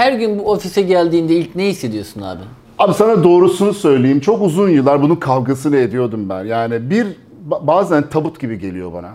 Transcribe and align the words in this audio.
her 0.00 0.12
gün 0.12 0.38
bu 0.38 0.50
ofise 0.52 0.82
geldiğinde 0.82 1.34
ilk 1.34 1.56
ne 1.56 1.66
hissediyorsun 1.68 2.22
abi? 2.22 2.40
Abi 2.78 2.94
sana 2.94 3.24
doğrusunu 3.24 3.74
söyleyeyim. 3.74 4.20
Çok 4.20 4.42
uzun 4.42 4.68
yıllar 4.68 5.02
bunun 5.02 5.16
kavgasını 5.16 5.76
ediyordum 5.76 6.28
ben. 6.28 6.44
Yani 6.44 6.90
bir 6.90 7.06
ba- 7.50 7.66
bazen 7.66 8.08
tabut 8.08 8.40
gibi 8.40 8.58
geliyor 8.58 8.92
bana. 8.92 9.10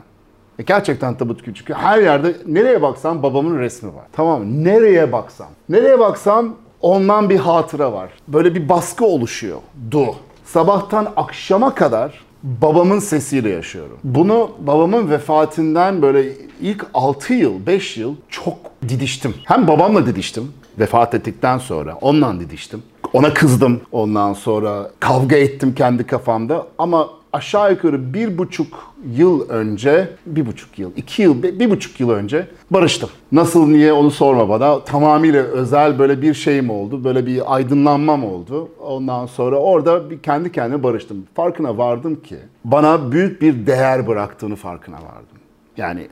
E, 0.60 0.64
Gerçekten 0.64 1.18
tabut 1.18 1.46
gibi 1.46 1.56
çünkü 1.56 1.74
her 1.74 2.02
yerde 2.02 2.36
nereye 2.48 2.82
baksam 2.82 3.24
babamın 3.24 3.60
resmi 3.60 3.90
var. 3.96 4.04
Tamam? 4.14 4.64
Nereye 4.64 5.12
baksam. 5.12 5.48
Nereye 5.70 6.00
baksam 6.00 6.56
ondan 6.82 7.30
bir 7.30 7.38
hatıra 7.38 7.94
var. 7.94 8.10
Böyle 8.28 8.56
bir 8.56 8.70
baskı 8.70 9.06
oluşuyor. 9.06 9.58
Du. 9.92 10.06
Sabahtan 10.46 11.08
akşama 11.16 11.76
kadar 11.76 12.22
babamın 12.44 13.00
sesiyle 13.00 13.50
yaşıyorum. 13.50 13.98
Bunu 14.04 14.50
babamın 14.60 15.10
vefatından 15.10 16.02
böyle 16.02 16.26
ilk 16.62 16.86
6 16.94 17.34
yıl, 17.34 17.66
5 17.68 17.98
yıl 17.98 18.16
çok 18.30 18.58
didiştim. 18.90 19.34
Hem 19.46 19.68
babamla 19.68 20.06
didiştim 20.06 20.52
vefat 20.80 21.14
ettikten 21.14 21.58
sonra. 21.58 21.96
Onunla 22.02 22.40
didiştim. 22.40 22.84
Ona 23.14 23.34
kızdım 23.34 23.82
ondan 23.92 24.34
sonra. 24.34 24.92
Kavga 25.00 25.36
ettim 25.36 25.76
kendi 25.76 26.08
kafamda. 26.08 26.68
Ama 26.78 27.10
aşağı 27.34 27.72
yukarı 27.72 28.14
bir 28.14 28.38
buçuk 28.38 28.94
yıl 29.16 29.50
önce, 29.50 30.10
bir 30.26 30.46
buçuk 30.46 30.80
yıl, 30.80 30.92
iki 30.96 31.22
yıl, 31.22 31.44
bir 31.44 31.60
bir 31.60 31.70
buçuk 31.70 32.00
yıl 32.00 32.10
önce 32.10 32.48
barıştım. 32.72 33.10
Nasıl, 33.32 33.68
niye 33.68 33.94
onu 33.94 34.12
sorma 34.12 34.50
bana. 34.50 34.80
Tamamıyla 34.80 35.44
özel 35.44 36.00
böyle 36.00 36.22
bir 36.22 36.34
şeyim 36.34 36.70
oldu. 36.70 37.04
Böyle 37.04 37.26
bir 37.26 37.56
aydınlanmam 37.56 38.24
oldu. 38.24 38.70
Ondan 38.80 39.26
sonra 39.26 39.56
orada 39.56 40.10
bir 40.10 40.20
kendi 40.20 40.52
kendime 40.52 40.84
barıştım. 40.84 41.28
Farkına 41.36 41.78
vardım 41.78 42.16
ki 42.16 42.36
bana 42.66 43.12
büyük 43.12 43.42
bir 43.42 43.68
değer 43.68 44.08
bıraktığını 44.08 44.56
farkına 44.56 44.96
vardım. 44.96 45.38
Yani 45.78 46.08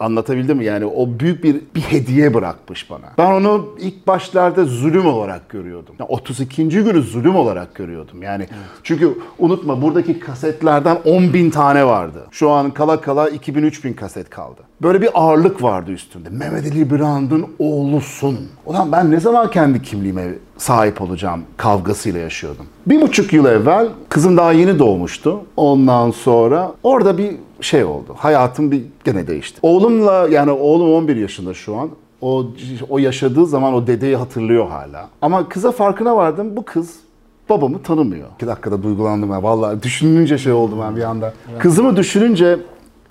anlatabildim 0.00 0.58
mi? 0.58 0.64
Yani 0.64 0.86
o 0.86 1.08
büyük 1.20 1.44
bir 1.44 1.60
bir 1.74 1.80
hediye 1.80 2.34
bırakmış 2.34 2.90
bana. 2.90 3.06
Ben 3.18 3.32
onu 3.32 3.68
ilk 3.78 4.06
başlarda 4.06 4.64
zulüm 4.64 5.06
olarak 5.06 5.48
görüyordum. 5.48 5.94
Yani 5.98 6.08
32. 6.08 6.68
günü 6.68 7.02
zulüm 7.02 7.36
olarak 7.36 7.74
görüyordum. 7.74 8.22
Yani 8.22 8.46
çünkü 8.82 9.18
unutma 9.38 9.82
buradaki 9.82 10.20
kasetlerden 10.20 10.98
10 11.04 11.32
bin 11.32 11.50
tane 11.50 11.86
vardı. 11.86 12.26
Şu 12.30 12.50
an 12.50 12.70
kala 12.70 13.00
kala 13.00 13.28
2000-3000 13.28 13.94
kaset 13.94 14.30
kaldı. 14.30 14.60
Böyle 14.82 15.02
bir 15.02 15.10
ağırlık 15.14 15.62
vardı 15.62 15.90
üstünde. 15.92 16.28
Mehmet 16.28 16.72
Ali 16.72 16.90
Birand'ın 16.90 17.46
oğlusun. 17.58 18.38
Ulan 18.66 18.92
ben 18.92 19.10
ne 19.10 19.20
zaman 19.20 19.50
kendi 19.50 19.82
kimliğime 19.82 20.28
sahip 20.56 21.00
olacağım 21.00 21.42
kavgasıyla 21.56 22.20
yaşıyordum. 22.20 22.66
Bir 22.86 23.00
buçuk 23.00 23.32
yıl 23.32 23.46
evvel 23.46 23.88
kızım 24.08 24.36
daha 24.36 24.52
yeni 24.52 24.78
doğmuştu. 24.78 25.40
Ondan 25.56 26.10
sonra 26.10 26.72
orada 26.82 27.18
bir 27.18 27.36
şey 27.64 27.84
oldu. 27.84 28.14
Hayatım 28.16 28.70
bir 28.70 28.82
gene 29.04 29.26
değişti. 29.26 29.58
Oğlumla 29.62 30.28
yani 30.30 30.50
oğlum 30.50 30.94
11 30.94 31.16
yaşında 31.16 31.54
şu 31.54 31.76
an. 31.76 31.90
O 32.20 32.46
o 32.88 32.98
yaşadığı 32.98 33.46
zaman 33.46 33.74
o 33.74 33.86
dedeyi 33.86 34.16
hatırlıyor 34.16 34.68
hala. 34.68 35.08
Ama 35.22 35.48
kıza 35.48 35.72
farkına 35.72 36.16
vardım. 36.16 36.56
Bu 36.56 36.64
kız 36.64 36.96
babamı 37.48 37.82
tanımıyor. 37.82 38.28
İki 38.36 38.46
dakikada 38.46 38.82
duygulandım 38.82 39.30
ya. 39.30 39.42
Vallahi 39.42 39.82
düşününce 39.82 40.38
şey 40.38 40.52
oldum 40.52 40.78
ben 40.82 40.96
bir 40.96 41.02
anda. 41.02 41.34
Kızımı 41.58 41.96
düşününce 41.96 42.58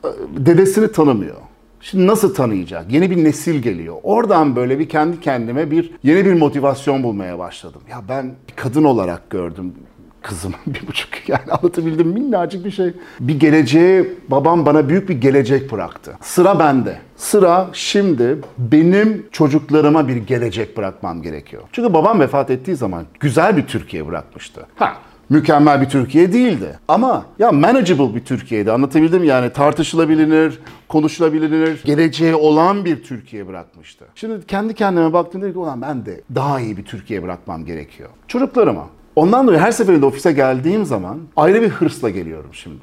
e, 0.03 0.07
dedesini 0.37 0.91
tanımıyor. 0.91 1.35
Şimdi 1.81 2.07
nasıl 2.07 2.33
tanıyacak? 2.33 2.91
Yeni 2.91 3.11
bir 3.11 3.23
nesil 3.23 3.55
geliyor. 3.55 3.95
Oradan 4.03 4.55
böyle 4.55 4.79
bir 4.79 4.89
kendi 4.89 5.19
kendime 5.19 5.71
bir 5.71 5.91
yeni 6.03 6.25
bir 6.25 6.33
motivasyon 6.33 7.03
bulmaya 7.03 7.39
başladım. 7.39 7.81
Ya 7.89 8.01
ben 8.09 8.35
bir 8.49 8.55
kadın 8.55 8.83
olarak 8.83 9.29
gördüm 9.29 9.73
kızımı 10.21 10.55
bir 10.67 10.87
buçuk 10.87 11.29
yani 11.29 11.51
anlatabildim 11.51 12.07
minnacık 12.07 12.65
bir 12.65 12.71
şey. 12.71 12.93
Bir 13.19 13.39
geleceğe 13.39 14.05
babam 14.27 14.65
bana 14.65 14.89
büyük 14.89 15.09
bir 15.09 15.21
gelecek 15.21 15.71
bıraktı. 15.71 16.17
Sıra 16.21 16.59
bende. 16.59 16.97
Sıra 17.15 17.69
şimdi 17.73 18.37
benim 18.57 19.27
çocuklarıma 19.31 20.07
bir 20.07 20.15
gelecek 20.15 20.77
bırakmam 20.77 21.21
gerekiyor. 21.21 21.63
Çünkü 21.71 21.93
babam 21.93 22.19
vefat 22.19 22.49
ettiği 22.49 22.75
zaman 22.75 23.05
güzel 23.19 23.57
bir 23.57 23.67
Türkiye 23.67 24.07
bırakmıştı. 24.07 24.67
Ha 24.75 24.93
mükemmel 25.31 25.81
bir 25.81 25.89
Türkiye 25.89 26.33
değildi. 26.33 26.79
Ama 26.87 27.25
ya 27.39 27.51
manageable 27.51 28.15
bir 28.15 28.25
Türkiye'di. 28.25 28.71
Anlatabildim 28.71 29.23
yani 29.23 29.53
tartışılabilir, 29.53 30.59
konuşulabilir, 30.87 31.83
geleceği 31.83 32.35
olan 32.35 32.85
bir 32.85 33.03
Türkiye 33.03 33.47
bırakmıştı. 33.47 34.05
Şimdi 34.15 34.45
kendi 34.45 34.73
kendime 34.73 35.13
baktım 35.13 35.41
dedim 35.41 35.53
ki 35.53 35.59
ulan 35.59 35.81
ben 35.81 36.05
de 36.05 36.21
daha 36.35 36.59
iyi 36.59 36.77
bir 36.77 36.85
Türkiye 36.85 37.23
bırakmam 37.23 37.65
gerekiyor. 37.65 38.09
Çocuklarıma. 38.27 38.87
Ondan 39.15 39.47
dolayı 39.47 39.59
her 39.59 39.71
seferinde 39.71 40.05
ofise 40.05 40.31
geldiğim 40.31 40.85
zaman 40.85 41.19
ayrı 41.35 41.61
bir 41.61 41.69
hırsla 41.69 42.09
geliyorum 42.09 42.49
şimdi. 42.53 42.81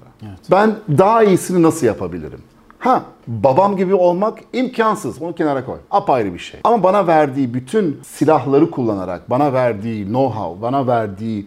Ben 0.50 0.74
daha 0.98 1.22
iyisini 1.22 1.62
nasıl 1.62 1.86
yapabilirim? 1.86 2.40
Ha, 2.78 3.02
babam 3.26 3.76
gibi 3.76 3.94
olmak 3.94 4.38
imkansız. 4.52 5.22
Onu 5.22 5.34
kenara 5.34 5.64
koy. 5.64 5.76
Apayrı 5.90 6.34
bir 6.34 6.38
şey. 6.38 6.60
Ama 6.64 6.82
bana 6.82 7.06
verdiği 7.06 7.54
bütün 7.54 8.00
silahları 8.02 8.70
kullanarak, 8.70 9.30
bana 9.30 9.52
verdiği 9.52 10.06
know-how, 10.06 10.62
bana 10.62 10.86
verdiği 10.86 11.46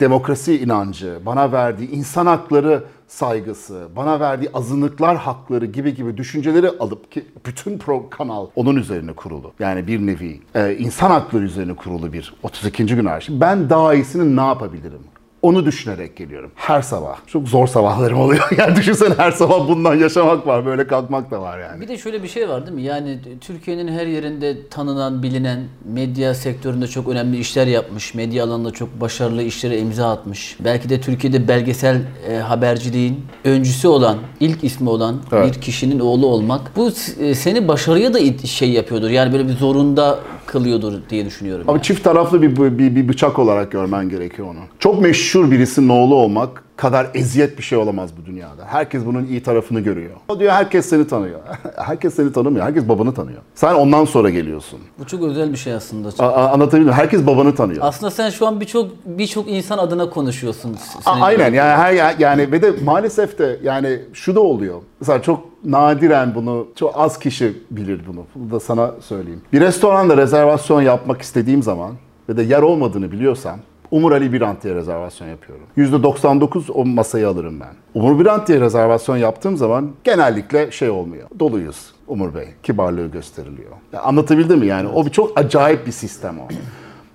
demokrasi 0.00 0.62
inancı, 0.62 1.18
bana 1.26 1.52
verdiği 1.52 1.90
insan 1.90 2.26
hakları 2.26 2.84
saygısı, 3.08 3.88
bana 3.96 4.20
verdiği 4.20 4.50
azınlıklar 4.54 5.16
hakları 5.16 5.66
gibi 5.66 5.94
gibi 5.94 6.16
düşünceleri 6.16 6.70
alıp 6.70 7.12
ki 7.12 7.24
bütün 7.46 7.78
pro 7.78 8.10
kanal 8.10 8.46
onun 8.56 8.76
üzerine 8.76 9.12
kurulu. 9.12 9.52
Yani 9.58 9.86
bir 9.86 10.06
nevi 10.06 10.40
e, 10.54 10.76
insan 10.76 11.10
hakları 11.10 11.44
üzerine 11.44 11.74
kurulu 11.76 12.12
bir 12.12 12.34
32. 12.42 12.86
gün 12.86 13.04
arşiv. 13.04 13.40
Ben 13.40 13.70
daha 13.70 13.94
iyisini 13.94 14.36
ne 14.36 14.46
yapabilirim? 14.46 15.00
Onu 15.42 15.66
düşünerek 15.66 16.16
geliyorum. 16.16 16.50
Her 16.54 16.82
sabah. 16.82 17.16
Çok 17.26 17.48
zor 17.48 17.66
sabahlarım 17.66 18.20
oluyor. 18.20 18.48
Yani 18.58 18.76
düşünsene 18.76 19.14
her 19.16 19.30
sabah 19.30 19.68
bundan 19.68 19.94
yaşamak 19.94 20.46
var. 20.46 20.66
Böyle 20.66 20.86
kalkmak 20.86 21.30
da 21.30 21.42
var 21.42 21.58
yani. 21.58 21.80
Bir 21.80 21.88
de 21.88 21.98
şöyle 21.98 22.22
bir 22.22 22.28
şey 22.28 22.48
var 22.48 22.66
değil 22.66 22.74
mi? 22.76 22.82
Yani 22.82 23.18
Türkiye'nin 23.40 23.88
her 23.88 24.06
yerinde 24.06 24.68
tanınan, 24.68 25.22
bilinen, 25.22 25.64
medya 25.84 26.34
sektöründe 26.34 26.86
çok 26.86 27.08
önemli 27.08 27.38
işler 27.38 27.66
yapmış, 27.66 28.14
medya 28.14 28.44
alanında 28.44 28.70
çok 28.70 29.00
başarılı 29.00 29.42
işlere 29.42 29.78
imza 29.78 30.10
atmış. 30.12 30.56
Belki 30.64 30.88
de 30.88 31.00
Türkiye'de 31.00 31.48
belgesel 31.48 32.02
e, 32.30 32.36
haberciliğin 32.36 33.24
öncüsü 33.44 33.88
olan, 33.88 34.16
ilk 34.40 34.64
ismi 34.64 34.88
olan 34.90 35.16
Evet. 35.32 35.54
bir 35.56 35.60
kişinin 35.60 36.00
oğlu 36.00 36.26
olmak 36.26 36.76
bu 36.76 36.90
e, 37.20 37.34
seni 37.34 37.68
başarıya 37.68 38.14
da 38.14 38.46
şey 38.46 38.70
yapıyordur. 38.70 39.10
Yani 39.10 39.32
böyle 39.32 39.48
bir 39.48 39.52
zorunda 39.52 40.18
kılıyordur 40.46 40.92
diye 41.10 41.26
düşünüyorum. 41.26 41.64
Ama 41.68 41.76
yani. 41.76 41.82
çift 41.82 42.04
taraflı 42.04 42.42
bir, 42.42 42.56
bir, 42.78 42.96
bir 42.96 43.08
bıçak 43.08 43.38
olarak 43.38 43.72
görmen 43.72 44.08
gerekiyor 44.08 44.48
onu. 44.48 44.60
Çok 44.78 45.02
meşhur 45.02 45.50
birisinin 45.50 45.88
oğlu 45.88 46.14
olmak 46.14 46.65
kadar 46.76 47.06
eziyet 47.14 47.58
bir 47.58 47.62
şey 47.62 47.78
olamaz 47.78 48.10
bu 48.22 48.26
dünyada. 48.26 48.64
Herkes 48.66 49.06
bunun 49.06 49.24
iyi 49.26 49.42
tarafını 49.42 49.80
görüyor. 49.80 50.10
O 50.28 50.40
diyor 50.40 50.52
herkes 50.52 50.86
seni 50.88 51.06
tanıyor. 51.08 51.40
herkes 51.76 52.14
seni 52.14 52.32
tanımıyor. 52.32 52.64
Herkes 52.66 52.88
babanı 52.88 53.14
tanıyor. 53.14 53.38
Sen 53.54 53.74
ondan 53.74 54.04
sonra 54.04 54.30
geliyorsun. 54.30 54.78
Bu 54.98 55.06
çok 55.06 55.22
özel 55.22 55.52
bir 55.52 55.56
şey 55.56 55.72
aslında. 55.72 56.08
A- 56.18 56.26
a- 56.32 56.52
anlatabildim? 56.52 56.92
Herkes 56.92 57.26
babanı 57.26 57.54
tanıyor. 57.54 57.78
Aslında 57.82 58.10
sen 58.10 58.30
şu 58.30 58.46
an 58.46 58.60
birçok 58.60 58.90
birçok 59.06 59.48
insan 59.50 59.78
adına 59.78 60.10
konuşuyorsun. 60.10 60.76
A- 61.06 61.10
Aynen 61.20 61.52
yani 61.54 61.76
her 61.76 62.18
yani 62.18 62.52
ve 62.52 62.62
de 62.62 62.72
maalesef 62.84 63.38
de 63.38 63.60
yani 63.62 64.00
şu 64.12 64.34
da 64.34 64.40
oluyor. 64.40 64.80
Mesela 65.00 65.22
çok 65.22 65.40
nadiren 65.64 66.34
bunu 66.34 66.66
çok 66.76 66.92
az 66.96 67.18
kişi 67.18 67.52
bilir 67.70 68.00
bunu. 68.08 68.24
Bunu 68.34 68.50
da 68.50 68.60
sana 68.60 68.90
söyleyeyim. 69.00 69.40
Bir 69.52 69.60
restoranda 69.60 70.16
rezervasyon 70.16 70.82
yapmak 70.82 71.22
istediğim 71.22 71.62
zaman 71.62 71.92
ve 72.28 72.36
de 72.36 72.42
yer 72.42 72.62
olmadığını 72.62 73.12
biliyorsam 73.12 73.58
Umur 73.90 74.12
Ali 74.12 74.32
Birant 74.32 74.62
diye 74.62 74.74
rezervasyon 74.74 75.28
yapıyorum. 75.28 75.64
%99 75.76 76.72
o 76.72 76.84
masayı 76.84 77.28
alırım 77.28 77.60
ben. 77.60 78.00
Umur 78.00 78.20
Birant 78.20 78.48
diye 78.48 78.60
rezervasyon 78.60 79.16
yaptığım 79.16 79.56
zaman 79.56 79.90
genellikle 80.04 80.70
şey 80.70 80.90
olmuyor. 80.90 81.28
Doluyuz 81.38 81.92
Umur 82.08 82.34
Bey. 82.34 82.48
Kibarlığı 82.62 83.06
gösteriliyor. 83.06 83.70
Ya 83.92 84.00
anlatabildim 84.00 84.58
mi 84.58 84.66
yani? 84.66 84.88
O 84.88 85.06
bir 85.06 85.10
çok 85.10 85.38
acayip 85.38 85.86
bir 85.86 85.92
sistem 85.92 86.38
o. 86.38 86.48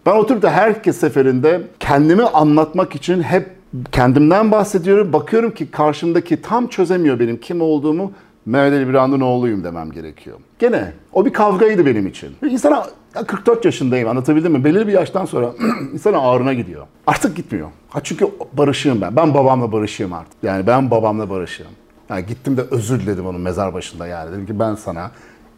Ben 0.06 0.16
oturup 0.16 0.42
da 0.42 0.52
herkes 0.52 0.98
seferinde 0.98 1.62
kendimi 1.80 2.24
anlatmak 2.24 2.96
için 2.96 3.22
hep 3.22 3.50
kendimden 3.92 4.52
bahsediyorum. 4.52 5.14
Bakıyorum 5.14 5.52
ki 5.52 5.72
karşımdaki 5.72 6.42
tam 6.42 6.68
çözemiyor 6.68 7.20
benim 7.20 7.38
kim 7.38 7.62
olduğumu. 7.62 8.12
Mehmet 8.46 8.74
Ali 8.74 8.88
Birand'ın 8.90 9.22
oğluyum 9.22 9.64
demem 9.64 9.92
gerekiyor. 9.92 10.38
Gene 10.60 10.94
o 11.14 11.26
bir 11.26 11.34
kavgaydı 11.34 11.86
benim 11.86 12.08
için. 12.08 12.36
İnsana 12.50 12.88
ya 13.16 13.24
44 13.24 13.66
yaşındayım 13.66 14.10
anlatabildim 14.10 14.52
mi? 14.52 14.64
Belirli 14.64 14.88
bir 14.88 14.94
yaştan 14.94 15.26
sonra 15.26 15.52
insana 15.94 16.18
ağrına 16.20 16.54
gidiyor. 16.54 16.86
Artık 17.08 17.36
gitmiyor. 17.36 17.68
Ha 17.90 18.00
çünkü 18.04 18.28
barışığım 18.54 19.02
ben. 19.02 19.16
Ben 19.16 19.34
babamla 19.34 19.72
barışığım 19.72 20.14
artık. 20.14 20.34
Yani 20.44 20.68
ben 20.68 20.92
babamla 20.92 21.30
barışığım. 21.30 21.68
Yani 22.10 22.26
gittim 22.26 22.58
de 22.58 22.62
özür 22.72 23.00
diledim 23.00 23.26
onun 23.28 23.42
mezar 23.42 23.74
başında 23.74 24.08
yani. 24.08 24.32
Dedim 24.32 24.46
ki 24.46 24.60
ben 24.60 24.76
sana 24.76 25.12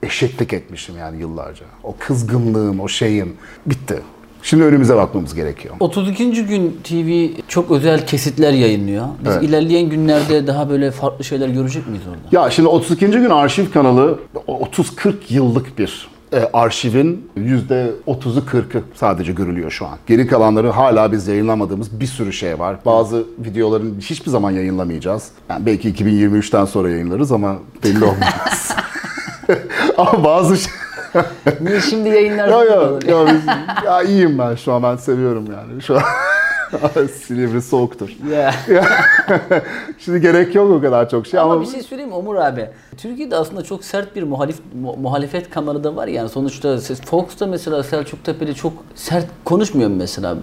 eşeklik 0.04 0.54
etmişim 0.54 0.98
yani 0.98 1.20
yıllarca. 1.20 1.66
O 1.84 1.96
kızgınlığım, 2.00 2.80
o 2.80 2.88
şeyim 2.88 3.34
bitti. 3.66 4.00
Şimdi 4.44 4.64
önümüze 4.64 4.96
bakmamız 4.96 5.36
gerekiyor. 5.36 5.76
32. 5.80 6.46
gün 6.46 6.80
TV 6.84 7.28
çok 7.48 7.72
özel 7.72 8.06
kesitler 8.08 8.52
yayınlıyor. 8.54 9.06
Biz 9.26 9.32
Evet. 9.32 9.44
ilerleyen 9.44 9.90
günlerde 9.90 10.48
daha 10.48 10.70
böyle 10.70 10.92
farklı 10.92 11.24
şeyler 11.24 11.48
görecek 11.50 11.88
miyiz 11.88 12.04
orada? 12.08 12.44
Ya 12.44 12.50
şimdi 12.50 12.70
32. 12.70 13.06
gün 13.06 13.30
arşiv 13.30 13.72
kanalı 13.72 14.20
o 14.48 14.62
30-40 14.66 15.14
yıllık 15.30 15.78
bir 15.78 16.08
e, 16.34 16.50
arşivin 16.54 17.30
%30'u 17.38 18.40
40'ı 18.52 18.82
sadece 18.96 19.32
görülüyor 19.34 19.72
şu 19.72 19.86
an. 19.86 19.98
Geri 20.08 20.28
kalanları 20.28 20.70
hala 20.70 21.12
biz 21.12 21.28
yayınlamadığımız 21.28 22.00
bir 22.00 22.06
sürü 22.06 22.34
şey 22.34 22.60
var. 22.60 22.76
Bazı 22.86 23.24
videoların 23.40 24.00
hiçbir 24.00 24.32
zaman 24.32 24.52
yayınlamayacağız. 24.52 25.28
Yani 25.50 25.66
belki 25.66 25.90
2023'ten 25.94 26.66
sonra 26.66 26.90
yayınlarız 26.90 27.32
ama 27.32 27.56
belli 27.84 28.04
olmaz. 28.04 28.76
ama 29.98 30.24
bazı 30.24 30.58
şey- 30.58 30.74
Niye 31.62 31.82
şimdi 31.82 32.10
yayınlar 32.10 32.48
Yok 32.48 32.66
yok. 32.70 33.08
yo, 33.10 33.28
biz- 33.28 33.86
ya 33.86 34.02
iyiyim 34.04 34.40
ben 34.40 34.56
şu 34.56 34.74
an 34.74 34.84
ben 34.84 34.96
seviyorum 34.96 35.46
yani. 35.52 35.82
Şu 35.82 35.96
an 35.96 36.02
Silivri 37.24 37.62
soğuktur. 37.62 38.10
Ya. 38.32 38.54
Şimdi 40.00 40.22
gerek 40.22 40.56
yok 40.56 40.72
o 40.72 40.82
kadar 40.82 41.10
çok 41.10 41.28
şey 41.28 41.40
ama, 41.40 41.54
Ama 41.54 41.62
bir 41.62 41.68
şey 41.68 41.82
söyleyeyim 41.84 42.10
mi 42.10 42.16
Umur 42.16 42.36
abi? 42.36 42.70
Türkiye'de 42.98 43.36
aslında 43.36 43.64
çok 43.64 43.84
sert 43.84 44.16
bir 44.16 44.24
muhalif 44.24 44.56
mu- 44.82 44.96
muhalefet 44.98 45.50
kanalı 45.50 45.84
da 45.84 45.96
var 45.96 46.08
yani 46.08 46.30
sonuçta 46.30 46.78
Fox'ta 47.06 47.46
mesela 47.48 47.84
Selçuk 47.84 48.24
Tepeli 48.26 48.56
çok 48.56 48.74
sert 48.96 49.26
konuşmuyor 49.46 49.90
mu 49.90 49.96
mesela? 49.96 50.38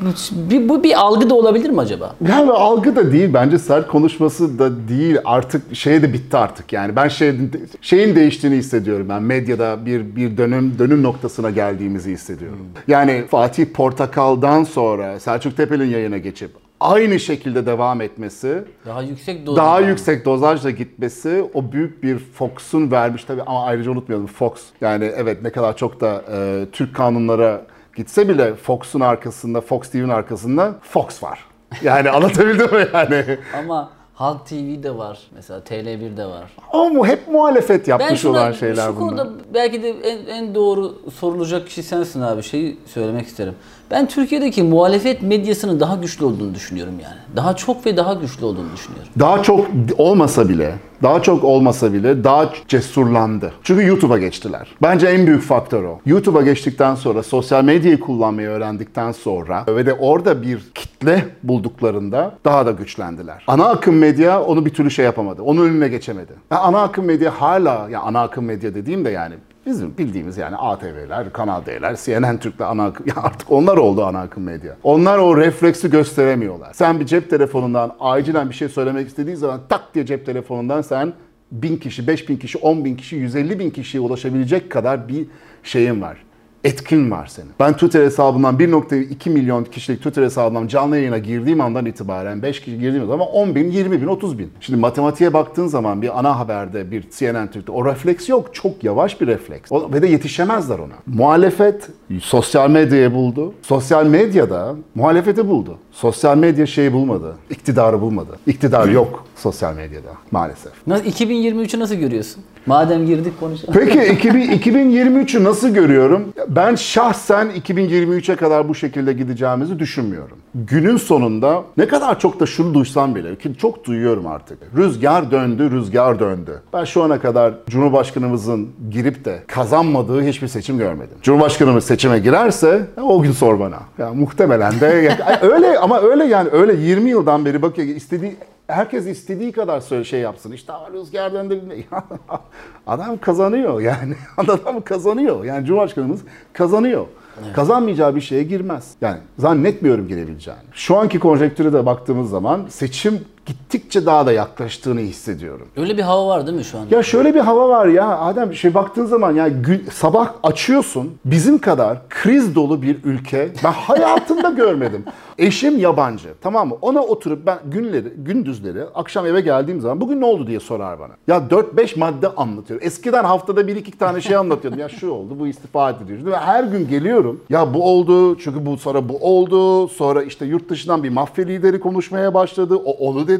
Bu- 0.00 0.50
Bir, 0.50 0.68
bu 0.68 0.82
bir 0.84 1.00
algı 1.00 1.30
da 1.30 1.34
olabilir 1.34 1.70
mi 1.70 1.80
acaba? 1.80 2.14
yani 2.28 2.50
algı 2.50 2.96
da 2.96 3.12
değil 3.12 3.30
bence 3.34 3.58
sert 3.58 3.86
konuşması 3.88 4.58
da 4.58 4.88
değil 4.88 5.16
artık 5.24 5.74
şey 5.76 6.02
de 6.02 6.12
bitti 6.12 6.36
artık 6.36 6.72
yani 6.72 6.96
ben 6.96 7.08
şey, 7.08 7.34
şeyin 7.80 8.16
değiştiğini 8.16 8.56
hissediyorum 8.56 9.06
ben 9.08 9.22
medyada 9.22 9.86
bir 9.86 10.16
bir 10.16 10.36
dönüm 10.36 10.78
dönüm 10.78 11.02
noktasına 11.02 11.50
geldiğimizi 11.50 12.10
hissediyorum. 12.12 12.58
Yani 12.88 13.24
Fatih 13.30 13.66
Portakal'dan 13.66 14.64
sonra 14.64 15.20
Selçuk 15.20 15.56
Tepeli'nin 15.56 15.90
yayına 15.90 16.18
geçip 16.18 16.50
aynı 16.80 17.20
şekilde 17.20 17.66
devam 17.66 18.00
etmesi 18.00 18.62
Daha 18.86 19.02
yüksek 19.02 19.46
doz. 19.46 19.56
daha 19.56 19.80
yüksek 19.80 20.24
dozajla 20.24 20.70
gitmesi 20.70 21.44
o 21.54 21.72
büyük 21.72 22.02
bir 22.02 22.18
Fox'un 22.18 22.90
vermiş 22.90 23.24
tabii 23.24 23.42
ama 23.42 23.64
ayrıca 23.64 23.90
unutmayalım 23.90 24.26
Fox 24.26 24.52
yani 24.80 25.04
evet 25.16 25.42
ne 25.42 25.50
kadar 25.50 25.76
çok 25.76 26.00
da 26.00 26.22
e, 26.32 26.66
Türk 26.72 26.94
kanunlara 26.94 27.62
gitse 27.96 28.28
bile 28.28 28.54
Fox'un 28.54 29.00
arkasında 29.00 29.60
Fox 29.60 29.90
TV'nin 29.90 30.08
arkasında 30.08 30.74
Fox 30.82 31.22
var. 31.22 31.44
Yani 31.82 32.10
anlatabildim 32.10 32.74
mi 32.76 32.86
yani? 32.94 33.24
Ama 33.58 33.90
Halk 34.14 34.46
TV'de 34.46 34.96
var. 34.96 35.18
Mesela 35.34 35.60
TL1'de 35.60 36.26
var. 36.26 36.50
Ama 36.72 37.06
hep 37.06 37.28
muhalefet 37.28 37.86
Ben 37.86 37.90
yapmış 37.90 38.20
şuna, 38.20 38.32
olan 38.32 38.52
şeyler 38.52 38.86
şu 38.86 38.96
bunlar. 38.96 39.16
konuda 39.16 39.32
belki 39.54 39.82
de 39.82 39.88
en, 39.90 40.26
en 40.26 40.54
doğru 40.54 40.98
sorulacak 41.14 41.66
kişi 41.66 41.82
sensin 41.82 42.20
abi. 42.20 42.42
Şeyi 42.42 42.78
söylemek 42.86 43.26
isterim. 43.26 43.54
Ben 43.90 44.08
Türkiye'deki 44.08 44.62
muhalefet 44.62 45.22
medyasının 45.22 45.80
daha 45.80 45.96
güçlü 45.96 46.24
olduğunu 46.24 46.54
düşünüyorum 46.54 46.94
yani. 47.02 47.14
Daha 47.36 47.56
çok 47.56 47.86
ve 47.86 47.96
daha 47.96 48.14
güçlü 48.14 48.44
olduğunu 48.44 48.72
düşünüyorum. 48.74 49.08
Daha 49.18 49.42
çok 49.42 49.66
olmasa 49.98 50.48
bile, 50.48 50.74
daha 51.02 51.22
çok 51.22 51.44
olmasa 51.44 51.92
bile 51.92 52.24
daha 52.24 52.50
cesurlandı. 52.68 53.52
Çünkü 53.62 53.86
YouTube'a 53.86 54.18
geçtiler. 54.18 54.68
Bence 54.82 55.06
en 55.06 55.26
büyük 55.26 55.42
faktör 55.42 55.84
o. 55.84 56.00
YouTube'a 56.06 56.42
geçtikten 56.42 56.94
sonra, 56.94 57.22
sosyal 57.22 57.64
medyayı 57.64 58.00
kullanmayı 58.00 58.48
öğrendikten 58.48 59.12
sonra 59.12 59.64
ve 59.68 59.86
de 59.86 59.92
orada 59.92 60.42
bir 60.42 60.60
kitle 60.74 61.24
bulduklarında 61.42 62.34
daha 62.44 62.66
da 62.66 62.70
güçlendiler. 62.70 63.44
Ana 63.46 63.68
akım 63.68 63.96
medya 63.96 64.42
onu 64.42 64.66
bir 64.66 64.74
türlü 64.74 64.90
şey 64.90 65.04
yapamadı. 65.04 65.42
Onun 65.42 65.66
önüne 65.66 65.88
geçemedi. 65.88 66.32
Ya 66.50 66.58
ana 66.58 66.82
akım 66.82 67.04
medya 67.04 67.40
hala, 67.40 67.88
ya 67.90 68.00
ana 68.00 68.22
akım 68.22 68.44
medya 68.44 68.74
dediğim 68.74 69.04
de 69.04 69.10
yani 69.10 69.34
Bizim 69.66 69.98
bildiğimiz 69.98 70.36
yani 70.36 70.56
ATV'ler, 70.56 71.32
Kanal 71.32 71.66
D'ler, 71.66 71.96
CNN 72.04 72.38
Türk'ler 72.38 72.66
ana 72.66 72.84
akım, 72.84 73.06
ya 73.16 73.22
artık 73.22 73.52
onlar 73.52 73.76
oldu 73.76 74.04
ana 74.04 74.20
akım 74.20 74.42
medya. 74.42 74.76
Onlar 74.82 75.18
o 75.18 75.36
refleksi 75.36 75.90
gösteremiyorlar. 75.90 76.72
Sen 76.72 77.00
bir 77.00 77.06
cep 77.06 77.30
telefonundan 77.30 77.96
acilen 78.00 78.50
bir 78.50 78.54
şey 78.54 78.68
söylemek 78.68 79.08
istediğin 79.08 79.36
zaman 79.36 79.60
tak 79.68 79.94
diye 79.94 80.06
cep 80.06 80.26
telefonundan 80.26 80.82
sen 80.82 81.12
bin 81.52 81.76
kişi, 81.76 82.06
beş 82.06 82.28
bin 82.28 82.36
kişi, 82.36 82.58
on 82.58 82.84
bin 82.84 82.96
kişi, 82.96 83.16
150 83.16 83.58
bin 83.58 83.70
kişiye 83.70 84.00
ulaşabilecek 84.00 84.70
kadar 84.70 85.08
bir 85.08 85.26
şeyin 85.62 86.02
var. 86.02 86.24
Etkin 86.64 87.10
var 87.10 87.26
senin. 87.26 87.48
Ben 87.60 87.72
Twitter 87.72 88.04
hesabından 88.04 88.56
1.2 88.56 89.30
milyon 89.30 89.64
kişilik 89.64 89.98
Twitter 89.98 90.22
hesabından 90.22 90.66
canlı 90.66 90.96
yayına 90.96 91.18
girdiğim 91.18 91.60
andan 91.60 91.86
itibaren 91.86 92.42
5 92.42 92.60
kişi 92.60 92.78
girdiğim 92.78 93.06
zaman 93.06 93.28
10 93.28 93.54
bin, 93.54 93.70
20 93.70 94.02
bin, 94.02 94.06
30 94.06 94.38
bin. 94.38 94.50
Şimdi 94.60 94.80
matematiğe 94.80 95.32
baktığın 95.32 95.66
zaman 95.66 96.02
bir 96.02 96.18
ana 96.18 96.38
haberde, 96.38 96.90
bir 96.90 97.04
CNN 97.18 97.50
Türk'te 97.50 97.72
o 97.72 97.84
refleks 97.84 98.28
yok. 98.28 98.54
Çok 98.54 98.84
yavaş 98.84 99.20
bir 99.20 99.26
refleks. 99.26 99.72
O- 99.72 99.92
ve 99.92 100.02
de 100.02 100.06
yetişemezler 100.06 100.78
ona. 100.78 100.94
Muhalefet 101.06 101.88
sosyal 102.20 102.70
medyayı 102.70 103.14
buldu. 103.14 103.54
Sosyal 103.62 104.06
medyada 104.06 104.74
muhalefeti 104.94 105.48
buldu. 105.48 105.78
Sosyal 105.92 106.36
medya 106.36 106.66
şeyi 106.66 106.92
bulmadı. 106.92 107.36
iktidarı 107.50 108.00
bulmadı. 108.00 108.38
İktidar 108.46 108.88
yok 108.88 109.24
sosyal 109.36 109.74
medyada 109.74 110.10
maalesef. 110.30 110.72
Nasıl 110.86 111.04
2023'ü 111.04 111.78
nasıl 111.78 111.94
görüyorsun? 111.94 112.42
Madem 112.66 113.06
girdik 113.06 113.40
konuşalım. 113.40 113.74
Peki 113.74 114.04
2000 114.12 114.50
2023'ü 114.50 115.44
nasıl 115.44 115.68
görüyorum? 115.68 116.32
Ben 116.48 116.74
şahsen 116.74 117.50
2023'e 117.50 118.36
kadar 118.36 118.68
bu 118.68 118.74
şekilde 118.74 119.12
gideceğimizi 119.12 119.78
düşünmüyorum. 119.78 120.38
Günün 120.54 120.96
sonunda 120.96 121.62
ne 121.76 121.88
kadar 121.88 122.20
çok 122.20 122.40
da 122.40 122.46
şunu 122.46 122.74
duysam 122.74 123.14
bile 123.14 123.36
ki 123.36 123.52
çok 123.58 123.84
duyuyorum 123.84 124.26
artık. 124.26 124.58
Rüzgar 124.76 125.30
döndü, 125.30 125.70
rüzgar 125.70 126.18
döndü. 126.18 126.62
Ben 126.72 126.84
şu 126.84 127.02
ana 127.02 127.20
kadar 127.20 127.54
Cumhurbaşkanımızın 127.70 128.68
girip 128.90 129.24
de 129.24 129.42
kazanmadığı 129.46 130.22
hiçbir 130.22 130.48
seçim 130.48 130.78
görmedim. 130.78 131.16
Cumhurbaşkanımız 131.22 131.84
seçime 131.84 132.18
girerse 132.18 132.86
ya 132.96 133.02
o 133.02 133.22
gün 133.22 133.32
sor 133.32 133.60
bana. 133.60 133.78
Ya 133.98 134.12
muhtemelen 134.14 134.80
de 134.80 135.16
öyle 135.42 135.78
ama 135.78 136.00
öyle 136.00 136.24
yani 136.24 136.48
öyle 136.52 136.74
20 136.74 137.10
yıldan 137.10 137.44
beri 137.44 137.62
bak 137.62 137.78
istediği 137.78 138.36
herkes 138.66 139.06
istediği 139.06 139.52
kadar 139.52 139.80
söyle 139.80 140.04
şey 140.04 140.20
yapsın. 140.20 140.52
İşte 140.52 140.72
"Aa, 140.72 140.90
rüzgar 140.92 141.32
döndü. 141.32 141.62
Adam 142.86 143.18
kazanıyor 143.18 143.80
yani. 143.80 144.14
Adam 144.36 144.80
kazanıyor. 144.84 145.44
Yani 145.44 145.66
Cumhurbaşkanımız 145.66 146.20
kazanıyor. 146.52 147.06
Kazanmayacağı 147.54 148.16
bir 148.16 148.20
şeye 148.20 148.42
girmez. 148.42 148.94
Yani 149.00 149.18
zannetmiyorum 149.38 150.08
girebileceğini. 150.08 150.60
Şu 150.72 150.96
anki 150.96 151.18
konjektüre 151.18 151.72
de 151.72 151.86
baktığımız 151.86 152.30
zaman 152.30 152.66
seçim 152.68 153.20
gittikçe 153.46 154.06
daha 154.06 154.26
da 154.26 154.32
yaklaştığını 154.32 155.00
hissediyorum. 155.00 155.68
Öyle 155.76 155.96
bir 155.96 156.02
hava 156.02 156.26
var 156.28 156.46
değil 156.46 156.58
mi 156.58 156.64
şu 156.64 156.78
an? 156.78 156.86
Ya 156.90 157.02
şöyle 157.02 157.34
bir 157.34 157.40
hava 157.40 157.68
var 157.68 157.86
ya 157.86 158.18
Adem 158.18 158.54
şey 158.54 158.74
baktığın 158.74 159.06
zaman 159.06 159.34
ya 159.34 159.48
gün, 159.48 159.86
sabah 159.92 160.32
açıyorsun 160.42 161.14
bizim 161.24 161.58
kadar 161.58 162.08
kriz 162.08 162.54
dolu 162.54 162.82
bir 162.82 163.04
ülke 163.04 163.52
ben 163.64 163.72
hayatımda 163.72 164.50
görmedim. 164.56 165.04
Eşim 165.38 165.78
yabancı 165.78 166.28
tamam 166.40 166.68
mı? 166.68 166.76
Ona 166.82 167.00
oturup 167.00 167.46
ben 167.46 167.58
günleri 167.64 168.08
gündüzleri 168.16 168.82
akşam 168.94 169.26
eve 169.26 169.40
geldiğim 169.40 169.80
zaman 169.80 170.00
bugün 170.00 170.20
ne 170.20 170.24
oldu 170.24 170.46
diye 170.46 170.60
sorar 170.60 171.00
bana. 171.00 171.12
Ya 171.26 171.36
4-5 171.38 171.98
madde 171.98 172.28
anlatıyor. 172.28 172.82
Eskiden 172.82 173.24
haftada 173.24 173.66
bir 173.66 173.76
iki 173.76 173.98
tane 173.98 174.20
şey 174.20 174.36
anlatıyordum. 174.36 174.80
Ya 174.80 174.88
şu 174.88 175.10
oldu 175.10 175.36
bu 175.38 175.46
istifa 175.46 175.90
ediliyor. 175.90 176.24
Ve 176.24 176.36
her 176.36 176.64
gün 176.64 176.88
geliyorum. 176.88 177.40
Ya 177.50 177.74
bu 177.74 177.84
oldu 177.84 178.38
çünkü 178.38 178.66
bu 178.66 178.76
sonra 178.76 179.08
bu 179.08 179.18
oldu. 179.18 179.88
Sonra 179.88 180.22
işte 180.22 180.46
yurt 180.46 180.68
dışından 180.68 181.02
bir 181.02 181.10
mafya 181.10 181.44
lideri 181.44 181.80
konuşmaya 181.80 182.34
başladı. 182.34 182.76
O 182.76 182.90
onu 182.90 183.28
dedi. 183.28 183.33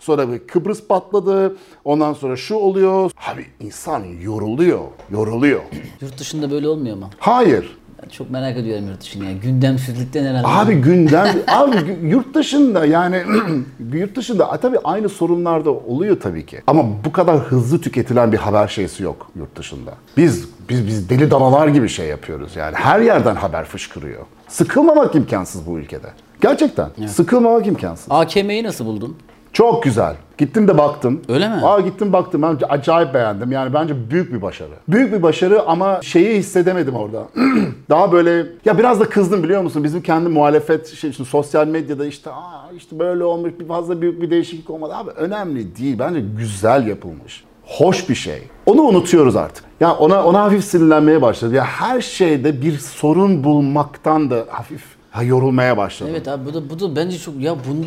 Sonra 0.00 0.32
bir 0.32 0.38
Kıbrıs 0.38 0.86
patladı. 0.86 1.56
Ondan 1.84 2.12
sonra 2.12 2.36
şu 2.36 2.54
oluyor. 2.54 3.10
Abi 3.32 3.46
insan 3.60 4.04
yoruluyor. 4.22 4.80
Yoruluyor. 5.10 5.60
Yurt 6.00 6.18
dışında 6.18 6.50
böyle 6.50 6.68
olmuyor 6.68 6.96
mu? 6.96 7.10
Hayır. 7.18 7.76
Ben 8.02 8.08
çok 8.08 8.30
merak 8.30 8.56
ediyorum 8.56 8.88
yurt 8.88 9.00
dışını 9.00 9.24
ya. 9.24 9.32
Gündemsizlikten 9.32 10.24
herhalde. 10.24 10.46
Abi 10.46 10.74
gündem, 10.74 11.28
abi 11.48 11.98
yurt 12.02 12.34
dışında 12.34 12.86
yani 12.86 13.22
yurt 13.92 14.16
dışında 14.16 14.56
tabii 14.56 14.78
aynı 14.84 15.08
sorunlar 15.08 15.64
da 15.64 15.70
oluyor 15.70 16.20
tabii 16.20 16.46
ki. 16.46 16.62
Ama 16.66 16.84
bu 17.04 17.12
kadar 17.12 17.38
hızlı 17.38 17.80
tüketilen 17.80 18.32
bir 18.32 18.36
haber 18.36 18.68
şeysi 18.68 19.02
yok 19.02 19.30
yurt 19.36 19.56
dışında. 19.56 19.94
Biz 20.16 20.48
biz 20.68 20.86
biz 20.86 21.10
deli 21.10 21.30
danalar 21.30 21.68
gibi 21.68 21.88
şey 21.88 22.06
yapıyoruz 22.06 22.56
yani. 22.56 22.74
Her 22.76 23.00
yerden 23.00 23.34
haber 23.34 23.64
fışkırıyor. 23.64 24.26
Sıkılmamak 24.48 25.14
imkansız 25.14 25.66
bu 25.66 25.78
ülkede. 25.78 26.06
Gerçekten. 26.40 26.88
Sıkılmamak 27.06 27.66
imkansız. 27.66 28.06
AKM'yi 28.10 28.64
nasıl 28.64 28.86
buldun? 28.86 29.16
Çok 29.52 29.82
güzel. 29.82 30.16
Gittim 30.38 30.68
de 30.68 30.78
baktım. 30.78 31.20
Öyle 31.28 31.48
mi? 31.48 31.54
Aa 31.62 31.80
gittim 31.80 32.12
baktım. 32.12 32.42
Ben 32.42 32.58
acayip 32.68 33.14
beğendim. 33.14 33.52
Yani 33.52 33.74
bence 33.74 34.10
büyük 34.10 34.32
bir 34.32 34.42
başarı. 34.42 34.70
Büyük 34.88 35.12
bir 35.12 35.22
başarı 35.22 35.62
ama 35.62 36.00
şeyi 36.02 36.38
hissedemedim 36.38 36.94
orada. 36.94 37.22
Daha 37.90 38.12
böyle 38.12 38.46
ya 38.64 38.78
biraz 38.78 39.00
da 39.00 39.04
kızdım 39.08 39.42
biliyor 39.42 39.62
musun? 39.62 39.84
Bizim 39.84 40.02
kendi 40.02 40.28
muhalefet 40.28 40.86
şey, 40.86 41.12
şimdi 41.12 41.28
sosyal 41.28 41.66
medyada 41.66 42.06
işte 42.06 42.30
aa 42.30 42.72
işte 42.76 42.98
böyle 42.98 43.24
olmuş 43.24 43.52
bir 43.60 43.66
fazla 43.66 44.00
büyük 44.00 44.22
bir 44.22 44.30
değişiklik 44.30 44.70
olmadı. 44.70 44.94
Abi 44.94 45.10
önemli 45.10 45.76
değil. 45.76 45.98
Bence 45.98 46.20
güzel 46.38 46.86
yapılmış. 46.86 47.44
Hoş 47.64 48.08
bir 48.08 48.14
şey. 48.14 48.42
Onu 48.66 48.82
unutuyoruz 48.82 49.36
artık. 49.36 49.64
Ya 49.80 49.94
ona 49.94 50.24
ona 50.24 50.42
hafif 50.42 50.64
sinirlenmeye 50.64 51.22
başladı. 51.22 51.54
Ya 51.54 51.64
her 51.64 52.00
şeyde 52.00 52.62
bir 52.62 52.78
sorun 52.78 53.44
bulmaktan 53.44 54.30
da 54.30 54.44
hafif 54.48 54.82
ha, 55.10 55.22
yorulmaya 55.22 55.76
başladım. 55.76 56.12
Evet 56.16 56.28
abi 56.28 56.44
bu 56.46 56.54
da, 56.54 56.70
bu 56.70 56.80
da 56.80 56.96
bence 56.96 57.18
çok 57.18 57.40
ya 57.40 57.56
bunu 57.68 57.84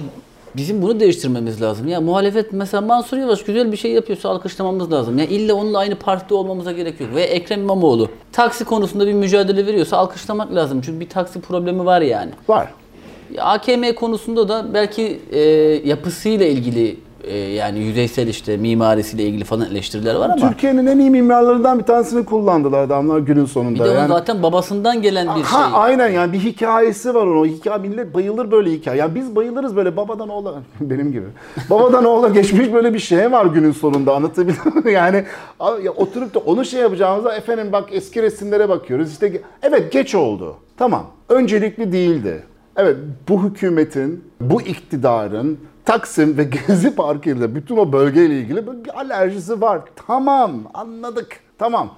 bizim 0.56 0.82
bunu 0.82 1.00
değiştirmemiz 1.00 1.62
lazım. 1.62 1.88
Ya 1.88 2.02
muhalefet 2.02 2.54
mesela 2.54 2.82
Mansur 2.82 3.18
Yavaş 3.18 3.44
güzel 3.44 3.72
bir 3.72 3.78
şey 3.78 3.92
yapıyorsa 3.92 4.30
alkışlamamız 4.30 4.92
lazım. 4.92 5.18
Ya 5.18 5.26
illa 5.26 5.54
onunla 5.54 5.78
aynı 5.78 5.96
partide 5.96 6.34
olmamıza 6.34 6.72
gerek 6.72 7.02
yok. 7.02 7.16
Ve 7.16 7.24
Ekrem 7.24 7.62
İmamoğlu 7.62 8.10
taksi 8.32 8.66
konusunda 8.66 9.08
bir 9.08 9.14
mücadele 9.14 9.66
veriyorsa 9.66 9.98
alkışlamak 9.98 10.56
lazım. 10.56 10.82
Çünkü 10.82 11.00
bir 11.00 11.10
taksi 11.10 11.42
problemi 11.42 11.86
var 11.86 12.02
yani. 12.02 12.32
Var. 12.48 12.74
AKM 13.38 13.94
konusunda 13.96 14.48
da 14.48 14.74
belki 14.74 15.20
e, 15.32 15.40
yapısıyla 15.86 16.46
ilgili 16.46 16.98
e, 17.24 17.38
yani 17.38 17.80
yüzeysel 17.80 18.28
işte 18.28 18.58
mimarisiyle 18.58 19.24
ilgili 19.24 19.44
falan 19.44 19.66
eleştiriler 19.72 20.16
var 20.16 20.30
ama 20.30 20.50
Türkiye'nin 20.50 20.86
en 20.86 21.00
iyi 21.00 21.10
mimarlarından 21.10 21.80
bir 21.80 21.84
tanesini 21.84 22.26
kullandılar 22.26 22.84
adamlar 22.84 23.20
günün 23.20 23.46
sonunda. 23.46 23.74
bir 23.80 23.80
de 23.80 23.90
onun 23.90 23.98
Yani- 24.00 24.08
zaten 24.08 24.44
babasından 24.44 25.02
gelen 25.02 25.28
bir 25.36 25.42
Ha 25.42 25.64
şey. 25.64 25.72
aynen 25.74 26.10
yani 26.10 26.34
bir 26.34 26.40
hikayesi 26.40 27.14
var 27.14 27.22
onun. 27.28 27.42
O 27.42 27.46
hikaye 27.46 27.78
millet 27.78 28.14
bayılır 28.14 28.52
böyle 28.52 28.72
hikaye. 28.72 29.00
Ya 29.00 29.16
biz 29.16 29.36
bayılırız 29.36 29.76
böyle 29.76 29.98
babadan 29.98 30.30
oğula 30.30 30.54
benim 30.82 31.12
gibi. 31.12 31.26
Babadan 31.70 32.06
oğula 32.06 32.28
geçmiş 32.30 32.74
böyle 32.74 32.94
bir 32.94 33.00
şey 33.00 33.32
var 33.32 33.46
günün 33.46 33.72
sonunda 33.72 34.16
anlatabildim 34.16 34.76
mi? 34.86 34.92
Yani 34.92 35.24
ya 35.84 35.92
oturup 35.92 36.34
da 36.34 36.40
onu 36.40 36.66
şey 36.66 36.82
yapacağımızda 36.82 37.36
efendim 37.36 37.68
bak 37.72 37.90
eski 37.92 38.22
resimlere 38.24 38.70
bakıyoruz. 38.70 39.12
İşte 39.12 39.42
evet 39.62 39.92
geç 39.92 40.16
oldu. 40.16 40.56
Tamam. 40.78 41.06
Öncelikli 41.30 41.92
değildi. 41.92 42.44
Evet 42.78 42.98
bu 43.30 43.44
hükümetin, 43.44 44.24
bu 44.42 44.62
iktidarın 44.62 45.58
Taksim 45.86 46.38
ve 46.38 46.44
Gezi 46.68 46.96
Parkı 46.96 47.30
ile 47.30 47.56
bütün 47.56 47.78
o 47.78 47.92
bölgeyle 47.92 48.40
ilgili 48.40 48.68
böyle 48.68 48.86
bir 48.86 49.00
alerjisi 49.00 49.62
var. 49.62 49.82
Tamam 50.08 50.52
anladık. 50.74 51.40
Tamam. 51.58 51.90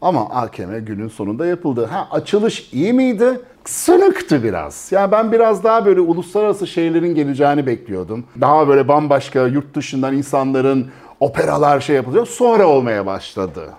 Ama 0.00 0.30
AKM 0.30 0.78
günün 0.78 1.08
sonunda 1.08 1.46
yapıldı. 1.46 1.84
Ha 1.84 2.08
açılış 2.10 2.72
iyi 2.72 2.92
miydi? 2.92 3.40
Sönüktü 3.64 4.42
biraz. 4.42 4.92
Yani 4.92 5.12
ben 5.12 5.32
biraz 5.32 5.64
daha 5.64 5.86
böyle 5.86 6.00
uluslararası 6.00 6.66
şeylerin 6.66 7.14
geleceğini 7.14 7.66
bekliyordum. 7.66 8.24
Daha 8.40 8.68
böyle 8.68 8.88
bambaşka 8.88 9.46
yurt 9.46 9.74
dışından 9.74 10.14
insanların 10.16 10.90
operalar 11.20 11.80
şey 11.80 11.96
yapılacak. 11.96 12.28
Sonra 12.28 12.66
olmaya 12.66 13.06
başladı. 13.06 13.70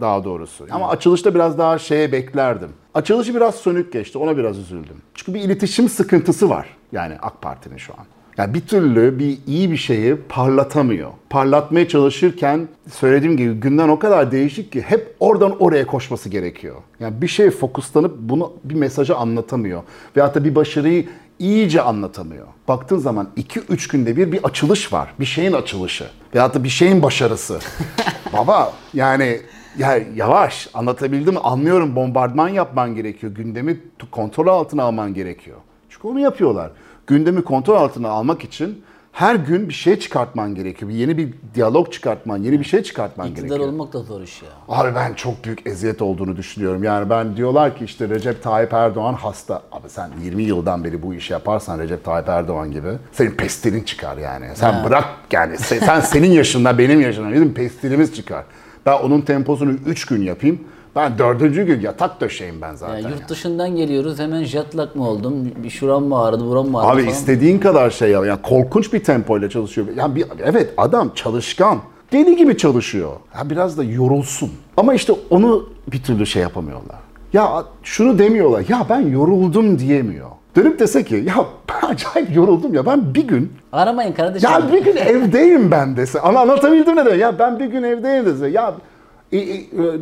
Daha 0.00 0.24
doğrusu. 0.24 0.66
Ama 0.70 0.88
açılışta 0.88 1.34
biraz 1.34 1.58
daha 1.58 1.78
şeye 1.78 2.12
beklerdim. 2.12 2.70
Açılışı 2.94 3.34
biraz 3.34 3.54
sönük 3.54 3.92
geçti. 3.92 4.18
Ona 4.18 4.36
biraz 4.36 4.58
üzüldüm. 4.58 4.96
Çünkü 5.14 5.34
bir 5.34 5.40
iletişim 5.40 5.88
sıkıntısı 5.88 6.50
var. 6.50 6.66
Yani 6.92 7.14
AK 7.22 7.42
Parti'nin 7.42 7.76
şu 7.76 7.92
an. 7.92 8.04
Yani 8.38 8.54
bir 8.54 8.60
türlü 8.60 9.18
bir 9.18 9.38
iyi 9.46 9.70
bir 9.70 9.76
şeyi 9.76 10.16
parlatamıyor. 10.28 11.10
Parlatmaya 11.30 11.88
çalışırken 11.88 12.68
söylediğim 12.92 13.36
gibi 13.36 13.54
günden 13.54 13.88
o 13.88 13.98
kadar 13.98 14.32
değişik 14.32 14.72
ki 14.72 14.82
hep 14.82 15.16
oradan 15.20 15.62
oraya 15.62 15.86
koşması 15.86 16.28
gerekiyor. 16.28 16.76
Yani 17.00 17.22
bir 17.22 17.28
şeye 17.28 17.50
fokuslanıp 17.50 18.16
bunu 18.18 18.52
bir 18.64 18.74
mesajı 18.74 19.16
anlatamıyor. 19.16 19.82
Veyahut 20.16 20.34
da 20.34 20.44
bir 20.44 20.54
başarıyı 20.54 21.06
iyice 21.38 21.82
anlatamıyor. 21.82 22.46
Baktığın 22.68 22.98
zaman 22.98 23.28
2-3 23.36 23.92
günde 23.92 24.16
bir 24.16 24.32
bir 24.32 24.44
açılış 24.44 24.92
var. 24.92 25.14
Bir 25.20 25.24
şeyin 25.24 25.52
açılışı. 25.52 26.06
Veyahut 26.34 26.54
da 26.54 26.64
bir 26.64 26.68
şeyin 26.68 27.02
başarısı. 27.02 27.58
Baba 28.32 28.72
yani 28.94 29.40
ya 29.78 29.98
yavaş 30.14 30.68
anlatabildim 30.74 31.34
mi? 31.34 31.40
Anlıyorum 31.40 31.96
bombardıman 31.96 32.48
yapman 32.48 32.94
gerekiyor. 32.94 33.34
Gündemi 33.34 33.80
kontrol 34.10 34.46
altına 34.46 34.82
alman 34.82 35.14
gerekiyor. 35.14 35.56
Çünkü 35.88 36.08
onu 36.08 36.20
yapıyorlar. 36.20 36.70
Gündemi 37.06 37.42
kontrol 37.44 37.74
altına 37.76 38.08
almak 38.08 38.44
için 38.44 38.82
her 39.12 39.34
gün 39.34 39.68
bir 39.68 39.74
şey 39.74 39.98
çıkartman 39.98 40.54
gerekiyor. 40.54 40.90
Bir 40.90 40.94
yeni 40.96 41.18
bir 41.18 41.28
diyalog 41.54 41.92
çıkartman, 41.92 42.36
yeni 42.38 42.60
bir 42.60 42.64
şey 42.64 42.82
çıkartman 42.82 43.28
İktidar 43.28 43.48
gerekiyor. 43.48 43.68
olmak 43.68 43.92
da 43.92 43.98
zor 43.98 44.20
iş 44.20 44.42
ya. 44.42 44.48
Abi 44.68 44.94
ben 44.94 45.14
çok 45.14 45.44
büyük 45.44 45.66
eziyet 45.66 46.02
olduğunu 46.02 46.36
düşünüyorum. 46.36 46.84
Yani 46.84 47.10
ben 47.10 47.36
diyorlar 47.36 47.76
ki 47.76 47.84
işte 47.84 48.08
Recep 48.08 48.42
Tayyip 48.42 48.72
Erdoğan 48.72 49.14
hasta. 49.14 49.62
Abi 49.72 49.88
sen 49.88 50.10
20 50.24 50.42
yıldan 50.42 50.84
beri 50.84 51.02
bu 51.02 51.14
işi 51.14 51.32
yaparsan 51.32 51.78
Recep 51.78 52.04
Tayyip 52.04 52.28
Erdoğan 52.28 52.70
gibi 52.72 52.88
senin 53.12 53.30
pestilin 53.30 53.80
çıkar 53.82 54.16
yani. 54.16 54.46
Sen 54.54 54.72
Ha. 54.72 54.84
bırak 54.84 55.04
yani 55.32 55.58
sen, 55.58 55.78
sen 55.78 56.00
senin 56.00 56.30
yaşında 56.30 56.78
benim 56.78 57.00
yaşımda 57.00 57.32
bizim 57.34 57.54
pestilimiz 57.54 58.14
çıkar. 58.14 58.44
Ben 58.86 58.98
onun 58.98 59.20
temposunu 59.20 59.70
3 59.86 60.04
gün 60.06 60.22
yapayım. 60.22 60.60
Ben 60.96 61.18
dördüncü 61.18 61.66
gün 61.66 61.80
yatak 61.80 62.20
döşeyim 62.20 62.60
ben 62.60 62.74
zaten. 62.74 62.94
Yani 62.94 63.04
yani. 63.04 63.12
yurt 63.12 63.28
dışından 63.28 63.76
geliyoruz 63.76 64.18
hemen 64.18 64.44
jetlak 64.44 64.96
mı 64.96 65.08
oldum? 65.08 65.50
Bir 65.64 65.70
şuram 65.70 66.04
mı 66.04 66.18
ağrıdı, 66.24 66.46
buram 66.46 66.68
mı 66.68 66.78
ağrıdı 66.80 66.92
Abi 66.92 67.02
falan. 67.02 67.12
istediğin 67.12 67.58
kadar 67.58 67.90
şey 67.90 68.10
yap. 68.10 68.26
Yani 68.26 68.42
korkunç 68.42 68.92
bir 68.92 69.04
tempoyla 69.04 69.50
çalışıyor. 69.50 69.86
Yani 69.96 70.16
bir, 70.16 70.24
evet 70.44 70.70
adam 70.76 71.10
çalışkan. 71.14 71.78
Deli 72.12 72.36
gibi 72.36 72.56
çalışıyor. 72.56 73.12
Ya 73.38 73.50
biraz 73.50 73.78
da 73.78 73.84
yorulsun. 73.84 74.50
Ama 74.76 74.94
işte 74.94 75.12
onu 75.30 75.68
bir 75.92 76.02
türlü 76.02 76.26
şey 76.26 76.42
yapamıyorlar. 76.42 76.96
Ya 77.32 77.64
şunu 77.82 78.18
demiyorlar. 78.18 78.64
Ya 78.68 78.86
ben 78.90 79.00
yoruldum 79.00 79.78
diyemiyor. 79.78 80.28
Dönüp 80.56 80.78
dese 80.78 81.04
ki 81.04 81.14
ya 81.14 81.46
ben 81.68 81.88
acayip 81.88 82.36
yoruldum 82.36 82.74
ya 82.74 82.86
ben 82.86 83.14
bir 83.14 83.28
gün 83.28 83.52
Aramayın 83.72 84.12
kardeşim. 84.12 84.50
ya 84.50 84.72
bir 84.72 84.84
gün 84.84 84.96
evdeyim 84.96 85.70
ben 85.70 85.96
dese. 85.96 86.20
Ama 86.20 86.40
anlatabildim 86.40 86.96
ne 86.96 87.04
demek? 87.04 87.20
Ya 87.20 87.38
ben 87.38 87.58
bir 87.58 87.66
gün 87.66 87.82
evdeyim 87.82 88.26
dese. 88.26 88.48
Ya 88.48 88.74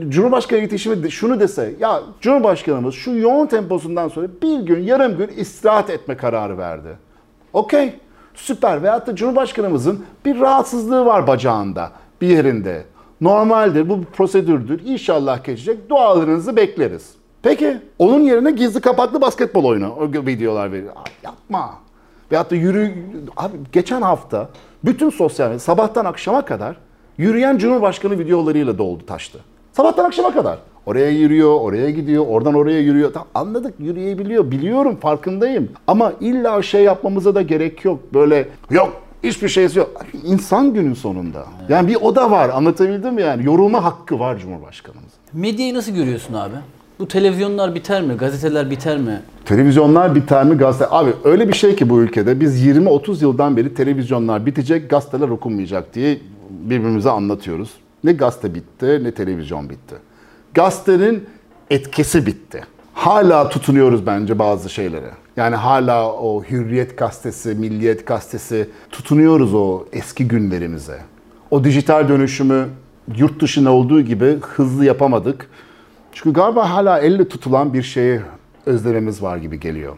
Cumhurbaşkanı 0.09 0.59
iletişimi 0.59 1.11
şunu 1.11 1.41
dese. 1.41 1.75
Ya 1.81 2.03
Cumhurbaşkanımız 2.21 2.95
şu 2.95 3.11
yoğun 3.11 3.47
temposundan 3.47 4.09
sonra 4.09 4.29
bir 4.43 4.61
gün 4.61 4.83
yarım 4.83 5.17
gün 5.17 5.29
istirahat 5.29 5.91
etme 5.91 6.17
kararı 6.17 6.59
verdi. 6.59 6.89
Okey. 7.53 7.93
Süper. 8.35 8.83
Veyahut 8.83 9.07
da 9.07 9.17
Cumhurbaşkanımızın 9.17 10.05
bir 10.25 10.41
rahatsızlığı 10.41 11.07
var 11.07 11.27
bacağında. 11.27 11.91
Bir 12.21 12.29
yerinde. 12.29 12.85
Normaldir. 13.21 13.89
Bu 13.89 14.01
bir 14.01 14.07
prosedürdür. 14.07 14.81
İnşallah 14.85 15.45
geçecek. 15.45 15.91
Dualarınızı 15.91 16.57
bekleriz. 16.57 17.15
Peki. 17.43 17.79
Onun 17.99 18.21
yerine 18.21 18.51
gizli 18.51 18.81
kapaklı 18.81 19.21
basketbol 19.21 19.65
oyunu. 19.65 19.95
O 19.95 20.27
videolar 20.27 20.73
veriyor. 20.73 20.93
Yapma. 21.23 21.75
Veyahut 22.33 22.51
da 22.51 22.55
yürü... 22.55 22.95
Abi 23.37 23.57
geçen 23.73 24.03
hafta 24.03 24.49
bütün 24.85 25.11
sosyal 25.11 25.47
medya 25.47 25.59
sabahtan 25.59 26.05
akşama 26.05 26.45
kadar 26.45 26.77
yürüyen 27.21 27.59
Cumhurbaşkanı 27.59 28.19
videolarıyla 28.19 28.79
doldu 28.79 29.07
taştı. 29.07 29.39
Sabahtan 29.73 30.05
akşama 30.05 30.35
kadar. 30.35 30.59
Oraya 30.87 31.11
yürüyor, 31.11 31.61
oraya 31.61 31.91
gidiyor, 31.91 32.27
oradan 32.29 32.55
oraya 32.55 32.81
yürüyor. 32.81 33.13
Tamam, 33.13 33.29
anladık 33.35 33.75
yürüyebiliyor, 33.79 34.51
biliyorum, 34.51 34.97
farkındayım. 34.97 35.69
Ama 35.87 36.13
illa 36.21 36.63
şey 36.63 36.83
yapmamıza 36.83 37.35
da 37.35 37.43
gerek 37.43 37.85
yok. 37.85 38.15
Böyle 38.15 38.49
yok, 38.71 38.93
hiçbir 39.23 39.49
şeysi 39.49 39.79
yok. 39.79 40.05
İnsan 40.25 40.75
günün 40.75 40.95
sonunda. 40.95 41.45
Yani 41.69 41.89
bir 41.89 41.97
oda 41.97 42.31
var, 42.31 42.49
anlatabildim 42.49 43.15
mi 43.15 43.23
yani? 43.23 43.47
Yorulma 43.47 43.85
hakkı 43.85 44.19
var 44.19 44.39
Cumhurbaşkanımızın. 44.39 45.19
Medyayı 45.33 45.75
nasıl 45.75 45.93
görüyorsun 45.93 46.35
abi? 46.35 46.55
Bu 46.99 47.09
televizyonlar 47.09 47.75
biter 47.75 48.03
mi? 48.03 48.15
Gazeteler 48.15 48.71
biter 48.71 48.99
mi? 48.99 49.21
Televizyonlar 49.45 50.15
biter 50.15 50.45
mi 50.45 50.57
gazete? 50.57 50.87
Abi 50.91 51.11
öyle 51.25 51.49
bir 51.49 51.53
şey 51.53 51.77
ki 51.77 51.91
bu 51.91 52.01
ülkede 52.01 52.41
biz 52.41 52.67
20-30 52.67 53.23
yıldan 53.23 53.57
beri 53.57 53.75
televizyonlar 53.75 54.47
bitecek, 54.47 54.91
gazeteler 54.91 55.29
okunmayacak 55.29 55.95
diye 55.95 56.19
birbirimize 56.51 57.11
anlatıyoruz. 57.11 57.71
Ne 58.05 58.13
gazete 58.13 58.55
bitti 58.55 59.05
ne 59.05 59.15
televizyon 59.15 59.71
bitti. 59.71 59.95
Gazetenin 60.55 61.27
etkisi 61.71 62.27
bitti. 62.27 62.65
Hala 62.95 63.49
tutunuyoruz 63.49 64.07
bence 64.07 64.39
bazı 64.39 64.71
şeylere. 64.71 65.11
Yani 65.37 65.57
hala 65.57 66.13
o 66.13 66.45
Hürriyet 66.45 66.99
gazetesi, 66.99 67.55
Milliyet 67.55 68.07
gazetesi 68.07 68.69
tutunuyoruz 68.91 69.55
o 69.55 69.85
eski 69.93 70.29
günlerimize. 70.29 70.99
O 71.51 71.65
dijital 71.65 72.09
dönüşümü 72.09 72.67
yurt 73.17 73.41
dışında 73.41 73.71
olduğu 73.71 74.01
gibi 74.01 74.39
hızlı 74.41 74.85
yapamadık. 74.85 75.51
Çünkü 76.13 76.33
galiba 76.33 76.71
hala 76.71 76.99
elle 76.99 77.29
tutulan 77.29 77.75
bir 77.75 77.83
şeye 77.83 78.23
özlememiz 78.67 79.23
var 79.23 79.37
gibi 79.37 79.61
geliyor. 79.61 79.97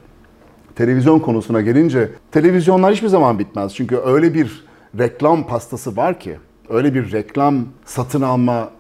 Televizyon 0.75 1.19
konusuna 1.19 1.61
gelince 1.61 2.11
televizyonlar 2.33 2.95
hiçbir 2.95 3.09
zaman 3.09 3.39
bitmez. 3.39 3.75
Çünkü 3.75 3.97
öyle 3.97 4.35
bir 4.35 4.65
reklam 4.99 5.47
pastası 5.47 5.97
var 5.97 6.21
ki, 6.21 6.37
öyle 6.69 6.95
bir 6.95 7.13
reklam 7.13 7.65
satın 7.85 8.23
alma 8.23 8.71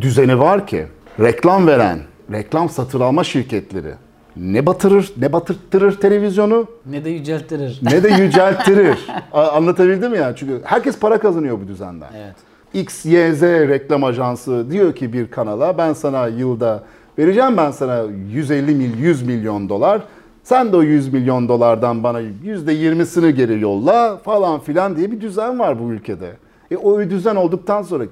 düzeni 0.00 0.38
var 0.38 0.66
ki, 0.66 0.86
reklam 1.20 1.66
veren, 1.66 1.98
reklam 2.32 2.68
satın 2.68 3.00
alma 3.00 3.24
şirketleri 3.24 3.94
ne 4.36 4.66
batırır, 4.66 5.12
ne 5.16 5.32
batırttırır 5.32 6.00
televizyonu, 6.00 6.66
Ne 6.86 7.04
de 7.04 7.10
yüceltirir. 7.10 7.80
ne 7.82 8.02
de 8.02 8.08
yücelttirir. 8.22 9.06
Anlatabildim 9.32 10.10
mi 10.12 10.18
yani? 10.18 10.36
Çünkü 10.36 10.60
herkes 10.64 10.98
para 10.98 11.18
kazanıyor 11.18 11.60
bu 11.60 11.68
düzenden. 11.68 12.08
Evet. 12.16 12.34
X, 12.74 13.06
Y, 13.06 13.32
Z 13.34 13.42
reklam 13.42 14.04
ajansı 14.04 14.70
diyor 14.70 14.94
ki 14.94 15.12
bir 15.12 15.30
kanala 15.30 15.78
ben 15.78 15.92
sana 15.92 16.26
yılda 16.28 16.82
vereceğim 17.18 17.56
ben 17.56 17.70
sana 17.70 18.02
150 18.30 18.74
mil 18.74 18.98
100 18.98 19.22
milyon 19.22 19.68
dolar. 19.68 20.02
Sen 20.44 20.72
de 20.72 20.76
o 20.76 20.82
100 20.82 21.12
milyon 21.12 21.48
dolardan 21.48 22.02
bana 22.02 22.20
%20'sini 22.20 23.30
geri 23.30 23.60
yolla 23.60 24.16
falan 24.16 24.60
filan 24.60 24.96
diye 24.96 25.12
bir 25.12 25.20
düzen 25.20 25.58
var 25.58 25.80
bu 25.80 25.92
ülkede. 25.92 26.32
E 26.70 26.76
o 26.76 27.00
düzen 27.00 27.36
olduktan 27.36 27.82
sonra 27.82 28.04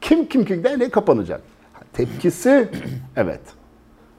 kim 0.00 0.28
kim 0.28 0.44
kim 0.44 0.62
ne 0.78 0.88
kapanacak? 0.88 1.40
Tepkisi 1.92 2.68
evet. 3.16 3.40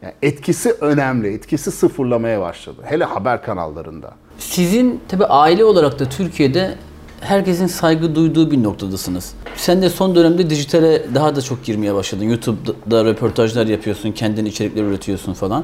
Yani 0.02 0.14
etkisi 0.22 0.76
önemli. 0.82 1.34
Etkisi 1.34 1.72
sıfırlamaya 1.72 2.42
başladı. 2.42 2.82
Hele 2.86 3.04
haber 3.04 3.44
kanallarında. 3.44 4.14
Sizin 4.38 5.02
tabi 5.08 5.26
aile 5.26 5.66
olarak 5.66 6.00
da 6.00 6.10
Türkiye'de 6.10 6.76
herkesin 7.22 7.68
saygı 7.68 8.16
duyduğu 8.16 8.52
bir 8.52 8.64
noktadasınız. 8.64 9.34
Sen 9.56 9.82
de 9.82 9.90
son 9.90 10.16
dönemde 10.16 10.50
dijitale 10.50 11.16
daha 11.16 11.36
da 11.36 11.42
çok 11.42 11.64
girmeye 11.64 11.94
başladın. 11.94 12.26
YouTube'da 12.26 13.06
röportajlar 13.06 13.66
yapıyorsun, 13.66 14.12
kendin 14.12 14.46
içerikler 14.46 14.84
üretiyorsun 14.84 15.34
falan. 15.34 15.64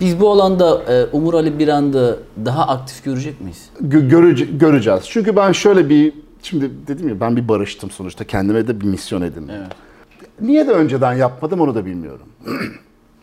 Biz 0.00 0.20
bu 0.20 0.30
alanda 0.30 0.82
e, 0.92 1.04
Umur 1.12 1.34
Ali 1.34 1.58
Birand'ı 1.58 2.18
daha 2.44 2.66
aktif 2.68 3.04
görecek 3.04 3.40
miyiz? 3.40 3.70
Gö- 3.82 4.08
görece- 4.08 4.44
göreceğiz. 4.44 5.00
Çünkü 5.08 5.36
ben 5.36 5.52
şöyle 5.52 5.88
bir 5.88 6.12
şimdi 6.42 6.70
dedim 6.86 7.08
ya 7.08 7.20
ben 7.20 7.36
bir 7.36 7.48
barıştım 7.48 7.90
sonuçta 7.90 8.24
kendime 8.24 8.68
de 8.68 8.80
bir 8.80 8.84
misyon 8.86 9.22
edindim. 9.22 9.54
Evet. 9.58 9.72
Niye 10.40 10.66
de 10.66 10.70
önceden 10.72 11.12
yapmadım 11.12 11.60
onu 11.60 11.74
da 11.74 11.86
bilmiyorum. 11.86 12.26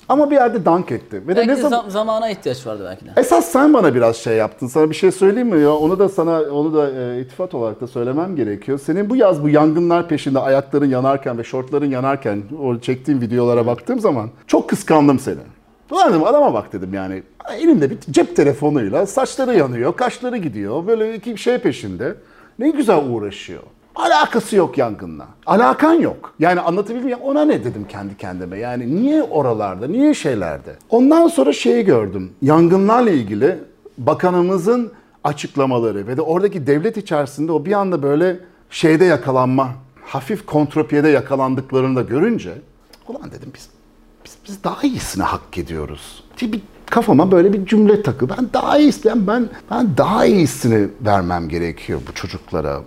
Ama 0.10 0.32
bir 0.32 0.36
yerde 0.36 0.66
dank 0.66 0.92
etti. 0.92 1.22
Ve 1.28 1.32
de 1.32 1.36
Belki 1.36 1.50
ne 1.50 1.58
de 1.58 1.62
zaman... 1.62 1.78
zam- 1.82 1.90
zamana 1.92 2.30
ihtiyaç 2.30 2.68
vardı 2.68 2.84
belki 2.86 3.06
de. 3.06 3.10
Esas 3.18 3.46
sen 3.46 3.74
bana 3.74 3.96
biraz 3.96 4.16
şey 4.16 4.38
yaptın. 4.38 4.68
Sana 4.68 4.90
bir 4.90 4.96
şey 4.96 5.12
söyleyeyim 5.12 5.48
mi 5.50 5.62
ya? 5.62 5.74
Onu 5.74 6.00
da 6.00 6.10
sana 6.10 6.42
onu 6.42 6.74
da 6.74 6.92
e, 6.92 7.22
itifat 7.22 7.54
olarak 7.56 7.82
da 7.82 7.88
söylemem 7.88 8.36
gerekiyor. 8.36 8.80
Senin 8.80 9.10
bu 9.10 9.16
yaz 9.16 9.44
bu 9.44 9.50
yangınlar 9.50 10.08
peşinde 10.08 10.40
ayakların 10.40 10.86
yanarken 10.90 11.38
ve 11.38 11.44
şortların 11.44 11.86
yanarken 11.92 12.44
o 12.64 12.80
çektiğim 12.80 13.22
videolara 13.22 13.66
baktığım 13.66 14.00
zaman 14.00 14.30
çok 14.48 14.70
kıskandım 14.70 15.20
seni. 15.20 15.40
Ulan 15.94 16.10
dedim 16.10 16.24
adama 16.24 16.54
bak 16.54 16.74
dedim 16.74 16.94
yani. 16.94 17.24
Elinde 17.58 17.90
bir 17.90 17.98
cep 18.12 18.36
telefonuyla 18.36 19.06
saçları 19.06 19.58
yanıyor, 19.58 19.96
kaşları 19.96 20.38
gidiyor. 20.38 20.88
Böyle 20.88 21.16
iki 21.16 21.38
şey 21.38 21.58
peşinde. 21.58 22.16
Ne 22.60 22.70
güzel 22.70 23.10
uğraşıyor. 23.10 23.64
Alakası 23.96 24.56
yok 24.56 24.78
yangınla. 24.78 25.28
Alakan 25.46 25.94
yok. 25.94 26.34
Yani 26.40 26.60
anlatabildim 26.60 27.10
ya 27.10 27.18
ona 27.18 27.46
ne 27.46 27.64
dedim 27.64 27.86
kendi 27.90 28.18
kendime. 28.18 28.60
Yani 28.60 28.96
niye 28.96 29.24
oralarda, 29.24 29.88
niye 29.88 30.14
şeylerde? 30.14 30.76
Ondan 30.90 31.28
sonra 31.28 31.54
şeyi 31.54 31.86
gördüm. 31.86 32.32
Yangınlarla 32.42 33.10
ilgili 33.10 33.60
bakanımızın 33.98 34.92
açıklamaları 35.24 36.08
ve 36.08 36.18
de 36.18 36.22
oradaki 36.22 36.68
devlet 36.68 36.98
içerisinde 36.98 37.52
o 37.52 37.66
bir 37.66 37.74
anda 37.74 38.04
böyle 38.04 38.38
şeyde 38.70 39.06
yakalanma, 39.06 39.70
hafif 40.06 40.46
kontropiyede 40.46 41.10
yakalandıklarını 41.10 41.96
da 41.96 42.02
görünce 42.02 42.52
ulan 43.08 43.32
dedim 43.32 43.52
biz 43.56 43.70
biz, 44.26 44.38
biz 44.48 44.64
daha 44.64 44.82
iyisini 44.82 45.24
hak 45.24 45.58
ediyoruz. 45.58 46.24
diye 46.38 46.52
bir 46.52 46.62
kafama 46.86 47.32
böyle 47.32 47.54
bir 47.54 47.66
cümle 47.66 48.04
takı. 48.04 48.30
Ben 48.30 48.50
daha 48.54 48.78
iyisi, 48.78 49.06
ben, 49.06 49.28
ben, 49.28 49.50
ben 49.72 49.98
daha 49.98 50.26
iyisini 50.26 50.88
vermem 51.02 51.50
gerekiyor 51.50 52.02
bu 52.08 52.14
çocuklara. 52.14 52.82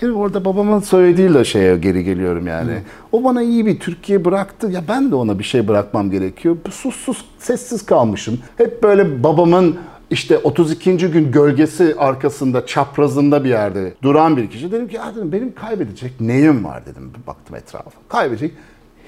Gene 0.00 0.12
orada 0.12 0.44
babamın 0.44 0.80
söylediğiyle 0.80 1.44
şeye 1.44 1.76
geri 1.76 2.04
geliyorum 2.04 2.46
yani. 2.46 2.72
O 3.12 3.24
bana 3.24 3.42
iyi 3.42 3.66
bir 3.66 3.80
Türkiye 3.80 4.24
bıraktı. 4.24 4.70
Ya 4.70 4.84
ben 4.88 5.10
de 5.10 5.14
ona 5.14 5.38
bir 5.38 5.44
şey 5.44 5.68
bırakmam 5.68 6.10
gerekiyor. 6.10 6.56
Sus 6.70 6.96
sus 6.96 7.24
sessiz 7.38 7.86
kalmışım. 7.86 8.38
Hep 8.56 8.82
böyle 8.82 9.22
babamın 9.22 9.76
işte 10.10 10.38
32. 10.38 10.96
gün 10.96 11.32
gölgesi 11.32 11.94
arkasında 11.98 12.66
çaprazında 12.66 13.44
bir 13.44 13.48
yerde 13.48 13.94
duran 14.02 14.36
bir 14.36 14.50
kişi. 14.50 14.72
Dedim 14.72 14.88
ki 14.88 14.96
ya 14.96 15.14
dedim 15.16 15.32
benim 15.32 15.54
kaybedecek 15.54 16.20
neyim 16.20 16.64
var 16.64 16.86
dedim. 16.86 17.10
Baktım 17.26 17.56
etrafa. 17.56 17.90
Kaybedecek 18.08 18.52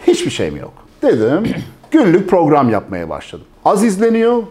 hiçbir 0.06 0.30
şeyim 0.30 0.56
yok. 0.56 0.72
Dedim 1.02 1.42
günlük 1.90 2.30
program 2.30 2.70
yapmaya 2.70 3.08
başladım. 3.08 3.46
Az 3.64 3.84
izleniyor. 3.84 4.42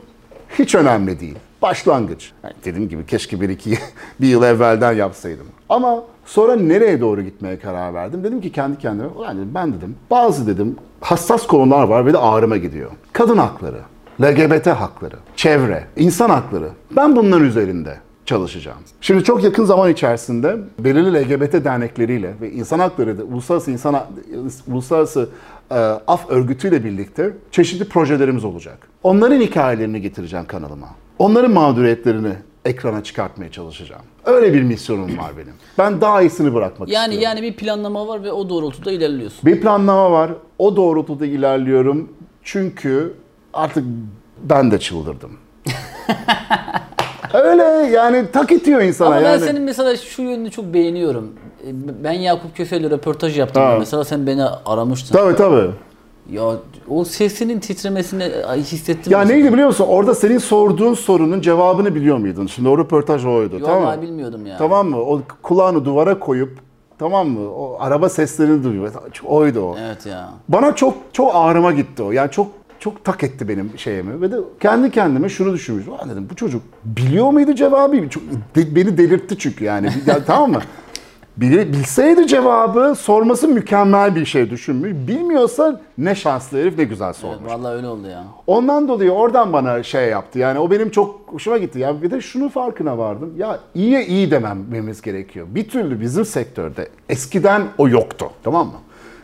Hiç 0.60 0.76
önemli 0.76 1.20
değil. 1.20 1.36
Başlangıç. 1.62 2.32
Yani 2.44 2.54
dediğim 2.66 2.90
gibi 2.90 3.06
keşke 3.06 3.42
bir 3.42 3.50
iki 3.50 3.78
bir 4.22 4.28
yıl 4.28 4.44
evvelden 4.44 4.94
yapsaydım. 4.94 5.48
Ama 5.70 6.04
sonra 6.26 6.56
nereye 6.56 7.02
doğru 7.02 7.22
gitmeye 7.22 7.60
karar 7.60 7.94
verdim? 7.94 8.24
Dedim 8.24 8.42
ki 8.42 8.52
kendi 8.52 8.78
kendime 8.78 9.08
"Ulan 9.08 9.38
ben 9.56 9.74
dedim 9.74 9.96
bazı 10.12 10.48
dedim 10.48 10.76
hassas 11.02 11.48
konular 11.48 11.84
var 11.84 12.06
ve 12.06 12.14
de 12.14 12.18
ağrıma 12.18 12.58
gidiyor. 12.58 12.92
Kadın 13.14 13.38
hakları, 13.38 13.80
LGBT 14.22 14.68
hakları, 14.68 15.16
çevre, 15.36 15.84
insan 15.96 16.30
hakları. 16.30 16.70
Ben 16.96 17.16
bunların 17.16 17.46
üzerinde 17.48 17.98
çalışacağım. 18.26 18.78
Şimdi 19.02 19.24
çok 19.24 19.44
yakın 19.44 19.66
zaman 19.66 19.92
içerisinde 19.92 20.58
belirli 20.80 21.14
LGBT 21.22 21.54
dernekleriyle 21.66 22.34
ve 22.42 22.52
insan 22.52 22.80
hakları 22.80 23.16
uluslararası 23.32 23.72
insan 23.72 23.96
uluslararası 24.68 25.30
e, 25.74 25.80
af 26.08 26.30
örgütüyle 26.30 26.84
birlikte 26.84 27.34
çeşitli 27.52 27.86
projelerimiz 27.86 28.46
olacak. 28.46 28.88
Onların 29.04 29.42
hikayelerini 29.42 30.02
getireceğim 30.02 30.46
kanalıma. 30.48 30.88
Onların 31.20 31.52
mağduriyetlerini 31.52 32.34
ekrana 32.66 33.04
çıkartmaya 33.04 33.52
çalışacağım. 33.52 34.02
Öyle 34.26 34.54
bir 34.54 34.64
misyonum 34.64 35.18
var 35.18 35.32
benim. 35.38 35.54
Ben 35.78 36.02
daha 36.02 36.22
iyisini 36.22 36.54
bırakmak 36.54 36.90
Yani 36.90 37.14
istiyorum. 37.14 37.38
yani 37.38 37.52
bir 37.52 37.58
planlama 37.58 38.08
var 38.08 38.24
ve 38.24 38.32
o 38.32 38.50
doğrultuda 38.50 38.92
ilerliyorsun. 38.92 39.40
Bir 39.46 39.62
planlama 39.62 40.12
var. 40.12 40.32
O 40.58 40.76
doğrultuda 40.76 41.26
ilerliyorum. 41.26 42.10
Çünkü 42.44 43.14
artık 43.54 43.84
ben 44.44 44.72
de 44.72 44.80
çıldırdım. 44.80 45.32
Öyle 47.34 47.64
yani 47.92 48.26
tak 48.34 48.52
itiyor 48.52 48.82
insana 48.82 49.08
Ama 49.08 49.16
ben 49.18 49.22
yani. 49.32 49.42
senin 49.42 49.62
mesela 49.62 49.98
şu 49.98 50.22
yönünü 50.22 50.52
çok 50.52 50.74
beğeniyorum. 50.74 51.32
Ben 52.04 52.12
Yakup 52.12 52.56
Köse'yle 52.56 52.90
röportaj 52.90 53.40
yaptım. 53.40 53.64
Ha. 53.64 53.76
Mesela 53.80 54.04
sen 54.06 54.28
beni 54.28 54.44
aramıştın. 54.66 55.16
Tabii 55.16 55.36
tabii. 55.36 55.70
Ya 56.32 56.44
o 56.90 57.06
sesinin 57.06 57.60
titremesini 57.60 58.24
hissettim. 58.56 59.12
Ya 59.14 59.20
mesela. 59.20 59.36
neydi 59.38 59.54
biliyor 59.54 59.68
musun? 59.68 59.86
Orada 59.88 60.16
senin 60.16 60.38
sorduğun 60.38 60.94
sorunun 60.94 61.42
cevabını 61.42 61.96
biliyor 61.96 62.18
muydun? 62.18 62.48
Şimdi 62.48 62.70
o 62.70 62.78
röportaj 62.78 63.26
oydu. 63.26 63.60
Yok 63.60 63.66
tamam 63.70 63.96
mı? 63.98 64.02
bilmiyordum 64.02 64.46
ya. 64.46 64.58
Tamam 64.58 64.90
mı? 64.90 64.98
O 65.02 65.22
kulağını 65.42 65.86
duvara 65.86 66.20
koyup 66.20 66.60
tamam 67.00 67.30
mı? 67.30 67.52
O 67.52 67.78
araba 67.80 68.10
seslerini 68.10 68.64
duyuyor. 68.64 68.92
Oydu 69.26 69.62
o. 69.62 69.76
Evet 69.80 70.06
ya. 70.06 70.30
Bana 70.50 70.76
çok 70.76 70.94
çok 71.14 71.32
ağrıma 71.36 71.72
gitti 71.72 72.04
o. 72.04 72.12
Yani 72.12 72.32
çok 72.32 72.48
çok 72.80 73.04
tak 73.06 73.24
etti 73.24 73.48
benim 73.48 73.72
şeyimi 73.78 74.22
ve 74.22 74.32
de 74.32 74.36
kendi 74.60 74.92
kendime 74.92 75.30
şunu 75.30 75.54
düşünmüştüm. 75.54 75.94
Ulan 75.94 76.10
dedim 76.10 76.28
bu 76.32 76.36
çocuk 76.36 76.62
biliyor 76.86 77.30
muydu 77.32 77.54
cevabı? 77.56 78.10
Çok, 78.10 78.24
de- 78.56 78.76
beni 78.76 78.98
delirtti 78.98 79.38
çünkü 79.38 79.66
yani. 79.66 79.90
Ya, 80.06 80.24
tamam 80.26 80.52
mı? 80.52 80.60
Bil- 81.38 81.74
Bilseydi 81.74 82.28
cevabı 82.28 82.96
sorması 82.96 83.48
mükemmel 83.48 84.16
bir 84.16 84.26
şey 84.26 84.50
düşünmüş. 84.50 85.08
Bilmiyorsa 85.08 85.82
ne 85.98 86.16
şanslı 86.16 86.58
herif 86.58 86.78
ne 86.78 86.84
güzel 86.84 87.06
Evet, 87.06 87.16
sormuş. 87.16 87.52
vallahi 87.54 87.76
öyle 87.76 87.88
oldu 87.88 88.08
ya. 88.08 88.24
Ondan 88.48 88.88
dolayı 88.88 89.12
oradan 89.12 89.54
bana 89.54 89.84
şey 89.84 90.10
yaptı. 90.10 90.40
Yani 90.40 90.60
o 90.60 90.72
benim 90.72 90.90
çok 90.90 91.20
hoşuma 91.26 91.58
gitti. 91.58 91.80
Ya 91.80 92.02
bir 92.02 92.12
de 92.12 92.22
şunun 92.22 92.50
farkına 92.50 92.98
vardım. 92.98 93.34
Ya 93.38 93.60
iyiye 93.76 94.06
iyi 94.06 94.32
dememiz 94.32 95.02
gerekiyor. 95.02 95.48
Bir 95.50 95.70
türlü 95.70 96.02
bizim 96.02 96.26
sektörde 96.26 96.90
eskiden 97.10 97.62
o 97.78 97.88
yoktu. 97.88 98.30
Tamam 98.44 98.68
mı? 98.68 98.74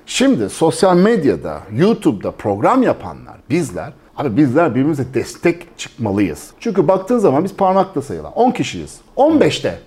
Şimdi 0.05 0.49
sosyal 0.49 0.97
medyada, 0.97 1.59
YouTube'da 1.77 2.31
program 2.31 2.83
yapanlar, 2.83 3.35
bizler 3.49 3.93
Abi 4.17 4.37
bizler 4.37 4.71
birbirimize 4.71 5.13
destek 5.13 5.77
çıkmalıyız. 5.77 6.51
Çünkü 6.59 6.87
baktığın 6.87 7.17
zaman 7.17 7.43
biz 7.43 7.55
parmakla 7.55 8.01
sayılan 8.01 8.33
10 8.33 8.51
kişiyiz. 8.51 8.97
15'te 9.17 9.79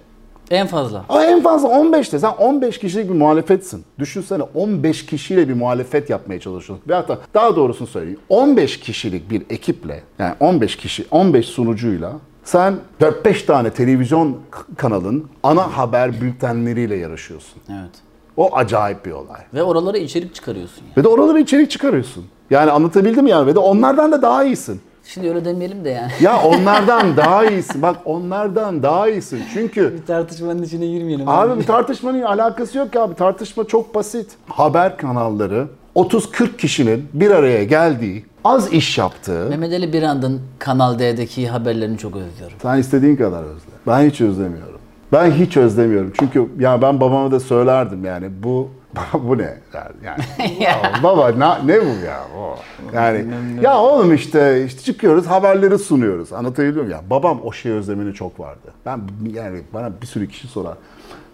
En 0.50 0.66
fazla. 0.66 1.04
ama 1.08 1.24
en 1.24 1.42
fazla 1.42 1.68
15'te 1.68 2.18
sen 2.18 2.30
15 2.30 2.78
kişilik 2.78 3.08
bir 3.10 3.14
muhalefetsin. 3.14 3.84
Düşünsene 3.98 4.42
15 4.54 5.06
kişiyle 5.06 5.48
bir 5.48 5.54
muhalefet 5.54 6.10
yapmaya 6.10 6.40
çalışıyorsun. 6.40 6.88
Ve 6.88 6.94
hatta 6.94 7.18
daha 7.34 7.56
doğrusunu 7.56 7.88
söyleyeyim. 7.88 8.20
15 8.28 8.80
kişilik 8.80 9.30
bir 9.30 9.42
ekiple 9.50 10.02
yani 10.18 10.34
15 10.40 10.76
kişi 10.76 11.06
15 11.10 11.46
sunucuyla 11.46 12.12
sen 12.44 12.74
4-5 13.00 13.46
tane 13.46 13.70
televizyon 13.70 14.36
kanalın 14.76 15.26
ana 15.42 15.76
haber 15.76 16.20
bültenleriyle 16.20 16.96
yarışıyorsun. 16.96 17.62
Evet. 17.70 17.90
O 18.36 18.56
acayip 18.56 19.06
bir 19.06 19.10
olay. 19.10 19.40
Ve 19.54 19.62
oralara 19.62 19.98
içerik 19.98 20.34
çıkarıyorsun 20.34 20.82
ya. 20.84 20.92
Ve 20.96 21.04
de 21.04 21.08
oralara 21.08 21.38
içerik 21.38 21.70
çıkarıyorsun. 21.70 22.24
Yani 22.50 22.70
anlatabildim 22.70 23.26
yani 23.26 23.46
ve 23.46 23.54
de 23.54 23.58
onlardan 23.58 24.12
da 24.12 24.22
daha 24.22 24.44
iyisin. 24.44 24.80
Şimdi 25.04 25.28
öyle 25.28 25.44
demeyelim 25.44 25.84
de 25.84 25.90
yani. 25.90 26.12
Ya 26.20 26.42
onlardan 26.44 27.16
daha 27.16 27.44
iyisin. 27.46 27.82
Bak 27.82 27.96
onlardan 28.04 28.82
daha 28.82 29.08
iyisin. 29.08 29.40
Çünkü 29.54 29.94
Bir 29.94 30.06
tartışmanın 30.06 30.62
içine 30.62 30.86
girmeyelim. 30.86 31.28
Abi 31.28 31.60
bir 31.60 31.66
tartışmanın 31.66 32.22
alakası 32.22 32.78
yok 32.78 32.94
ya. 32.94 33.10
Bir 33.10 33.14
tartışma 33.14 33.64
çok 33.64 33.94
basit. 33.94 34.30
Haber 34.48 34.96
kanalları 34.96 35.66
30-40 35.96 36.56
kişinin 36.56 37.08
bir 37.12 37.30
araya 37.30 37.64
geldiği, 37.64 38.24
az 38.44 38.72
iş 38.72 38.98
yaptığı. 38.98 39.46
Mehmet 39.50 39.72
Ali 39.72 39.92
Birand'ın 39.92 40.40
Kanal 40.58 40.98
D'deki 40.98 41.48
haberlerini 41.48 41.98
çok 41.98 42.16
özlüyorum. 42.16 42.56
Sen 42.62 42.78
istediğin 42.78 43.16
kadar 43.16 43.42
özle. 43.42 43.70
Ben 43.86 44.10
hiç 44.10 44.20
özlemiyorum. 44.20 44.78
Ben 45.12 45.30
hiç 45.30 45.56
özlemiyorum. 45.56 46.12
Çünkü 46.20 46.48
ya 46.58 46.82
ben 46.82 47.00
babama 47.00 47.30
da 47.30 47.40
söylerdim 47.40 48.04
yani 48.04 48.30
bu 48.42 48.68
bu 49.14 49.38
ne 49.38 49.58
derdi 49.72 50.04
yani. 50.04 50.22
Ya 50.60 50.92
baba 51.02 51.28
ne, 51.28 51.74
ne 51.74 51.80
bu 51.80 52.06
ya? 52.06 52.20
O. 52.38 52.56
Yani 52.94 53.26
ya 53.62 53.78
oğlum 53.78 54.14
işte 54.14 54.64
işte 54.66 54.82
çıkıyoruz 54.82 55.26
haberleri 55.26 55.78
sunuyoruz. 55.78 56.32
Anlatabiliyor 56.32 56.76
muyum 56.76 56.90
ya? 56.90 57.10
Babam 57.10 57.40
o 57.44 57.52
şeyi 57.52 57.74
özlemini 57.74 58.14
çok 58.14 58.40
vardı. 58.40 58.72
Ben 58.86 59.00
yani 59.32 59.60
bana 59.74 59.90
bir 60.02 60.06
sürü 60.06 60.28
kişi 60.28 60.48
sorar. 60.48 60.74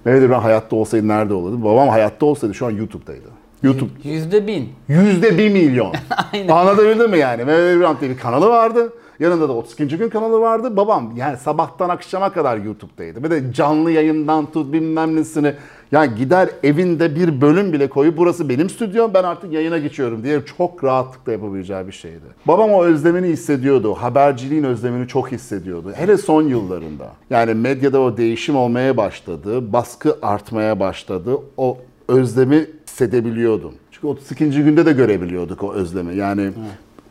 Mehmet 0.04 0.30
ben 0.30 0.40
hayatta 0.40 0.76
olsaydı 0.76 1.08
nerede 1.08 1.34
olurdu? 1.34 1.64
Babam 1.64 1.88
hayatta 1.88 2.26
olsaydı 2.26 2.54
şu 2.54 2.66
an 2.66 2.70
YouTube'daydı. 2.70 3.28
YouTube 3.62 3.90
Yüzde 4.04 4.46
bin. 4.46 4.72
Yüzde 4.88 5.38
bir 5.38 5.50
milyon. 5.50 5.92
Aynen. 6.32 6.48
Anlatabildim 6.48 7.10
mi 7.10 7.18
yani? 7.18 7.44
Mehmet 7.44 7.78
Birant 7.78 8.00
diye 8.00 8.10
bir 8.10 8.18
kanalı 8.18 8.48
vardı. 8.48 8.92
Yanında 9.20 9.48
da 9.48 9.52
32. 9.52 9.98
gün 9.98 10.08
kanalı 10.08 10.40
vardı. 10.40 10.76
Babam 10.76 11.12
yani 11.16 11.36
sabahtan 11.36 11.88
akşama 11.88 12.32
kadar 12.32 12.56
YouTube'daydı. 12.56 13.22
Ve 13.22 13.30
de 13.30 13.52
canlı 13.52 13.90
yayından 13.90 14.46
tut 14.46 14.72
bilmem 14.72 15.16
nesini. 15.16 15.54
Yani 15.92 16.14
gider 16.14 16.48
evinde 16.62 17.14
bir 17.14 17.40
bölüm 17.40 17.72
bile 17.72 17.88
koyup 17.88 18.16
burası 18.16 18.48
benim 18.48 18.70
stüdyom 18.70 19.14
ben 19.14 19.24
artık 19.24 19.52
yayına 19.52 19.78
geçiyorum 19.78 20.22
diye 20.22 20.40
çok 20.58 20.84
rahatlıkla 20.84 21.32
yapabileceği 21.32 21.86
bir 21.86 21.92
şeydi. 21.92 22.24
Babam 22.46 22.70
o 22.70 22.84
özlemini 22.84 23.26
hissediyordu. 23.26 23.94
Haberciliğin 23.94 24.64
özlemini 24.64 25.08
çok 25.08 25.32
hissediyordu. 25.32 25.92
Hele 25.94 26.16
son 26.16 26.42
yıllarında. 26.42 27.12
Yani 27.30 27.54
medyada 27.54 28.00
o 28.00 28.16
değişim 28.16 28.56
olmaya 28.56 28.96
başladı. 28.96 29.72
Baskı 29.72 30.16
artmaya 30.22 30.80
başladı. 30.80 31.38
O 31.56 31.78
özlemi 32.08 32.66
hissedebiliyordum. 32.86 33.72
Çünkü 33.90 34.06
32. 34.06 34.50
günde 34.50 34.86
de 34.86 34.92
görebiliyorduk 34.92 35.62
o 35.62 35.72
özlemi. 35.72 36.16
Yani 36.16 36.50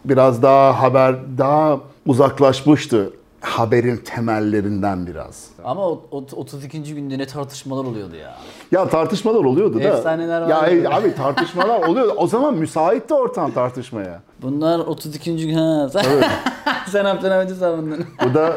biraz 0.06 0.42
daha 0.44 0.82
haber 0.82 1.16
daha 1.38 1.80
uzaklaşmıştı 2.06 3.10
haberin 3.42 3.98
temellerinden 3.98 5.08
biraz. 5.08 5.50
Ama 5.64 5.88
o, 5.90 6.04
o 6.12 6.18
32. 6.36 6.96
günde 6.96 7.18
ne 7.18 7.26
tartışmalar 7.26 7.84
oluyordu 7.86 8.16
ya. 8.16 8.36
Ya 8.72 8.88
tartışmalar 8.90 9.44
oluyordu 9.44 9.80
da. 9.80 9.84
Efsaneler 9.84 10.42
Ya 10.48 10.58
vardı. 10.62 10.76
e, 10.76 10.88
abi 10.90 11.16
tartışmalar 11.16 11.88
oluyordu. 11.88 12.14
O 12.18 12.28
zaman 12.28 12.54
müsaitti 12.56 13.14
ortam 13.14 13.52
tartışmaya. 13.52 14.22
Bunlar 14.42 14.80
32. 14.80 15.48
gün 15.48 15.54
ha. 15.54 15.90
Sen, 15.90 16.04
sen 16.88 17.06
Abdülhamit'i 17.06 17.56
savundun. 17.56 18.06
Bu 18.26 18.34
da 18.34 18.54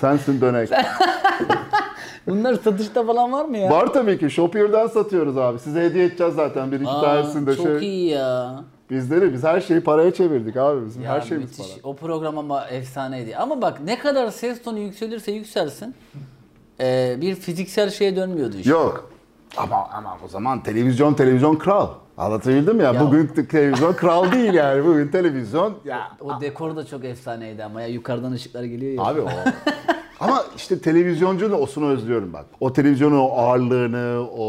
sensin 0.00 0.40
dönek. 0.40 0.70
Bunlar 2.26 2.54
satışta 2.54 3.06
falan 3.06 3.32
var 3.32 3.44
mı 3.44 3.56
ya? 3.58 3.70
Var 3.70 3.92
tabii 3.92 4.18
ki. 4.18 4.30
Shopier'dan 4.30 4.86
satıyoruz 4.86 5.38
abi. 5.38 5.58
Size 5.58 5.80
hediye 5.82 6.04
edeceğiz 6.04 6.34
zaten 6.34 6.72
bir 6.72 6.80
iki 6.80 6.90
Aa, 6.90 7.00
tanesini 7.00 7.46
de 7.46 7.56
çok 7.56 7.66
şey. 7.66 7.78
iyi 7.78 8.10
ya. 8.10 8.54
Bizleri 8.94 9.32
biz 9.32 9.44
her 9.44 9.60
şeyi 9.60 9.80
paraya 9.80 10.14
çevirdik 10.14 10.56
abi. 10.56 10.86
Bizim 10.86 11.02
Ya 11.02 11.10
her 11.10 11.20
şeyimiz 11.20 11.58
müthiş. 11.58 11.74
para. 11.74 11.90
O 11.90 11.96
program 11.96 12.38
ama 12.38 12.66
efsaneydi. 12.68 13.36
Ama 13.36 13.62
bak 13.62 13.80
ne 13.84 13.98
kadar 13.98 14.30
ses 14.30 14.62
tonu 14.62 14.78
yükselirse 14.78 15.32
yükselsin 15.32 15.94
e, 16.80 17.16
bir 17.20 17.34
fiziksel 17.34 17.90
şeye 17.90 18.16
dönmüyordu 18.16 18.56
iş. 18.56 18.66
Yok. 18.66 19.10
Ama 19.56 19.88
ama 19.92 20.18
o 20.24 20.28
zaman 20.28 20.62
televizyon 20.62 21.14
televizyon 21.14 21.56
kral. 21.56 21.88
Anlatabildim 22.18 22.80
ya? 22.80 22.92
Ya- 22.92 23.00
Bugün 23.00 23.26
televizyon 23.26 23.92
kral 23.92 24.32
değil 24.32 24.54
yani. 24.54 24.84
Bugün 24.84 25.08
televizyon 25.08 25.74
ya 25.84 26.10
O 26.20 26.40
dekor 26.40 26.76
da 26.76 26.86
çok 26.86 27.04
efsaneydi 27.04 27.64
ama 27.64 27.82
ya 27.82 27.86
yukarıdan 27.88 28.32
ışıklar 28.32 28.64
geliyor 28.64 28.92
ya. 28.92 29.02
Abi 29.02 29.20
o. 29.20 29.28
Ama 30.20 30.44
işte 30.56 30.78
televizyoncunun 30.78 31.62
osunu 31.62 31.88
özlüyorum 31.88 32.32
bak. 32.32 32.44
O 32.60 32.72
televizyonun 32.72 33.18
o 33.18 33.28
ağırlığını, 33.32 34.26
o 34.38 34.46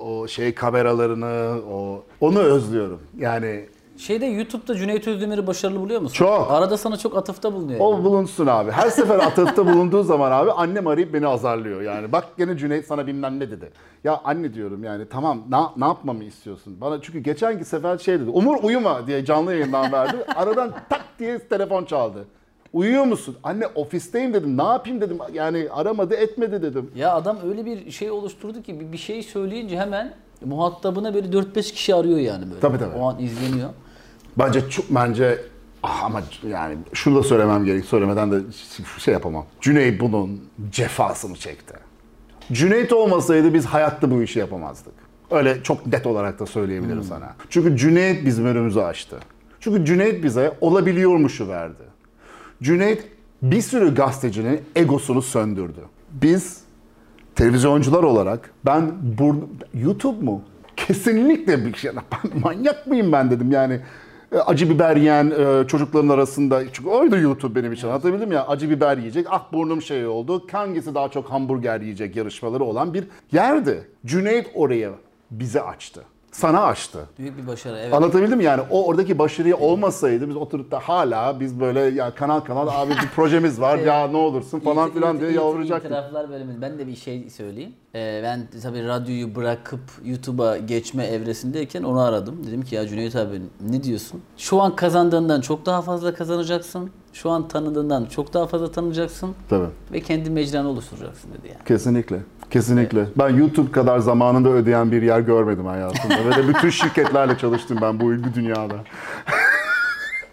o 0.00 0.28
şey 0.28 0.54
kameralarını, 0.54 1.60
o 1.72 2.02
onu 2.20 2.38
özlüyorum. 2.38 3.00
Yani 3.18 3.66
Şeyde 3.96 4.26
YouTube'da 4.26 4.74
Cüneyt 4.74 5.08
Özdemir'i 5.08 5.46
başarılı 5.46 5.80
buluyor 5.80 6.00
musun? 6.00 6.14
Çok. 6.14 6.50
Arada 6.50 6.76
sana 6.76 6.96
çok 6.96 7.16
atıfta 7.16 7.52
bulunuyor. 7.52 7.80
o 7.80 8.04
bulunsun 8.04 8.46
abi. 8.46 8.70
Her 8.70 8.90
sefer 8.90 9.18
atıfta 9.18 9.66
bulunduğu 9.66 10.02
zaman 10.02 10.32
abi 10.32 10.52
annem 10.52 10.86
arayıp 10.86 11.14
beni 11.14 11.26
azarlıyor. 11.26 11.82
Yani 11.82 12.12
bak 12.12 12.24
gene 12.38 12.56
Cüneyt 12.58 12.86
sana 12.86 13.06
bilmem 13.06 13.40
ne 13.40 13.50
dedi. 13.50 13.70
Ya 14.04 14.20
anne 14.24 14.54
diyorum 14.54 14.84
yani 14.84 15.04
tamam 15.10 15.42
ne, 15.50 15.56
ne 15.76 15.84
yapmamı 15.84 16.24
istiyorsun? 16.24 16.76
Bana 16.80 17.02
çünkü 17.02 17.18
geçenki 17.18 17.64
sefer 17.64 17.98
şey 17.98 18.20
dedi. 18.20 18.30
Umur 18.30 18.56
uyuma 18.62 19.06
diye 19.06 19.24
canlı 19.24 19.52
yayından 19.54 19.92
verdi. 19.92 20.16
Aradan 20.36 20.72
tak 20.88 21.04
diye 21.18 21.38
telefon 21.38 21.84
çaldı. 21.84 22.24
Uyuyor 22.72 23.04
musun? 23.04 23.36
Anne 23.42 23.66
ofisteyim 23.66 24.34
dedim. 24.34 24.58
Ne 24.58 24.62
yapayım 24.62 25.00
dedim. 25.00 25.18
Yani 25.32 25.68
aramadı 25.70 26.14
etmedi 26.14 26.62
dedim. 26.62 26.90
Ya 26.96 27.14
adam 27.14 27.38
öyle 27.50 27.64
bir 27.66 27.90
şey 27.90 28.10
oluşturdu 28.10 28.62
ki 28.62 28.80
bir- 28.80 28.92
bir 28.92 28.98
şey 28.98 29.22
söyleyince 29.22 29.78
hemen 29.78 30.14
muhatabına 30.44 31.14
böyle 31.14 31.28
4-5 31.32 31.72
kişi 31.72 31.94
arıyor 31.94 32.18
yani 32.18 32.44
böyle. 32.50 32.60
Tabii, 32.60 32.78
tabii. 32.78 32.96
O 32.98 33.08
an 33.08 33.18
izleniyor. 33.18 33.70
Bence 34.38 34.70
çok 34.70 34.84
bence 34.90 35.38
ah 35.82 36.04
ama 36.04 36.22
yani 36.48 36.76
şunu 36.92 37.16
da 37.18 37.22
söylemem 37.22 37.64
gerek. 37.64 37.84
Söylemeden 37.84 38.32
de 38.32 38.36
şey 38.98 39.14
yapamam. 39.14 39.46
Cüneyt 39.60 40.00
bunun 40.00 40.40
cefasını 40.70 41.36
çekti. 41.36 41.74
Cüneyt 42.52 42.92
olmasaydı 42.92 43.54
biz 43.54 43.66
hayatta 43.66 44.10
bu 44.10 44.22
işi 44.22 44.38
yapamazdık. 44.38 44.94
Öyle 45.30 45.62
çok 45.62 45.86
net 45.86 46.06
olarak 46.06 46.38
da 46.38 46.46
söyleyebilirim 46.46 47.02
sana. 47.02 47.34
Çünkü 47.50 47.76
Cüneyt 47.76 48.26
bizim 48.26 48.46
önümüzü 48.46 48.80
açtı. 48.80 49.18
Çünkü 49.60 49.84
Cüneyt 49.84 50.24
bize 50.24 50.52
olabiliyormuşu 50.60 51.48
verdi. 51.48 51.82
Cüneyt 52.62 53.04
bir 53.42 53.60
sürü 53.60 53.94
gazetecinin 53.94 54.60
egosunu 54.76 55.22
söndürdü. 55.22 55.80
Biz 56.12 56.60
televizyoncular 57.34 58.02
olarak 58.02 58.50
ben 58.66 58.92
bur 59.18 59.34
YouTube 59.74 60.24
mu? 60.24 60.42
Kesinlikle 60.76 61.66
bir 61.66 61.74
şey. 61.74 61.90
Ben 62.12 62.40
manyak 62.40 62.86
mıyım 62.86 63.12
ben 63.12 63.30
dedim 63.30 63.52
yani. 63.52 63.80
E, 64.32 64.38
Acı 64.38 64.70
biber 64.70 64.96
yiyen 64.96 65.30
e, 65.30 65.66
çocukların 65.66 66.08
arasında 66.08 66.62
çünkü 66.72 66.88
oydu 66.88 67.18
YouTube 67.18 67.54
benim 67.54 67.72
için 67.72 67.88
anlatabildim 67.88 68.32
ya 68.32 68.46
acı 68.46 68.70
biber 68.70 68.98
yiyecek 68.98 69.26
ah 69.30 69.52
burnum 69.52 69.82
şey 69.82 70.06
oldu 70.06 70.46
hangisi 70.52 70.94
daha 70.94 71.08
çok 71.08 71.30
hamburger 71.30 71.80
yiyecek 71.80 72.16
yarışmaları 72.16 72.64
olan 72.64 72.94
bir 72.94 73.04
yerdi. 73.32 73.88
Cüneyt 74.06 74.50
oraya 74.54 74.90
bize 75.30 75.62
açtı. 75.62 76.04
Sana 76.34 76.62
açtı. 76.62 76.98
Büyük 77.18 77.38
bir 77.38 77.46
başarı 77.46 77.78
evet. 77.78 77.94
Anlatabildim 77.94 78.38
mi? 78.38 78.44
yani 78.44 78.62
o 78.70 78.86
oradaki 78.86 79.18
başarıyı 79.18 79.56
olmasaydı 79.56 80.28
biz 80.28 80.36
oturup 80.36 80.70
da 80.70 80.78
hala 80.78 81.40
biz 81.40 81.60
böyle 81.60 81.80
ya 81.80 82.14
kanal 82.14 82.40
kanal 82.40 82.68
abi 82.68 82.90
bir 82.90 83.08
projemiz 83.16 83.60
var 83.60 83.78
ya 83.78 84.06
ne 84.08 84.16
olursun 84.16 84.60
falan 84.60 84.90
filan 84.90 85.20
diye 85.20 85.32
yalvaracaktık. 85.32 85.90
İtiraflar 85.90 86.30
bölümü. 86.30 86.60
Ben 86.60 86.78
de 86.78 86.86
bir 86.86 86.96
şey 86.96 87.30
söyleyeyim. 87.30 87.72
Ee, 87.94 88.20
ben 88.22 88.48
tabii 88.62 88.86
radyoyu 88.86 89.34
bırakıp 89.34 89.80
YouTube'a 90.04 90.56
geçme 90.56 91.06
evresindeyken 91.06 91.82
onu 91.82 92.00
aradım. 92.00 92.46
Dedim 92.46 92.62
ki 92.62 92.74
ya 92.74 92.88
Cüneyt 92.88 93.16
abi 93.16 93.42
ne 93.70 93.82
diyorsun? 93.82 94.20
Şu 94.36 94.62
an 94.62 94.76
kazandığından 94.76 95.40
çok 95.40 95.66
daha 95.66 95.82
fazla 95.82 96.14
kazanacaksın. 96.14 96.90
Şu 97.12 97.30
an 97.30 97.48
tanıdığından 97.48 98.04
çok 98.06 98.34
daha 98.34 98.46
fazla 98.46 98.72
tanınacaksın. 98.72 99.34
Tabii. 99.48 99.68
Ve 99.92 100.00
kendi 100.00 100.30
mecranı 100.30 100.68
oluşturacaksın 100.68 101.30
dedi 101.32 101.48
yani. 101.48 101.64
Kesinlikle. 101.64 102.20
Kesinlikle. 102.58 103.06
Ben 103.18 103.28
YouTube 103.28 103.72
kadar 103.72 103.98
zamanında 103.98 104.48
ödeyen 104.48 104.92
bir 104.92 105.02
yer 105.02 105.20
görmedim 105.20 105.66
hayatımda. 105.66 106.16
Böyle 106.24 106.48
bütün 106.48 106.70
şirketlerle 106.80 107.38
çalıştım 107.38 107.78
ben 107.82 108.00
bu 108.00 108.04
bu 108.04 108.34
dünyada. 108.34 108.74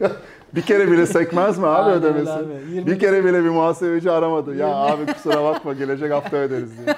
bir 0.55 0.61
kere 0.61 0.91
bile 0.91 1.05
sekmez 1.05 1.57
mi 1.57 1.67
abi 1.67 1.89
Aynen 1.91 2.03
ödemesi? 2.03 2.31
abi. 2.31 2.45
Yirmi- 2.73 2.85
Bir 2.85 2.99
kere 2.99 3.25
bile 3.25 3.43
bir 3.43 3.49
muhasebeci 3.49 4.11
aramadı. 4.11 4.55
Ya 4.55 4.67
abi 4.67 5.05
kusura 5.13 5.43
bakma 5.43 5.73
gelecek 5.73 6.11
hafta 6.11 6.37
öderiz 6.37 6.69
diye. 6.77 6.95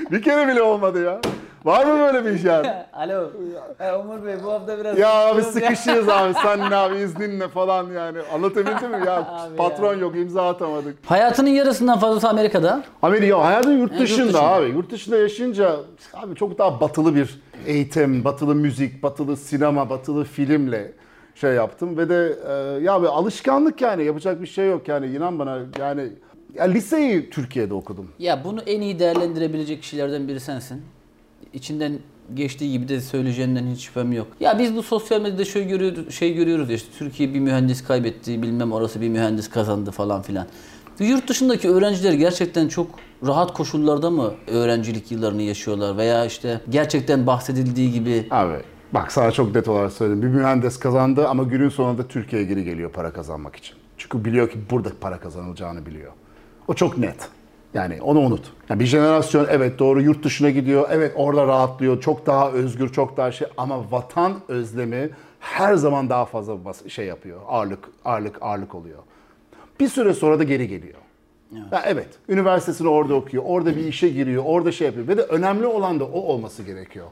bir 0.10 0.22
kere 0.22 0.48
bile 0.48 0.62
olmadı 0.62 1.04
ya. 1.04 1.20
Var 1.64 1.84
mı 1.84 1.98
böyle 1.98 2.24
bir 2.24 2.30
iş 2.30 2.44
yani? 2.44 2.68
Alo. 2.92 3.30
He, 3.78 3.92
Umur 3.92 4.26
Bey 4.26 4.34
bu 4.44 4.52
hafta 4.52 4.78
biraz... 4.78 4.98
Ya 4.98 5.10
abi 5.10 5.42
sıkışıyoruz 5.42 6.08
abi 6.08 6.34
sen 6.34 6.58
ne 6.70 6.76
abi 6.76 6.96
izninle 6.96 7.48
falan 7.48 7.90
yani. 7.90 8.18
Anlatabildim 8.34 8.90
mi? 8.90 9.06
Ya 9.06 9.16
Abi 9.16 9.56
patron 9.56 9.94
ya. 9.94 10.00
yok 10.00 10.16
imza 10.16 10.48
atamadık. 10.48 10.96
Hayatının 11.06 11.50
yarısından 11.50 11.98
fazlası 11.98 12.28
Amerika'da. 12.28 12.84
Amerika 13.02 13.44
hayatın 13.44 13.78
yurt 13.78 13.92
yurt 13.92 14.00
dışında 14.00 14.24
dışında. 14.26 14.42
abi. 14.42 14.68
Yurt 14.68 14.90
dışında 14.90 15.16
yaşayınca 15.16 15.76
abi 16.14 16.34
çok 16.34 16.58
daha 16.58 16.80
batılı 16.80 17.14
bir 17.14 17.40
eğitim, 17.66 18.24
batılı 18.24 18.54
müzik, 18.54 19.02
batılı 19.02 19.36
sinema, 19.36 19.90
batılı 19.90 20.24
filmle 20.24 20.92
şey 21.34 21.52
yaptım 21.52 21.96
ve 21.98 22.08
de 22.08 22.36
e, 22.48 22.52
ya 22.84 23.02
bir 23.02 23.06
alışkanlık 23.06 23.80
yani 23.80 24.04
yapacak 24.04 24.42
bir 24.42 24.46
şey 24.46 24.68
yok 24.70 24.88
yani 24.88 25.06
inan 25.06 25.38
bana 25.38 25.58
yani 25.78 26.08
ya 26.54 26.64
liseyi 26.64 27.30
Türkiye'de 27.30 27.74
okudum. 27.74 28.08
Ya 28.18 28.44
bunu 28.44 28.60
en 28.66 28.80
iyi 28.80 28.98
değerlendirebilecek 28.98 29.82
kişilerden 29.82 30.28
biri 30.28 30.40
sensin. 30.40 30.82
İçinden 31.54 31.98
geçtiği 32.34 32.72
gibi 32.72 32.88
de 32.88 33.00
söyleyeceğinden 33.00 33.66
hiç 33.66 33.84
şüphem 33.84 34.12
yok. 34.12 34.26
Ya 34.40 34.58
biz 34.58 34.76
bu 34.76 34.82
sosyal 34.82 35.20
medyada 35.20 35.44
şey 35.44 35.68
görüyoruz, 35.68 36.14
şey 36.14 36.34
görüyoruz 36.34 36.70
ya 36.70 36.76
işte 36.76 36.88
Türkiye 36.98 37.34
bir 37.34 37.40
mühendis 37.40 37.84
kaybetti, 37.84 38.42
bilmem 38.42 38.72
orası 38.72 39.00
bir 39.00 39.08
mühendis 39.08 39.50
kazandı 39.50 39.90
falan 39.90 40.22
filan. 40.22 40.46
Yurt 40.98 41.28
dışındaki 41.28 41.70
öğrenciler 41.70 42.12
gerçekten 42.12 42.68
çok 42.68 42.86
rahat 43.26 43.52
koşullarda 43.52 44.10
mı 44.10 44.34
öğrencilik 44.46 45.10
yıllarını 45.10 45.42
yaşıyorlar 45.42 45.96
veya 45.96 46.24
işte 46.24 46.60
gerçekten 46.70 47.26
bahsedildiği 47.26 47.92
gibi 47.92 48.26
Abi 48.30 48.54
bak 48.92 49.12
sana 49.12 49.32
çok 49.32 49.54
net 49.54 49.68
olarak 49.68 49.92
söyleyeyim. 49.92 50.22
Bir 50.22 50.28
mühendis 50.28 50.78
kazandı 50.78 51.28
ama 51.28 51.42
günün 51.42 51.68
sonunda 51.68 52.08
Türkiye'ye 52.08 52.48
geri 52.48 52.64
geliyor 52.64 52.90
para 52.90 53.12
kazanmak 53.12 53.56
için. 53.56 53.76
Çünkü 53.98 54.24
biliyor 54.24 54.50
ki 54.50 54.58
burada 54.70 54.88
para 55.00 55.20
kazanılacağını 55.20 55.86
biliyor. 55.86 56.12
O 56.68 56.74
çok 56.74 56.98
net. 56.98 57.28
Yani 57.74 58.02
onu 58.02 58.18
unut. 58.20 58.52
Yani 58.68 58.80
bir 58.80 58.86
jenerasyon 58.86 59.46
evet 59.50 59.78
doğru 59.78 60.02
yurt 60.02 60.24
dışına 60.24 60.50
gidiyor. 60.50 60.88
Evet 60.90 61.12
orada 61.16 61.46
rahatlıyor. 61.46 62.00
Çok 62.00 62.26
daha 62.26 62.50
özgür, 62.50 62.88
çok 62.88 63.16
daha 63.16 63.32
şey 63.32 63.48
ama 63.56 63.90
vatan 63.90 64.32
özlemi 64.48 65.10
her 65.40 65.74
zaman 65.74 66.08
daha 66.08 66.24
fazla 66.24 66.64
bas- 66.64 66.88
şey 66.88 67.06
yapıyor. 67.06 67.40
Ağırlık, 67.48 67.88
ağırlık, 68.04 68.38
ağırlık 68.42 68.74
oluyor. 68.74 68.98
Bir 69.80 69.88
süre 69.88 70.14
sonra 70.14 70.38
da 70.38 70.44
geri 70.44 70.68
geliyor. 70.68 70.98
Ya 71.72 71.82
evet, 71.86 72.08
üniversitesini 72.28 72.88
orada 72.88 73.14
okuyor, 73.14 73.42
orada 73.46 73.76
bir 73.76 73.84
işe 73.84 74.08
giriyor, 74.08 74.42
orada 74.46 74.72
şey 74.72 74.86
yapıyor. 74.86 75.08
Ve 75.08 75.16
de 75.16 75.22
önemli 75.22 75.66
olan 75.66 76.00
da 76.00 76.04
o 76.04 76.20
olması 76.20 76.62
gerekiyor. 76.62 77.06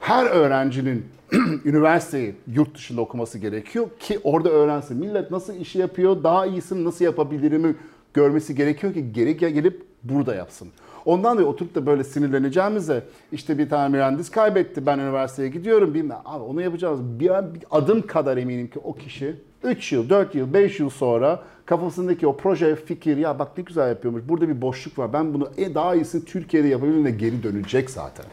Her 0.00 0.26
öğrencinin 0.26 1.06
üniversiteyi 1.64 2.34
yurt 2.46 2.74
dışında 2.74 3.00
okuması 3.00 3.38
gerekiyor 3.38 3.86
ki 4.00 4.18
orada 4.24 4.50
öğrensin. 4.50 4.96
Millet 4.96 5.30
nasıl 5.30 5.54
işi 5.54 5.78
yapıyor, 5.78 6.22
daha 6.24 6.46
iyisini 6.46 6.84
nasıl 6.84 7.04
yapabilirimi 7.04 7.74
görmesi 8.14 8.54
gerekiyor 8.54 8.94
ki 8.94 9.12
geri 9.12 9.36
gel- 9.36 9.50
gelip 9.50 9.82
burada 10.02 10.34
yapsın. 10.34 10.68
Ondan 11.04 11.38
da 11.38 11.44
oturup 11.44 11.74
da 11.74 11.86
böyle 11.86 12.04
sinirleneceğimize 12.04 13.02
işte 13.32 13.58
bir 13.58 13.68
tane 13.68 13.88
mühendis 13.88 14.30
kaybetti 14.30 14.86
ben 14.86 14.98
üniversiteye 14.98 15.48
gidiyorum 15.48 15.94
bilmem. 15.94 16.18
Abi 16.24 16.44
onu 16.44 16.62
yapacağız. 16.62 17.00
Bir, 17.02 17.28
bir 17.28 17.64
adım 17.70 18.06
kadar 18.06 18.36
eminim 18.36 18.68
ki 18.68 18.78
o 18.78 18.94
kişi 18.94 19.36
3 19.64 19.92
yıl, 19.92 20.08
4 20.08 20.34
yıl, 20.34 20.52
5 20.54 20.80
yıl 20.80 20.90
sonra 20.90 21.42
kafasındaki 21.66 22.26
o 22.26 22.36
proje, 22.36 22.76
fikir 22.76 23.16
ya 23.16 23.38
bak 23.38 23.58
ne 23.58 23.64
güzel 23.64 23.88
yapıyormuş. 23.88 24.22
Burada 24.28 24.48
bir 24.48 24.60
boşluk 24.62 24.98
var. 24.98 25.12
Ben 25.12 25.34
bunu 25.34 25.50
e, 25.56 25.74
daha 25.74 25.94
iyisini 25.94 26.24
Türkiye'de 26.24 26.68
yapabilirim 26.68 27.04
de 27.04 27.10
geri 27.10 27.42
dönecek 27.42 27.90
zaten. 27.90 28.26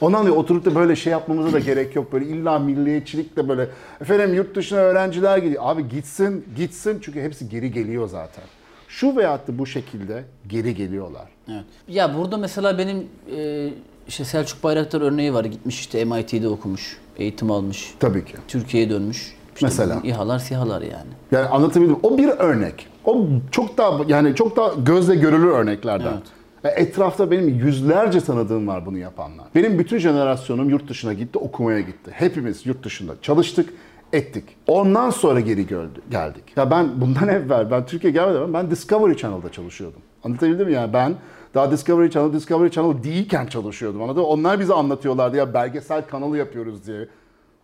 Ondan 0.00 0.20
dolayı 0.20 0.34
oturup 0.34 0.64
da 0.64 0.74
böyle 0.74 0.96
şey 0.96 1.10
yapmamıza 1.10 1.52
da 1.52 1.58
gerek 1.58 1.96
yok. 1.96 2.12
Böyle 2.12 2.26
illa 2.26 2.58
milliyetçilikle 2.58 3.48
böyle 3.48 3.68
efendim 4.00 4.34
yurt 4.34 4.56
dışına 4.56 4.78
öğrenciler 4.78 5.38
gidiyor. 5.38 5.62
Abi 5.66 5.88
gitsin, 5.88 6.44
gitsin 6.56 6.98
çünkü 7.02 7.20
hepsi 7.22 7.48
geri 7.48 7.72
geliyor 7.72 8.08
zaten. 8.08 8.44
Şu 8.92 9.16
veyahut 9.16 9.48
da 9.48 9.58
bu 9.58 9.66
şekilde 9.66 10.24
geri 10.48 10.74
geliyorlar. 10.74 11.28
Evet. 11.48 11.64
Ya 11.88 12.16
burada 12.16 12.36
mesela 12.36 12.78
benim 12.78 13.06
e, 13.36 13.68
işte 14.08 14.24
Selçuk 14.24 14.64
Bayraktar 14.64 15.00
örneği 15.00 15.34
var. 15.34 15.44
Gitmiş 15.44 15.80
işte 15.80 16.04
MIT'de 16.04 16.48
okumuş, 16.48 16.98
eğitim 17.16 17.50
almış. 17.50 17.94
Tabii 18.00 18.24
ki. 18.24 18.34
Türkiye'ye 18.48 18.90
dönmüş. 18.90 19.34
İşte 19.54 19.66
Mesela. 19.66 20.00
İHA'lar 20.04 20.38
SİHA'lar 20.38 20.82
yani. 20.82 21.10
Yani 21.30 21.46
anlatabildim. 21.46 21.96
O 22.02 22.18
bir 22.18 22.28
örnek. 22.28 22.86
O 23.04 23.26
çok 23.50 23.78
daha 23.78 24.00
yani 24.08 24.34
çok 24.34 24.56
daha 24.56 24.74
gözle 24.78 25.14
görülür 25.14 25.50
örneklerden. 25.50 26.12
Evet. 26.12 26.22
Ya 26.64 26.70
Etrafta 26.70 27.30
benim 27.30 27.48
yüzlerce 27.48 28.20
tanıdığım 28.20 28.68
var 28.68 28.86
bunu 28.86 28.98
yapanlar. 28.98 29.46
Benim 29.54 29.78
bütün 29.78 29.98
jenerasyonum 29.98 30.70
yurt 30.70 30.88
dışına 30.88 31.12
gitti, 31.12 31.38
okumaya 31.38 31.80
gitti. 31.80 32.10
Hepimiz 32.14 32.66
yurt 32.66 32.84
dışında 32.84 33.12
çalıştık, 33.22 33.74
ettik. 34.12 34.44
Ondan 34.66 35.10
sonra 35.10 35.40
geri 35.40 35.66
geldik. 36.10 36.44
Ya 36.56 36.70
ben 36.70 37.00
bundan 37.00 37.28
evvel, 37.28 37.70
ben 37.70 37.86
Türkiye 37.86 38.12
gelmeden 38.12 38.52
ben 38.54 38.70
Discovery 38.70 39.16
Channel'da 39.16 39.52
çalışıyordum. 39.52 40.00
Anlatabildim 40.24 40.66
mi? 40.66 40.72
Yani 40.72 40.92
ben 40.92 41.14
daha 41.54 41.70
Discovery 41.70 42.10
Channel, 42.10 42.32
Discovery 42.32 42.70
Channel 42.70 43.02
değilken 43.02 43.46
çalışıyordum. 43.46 44.02
Anladın? 44.02 44.22
Onlar 44.22 44.60
bize 44.60 44.74
anlatıyorlardı 44.74 45.36
ya 45.36 45.54
belgesel 45.54 46.06
kanalı 46.06 46.38
yapıyoruz 46.38 46.86
diye. 46.86 47.08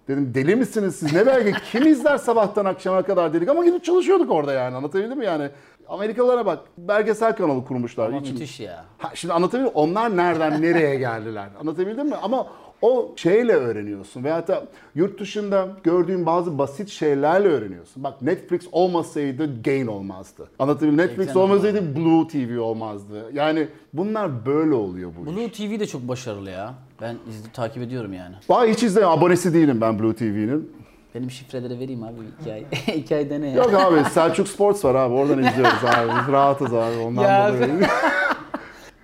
Dedim 0.08 0.32
deli 0.34 0.56
misiniz 0.56 0.96
siz? 0.96 1.12
Ne 1.12 1.26
belge? 1.26 1.52
Kim 1.72 1.87
izler 1.87 2.18
sabahtan 2.18 2.64
akşama 2.64 3.02
kadar 3.02 3.32
dedik 3.32 3.48
ama 3.48 3.64
gidip 3.64 3.84
çalışıyorduk 3.84 4.30
orada 4.32 4.52
yani. 4.52 4.76
Anlatabildim 4.76 5.18
mi 5.18 5.24
yani? 5.24 5.48
Amerikalılara 5.88 6.46
bak 6.46 6.58
belgesel 6.78 7.37
kanalı 7.37 7.64
kurmuşlar. 7.64 8.08
Ama 8.08 8.20
Hiç- 8.20 8.30
müthiş 8.32 8.61
ya. 8.61 8.84
Ha, 8.98 9.11
şimdi 9.14 9.34
anlatabildim? 9.34 9.72
Onlar 9.74 10.16
nereden 10.16 10.62
nereye 10.62 10.94
geldiler? 10.94 11.48
Anlatabildim 11.61 12.06
mi? 12.08 12.14
Ama 12.22 12.46
o 12.83 13.12
şeyle 13.17 13.53
öğreniyorsun. 13.53 14.25
Veyahut 14.25 14.49
da 14.49 14.64
yurt 14.95 15.21
dışında 15.21 15.69
gördüğün 15.83 16.27
bazı 16.27 16.59
basit 16.59 16.88
şeylerle 16.88 17.49
öğreniyorsun. 17.49 18.05
Bak 18.05 18.23
Netflix 18.23 18.61
olmasaydı 18.73 19.62
Gain 19.62 19.87
olmazdı. 19.87 20.49
Anlatabildim? 20.59 20.97
Netflix 20.97 21.37
olmasaydı 21.37 21.97
Blue 21.97 22.29
TV 22.29 22.61
olmazdı. 22.61 23.31
Yani 23.33 23.69
bunlar 23.93 24.47
böyle 24.47 24.75
oluyor 24.75 25.11
bu 25.19 25.31
iş. 25.31 25.37
Blue 25.37 25.53
TV 25.53 25.81
de 25.81 25.87
çok 25.87 26.09
başarılı 26.09 26.51
ya. 26.51 26.75
Ben 27.01 27.17
izli 27.29 27.53
takip 27.53 27.83
ediyorum 27.83 28.12
yani. 28.12 28.35
Vay 28.49 28.71
hiç 28.73 28.83
izlemiyorum. 28.83 29.19
Abonesi 29.19 29.55
değilim 29.55 29.81
ben 29.81 29.99
Blue 29.99 30.14
TV'nin. 30.14 30.73
Benim 31.14 31.31
şifreleri 31.31 31.79
vereyim 31.81 32.03
abi 32.03 32.14
iki 32.41 32.53
ay. 32.53 32.64
iki 32.97 33.17
ay 33.17 33.31
dene 33.31 33.49
ya. 33.49 33.57
Yok 33.57 33.75
abi 33.75 34.05
Selçuk 34.05 34.49
Sports 34.49 34.85
var 34.85 34.95
abi. 34.95 35.14
Oradan 35.14 35.38
izliyoruz 35.38 35.85
abi. 35.85 36.11
Biz 36.21 36.33
rahatız 36.33 36.75
abi. 36.75 36.97
Ondan 37.07 37.23
Ya 37.23 37.55
dolayı. 37.55 37.81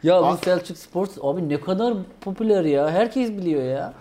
Ya 0.04 0.22
bu 0.22 0.36
Selçuk 0.44 0.76
Sports 0.78 1.18
abi 1.22 1.48
ne 1.48 1.60
kadar 1.60 1.94
popüler 2.20 2.64
ya. 2.64 2.90
Herkes 2.90 3.30
biliyor 3.30 3.62
ya. 3.62 3.92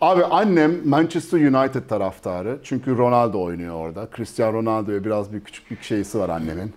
Abi 0.00 0.24
annem 0.24 0.88
Manchester 0.88 1.38
United 1.38 1.88
taraftarı. 1.88 2.58
Çünkü 2.62 2.98
Ronaldo 2.98 3.42
oynuyor 3.42 3.74
orada. 3.74 4.08
Cristiano 4.16 4.52
Ronaldo'ya 4.52 5.04
biraz 5.04 5.32
bir 5.32 5.40
küçük 5.40 5.70
bir 5.70 5.82
şeysi 5.82 6.18
var 6.18 6.28
annemin. 6.28 6.72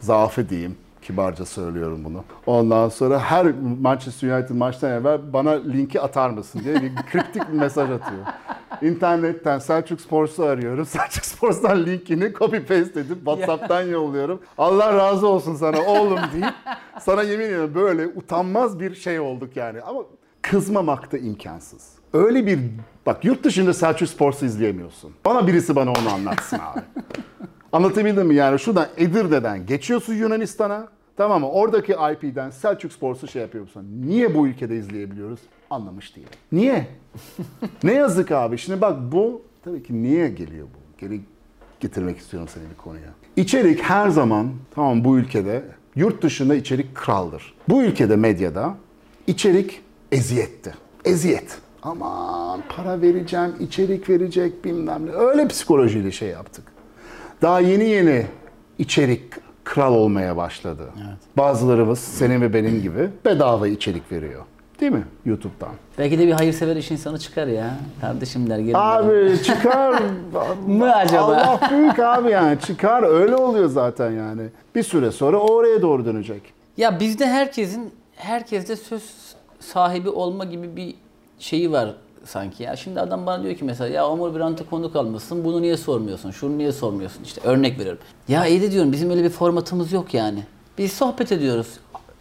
Zaafı 0.00 0.48
diyeyim. 0.48 0.76
Kibarca 1.08 1.44
söylüyorum 1.44 2.04
bunu. 2.04 2.24
Ondan 2.46 2.88
sonra 2.88 3.18
her 3.18 3.46
Manchester 3.80 4.30
United 4.30 4.54
maçtan 4.54 4.90
evvel 4.90 5.32
bana 5.32 5.50
linki 5.50 6.00
atar 6.00 6.30
mısın 6.30 6.60
diye 6.64 6.74
bir 6.74 6.96
kriptik 7.12 7.48
bir 7.48 7.52
mesaj 7.52 7.90
atıyor. 7.90 8.20
İnternetten 8.82 9.58
Selçuk 9.58 10.00
Sports'u 10.00 10.44
arıyorum. 10.44 10.86
Selçuk 10.86 11.24
Sports'tan 11.24 11.86
linkini 11.86 12.32
copy 12.32 12.56
paste 12.56 13.00
edip 13.00 13.16
WhatsApp'tan 13.16 13.82
yolluyorum. 13.82 14.40
Allah 14.58 14.92
razı 14.96 15.26
olsun 15.26 15.54
sana 15.54 15.80
oğlum 15.80 16.18
deyip 16.32 16.54
sana 17.00 17.22
yemin 17.22 17.44
ediyorum 17.44 17.74
böyle 17.74 18.06
utanmaz 18.06 18.80
bir 18.80 18.94
şey 18.94 19.20
olduk 19.20 19.56
yani. 19.56 19.82
Ama 19.82 20.00
kızmamak 20.42 21.12
da 21.12 21.18
imkansız. 21.18 21.92
Öyle 22.12 22.46
bir 22.46 22.58
bak 23.06 23.24
yurt 23.24 23.44
dışında 23.44 23.74
Selçuk 23.74 24.08
Sports'u 24.08 24.46
izleyemiyorsun. 24.46 25.12
Bana 25.24 25.46
birisi 25.46 25.76
bana 25.76 25.90
onu 25.90 26.12
anlatsın 26.14 26.58
abi. 26.58 26.80
Anlatabildim 27.72 28.26
mi? 28.26 28.34
Yani 28.34 28.58
şuradan 28.58 28.86
Edirne'den 28.96 29.66
geçiyorsun 29.66 30.14
Yunanistan'a. 30.14 30.97
Tamam 31.18 31.40
mı? 31.40 31.50
Oradaki 31.50 31.92
IP'den 31.92 32.50
Selçuk 32.50 32.92
Sports'u 32.92 33.28
şey 33.28 33.42
yapıyorsun. 33.42 33.86
Niye 34.06 34.34
bu 34.34 34.46
ülkede 34.48 34.76
izleyebiliyoruz? 34.76 35.40
Anlamış 35.70 36.16
değilim. 36.16 36.28
Niye? 36.52 36.86
ne 37.82 37.92
yazık 37.92 38.32
abi. 38.32 38.58
Şimdi 38.58 38.80
bak 38.80 38.96
bu 39.12 39.42
tabii 39.64 39.82
ki 39.82 40.02
niye 40.02 40.28
geliyor 40.28 40.66
bu? 40.66 41.00
Geri 41.00 41.20
getirmek 41.80 42.18
istiyorum 42.18 42.48
seni 42.54 42.70
bir 42.70 42.76
konuya. 42.76 43.08
İçerik 43.36 43.82
her 43.82 44.08
zaman 44.08 44.50
tamam 44.74 45.04
bu 45.04 45.18
ülkede 45.18 45.62
yurt 45.96 46.22
dışında 46.22 46.54
içerik 46.54 46.94
kraldır. 46.94 47.54
Bu 47.68 47.82
ülkede 47.82 48.16
medyada 48.16 48.74
içerik 49.26 49.80
eziyetti. 50.12 50.74
Eziyet. 51.04 51.58
Aman 51.82 52.62
para 52.76 53.00
vereceğim, 53.00 53.54
içerik 53.60 54.10
verecek 54.10 54.64
bilmem 54.64 55.06
ne. 55.06 55.10
Öyle 55.10 55.48
psikolojiyle 55.48 56.12
şey 56.12 56.28
yaptık. 56.28 56.64
Daha 57.42 57.60
yeni 57.60 57.84
yeni 57.84 58.26
içerik 58.78 59.47
kral 59.68 59.94
olmaya 59.94 60.36
başladı. 60.36 60.82
Bazılarımız 61.36 61.98
senin 61.98 62.40
ve 62.40 62.54
benim 62.54 62.82
gibi 62.82 63.10
bedava 63.24 63.68
içerik 63.68 64.12
veriyor. 64.12 64.42
Değil 64.80 64.92
mi? 64.92 65.04
YouTube'dan. 65.24 65.70
Belki 65.98 66.18
de 66.18 66.26
bir 66.26 66.32
hayırsever 66.32 66.76
iş 66.76 66.90
insanı 66.90 67.18
çıkar 67.18 67.46
ya. 67.46 67.74
Kardeşim 68.00 68.50
der 68.50 68.58
gelin. 68.58 68.74
Abi 68.74 69.42
çıkar. 69.42 70.02
Mı 70.66 70.94
acaba? 70.94 71.22
Allah 71.22 71.60
büyük 71.70 71.98
abi 71.98 72.30
yani. 72.30 72.60
Çıkar. 72.60 73.02
Öyle 73.02 73.36
oluyor 73.36 73.68
zaten 73.68 74.10
yani. 74.10 74.42
Bir 74.74 74.82
süre 74.82 75.10
sonra 75.10 75.36
oraya 75.36 75.82
doğru 75.82 76.04
dönecek. 76.04 76.42
Ya 76.76 77.00
bizde 77.00 77.26
herkesin 77.26 77.92
herkeste 78.16 78.76
söz 78.76 79.02
sahibi 79.60 80.08
olma 80.08 80.44
gibi 80.44 80.76
bir 80.76 80.94
şeyi 81.38 81.72
var 81.72 81.94
sanki 82.28 82.62
ya. 82.62 82.76
Şimdi 82.76 83.00
adam 83.00 83.26
bana 83.26 83.42
diyor 83.42 83.54
ki 83.54 83.64
mesela 83.64 83.88
ya 83.88 84.08
Omur 84.08 84.34
Brandt'ı 84.34 84.70
konuk 84.70 84.96
almışsın 84.96 85.44
bunu 85.44 85.62
niye 85.62 85.76
sormuyorsun? 85.76 86.30
Şunu 86.30 86.58
niye 86.58 86.72
sormuyorsun? 86.72 87.24
İşte 87.24 87.40
örnek 87.44 87.78
veriyorum. 87.78 88.00
Ya 88.28 88.46
iyi 88.46 88.62
de 88.62 88.72
diyorum 88.72 88.92
bizim 88.92 89.10
öyle 89.10 89.24
bir 89.24 89.30
formatımız 89.30 89.92
yok 89.92 90.14
yani. 90.14 90.42
Biz 90.78 90.92
sohbet 90.92 91.32
ediyoruz. 91.32 91.68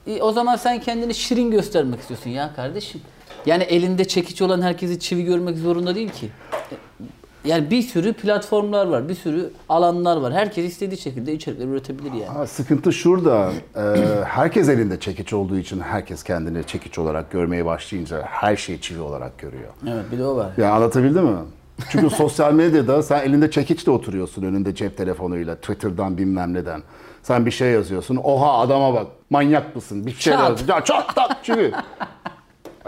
E, 0.08 0.22
o 0.22 0.32
zaman 0.32 0.56
sen 0.56 0.82
kendini 0.82 1.14
şirin 1.16 1.52
göstermek 1.52 2.00
istiyorsun 2.00 2.30
ya 2.30 2.56
kardeşim. 2.56 3.02
Yani 3.46 3.64
elinde 3.64 4.06
çekiç 4.06 4.42
olan 4.42 4.62
herkesi 4.62 5.00
çivi 5.00 5.24
görmek 5.24 5.58
zorunda 5.58 5.96
değil 5.96 6.10
ki. 6.10 6.30
Yani 7.48 7.72
bir 7.72 7.82
sürü 7.82 8.14
platformlar 8.14 8.88
var, 8.88 9.10
bir 9.10 9.16
sürü 9.16 9.50
alanlar 9.70 10.18
var. 10.18 10.34
Herkes 10.34 10.66
istediği 10.66 10.98
şekilde 10.98 11.34
içerikler 11.34 11.66
üretebilir 11.68 12.12
yani. 12.14 12.26
Ha, 12.26 12.48
sıkıntı 12.48 12.94
şurada. 12.94 13.52
Ee, 13.76 13.82
herkes 14.26 14.70
elinde 14.70 15.00
çekiç 15.00 15.34
olduğu 15.34 15.58
için 15.58 15.80
herkes 15.80 16.24
kendini 16.24 16.64
çekiç 16.64 17.00
olarak 17.00 17.32
görmeye 17.32 17.66
başlayınca 17.66 18.22
her 18.22 18.56
şeyi 18.56 18.82
çivi 18.82 19.00
olarak 19.02 19.38
görüyor. 19.40 19.70
Evet 19.88 20.06
bir 20.12 20.18
de 20.18 20.26
o 20.26 20.36
var. 20.36 20.52
Ya 20.58 20.74
anlatabildim 20.74 21.24
mi? 21.26 21.38
Çünkü 21.90 22.10
sosyal 22.16 22.54
medyada 22.54 23.04
sen 23.04 23.24
elinde 23.26 23.52
çekiçle 23.52 23.92
oturuyorsun 23.92 24.44
önünde 24.44 24.76
cep 24.76 24.98
telefonuyla, 24.98 25.56
Twitter'dan 25.56 26.18
bilmem 26.18 26.54
neden. 26.54 26.82
Sen 27.24 27.46
bir 27.46 27.52
şey 27.52 27.72
yazıyorsun. 27.72 28.16
Oha 28.16 28.60
adama 28.60 28.94
bak. 28.94 29.08
Manyak 29.30 29.76
mısın? 29.76 30.06
Bir 30.06 30.12
şey 30.12 30.34
yazıyorsun. 30.34 30.68
Ya 30.68 30.84
çat 30.84 31.16
tak 31.16 31.38
çünkü. 31.44 31.72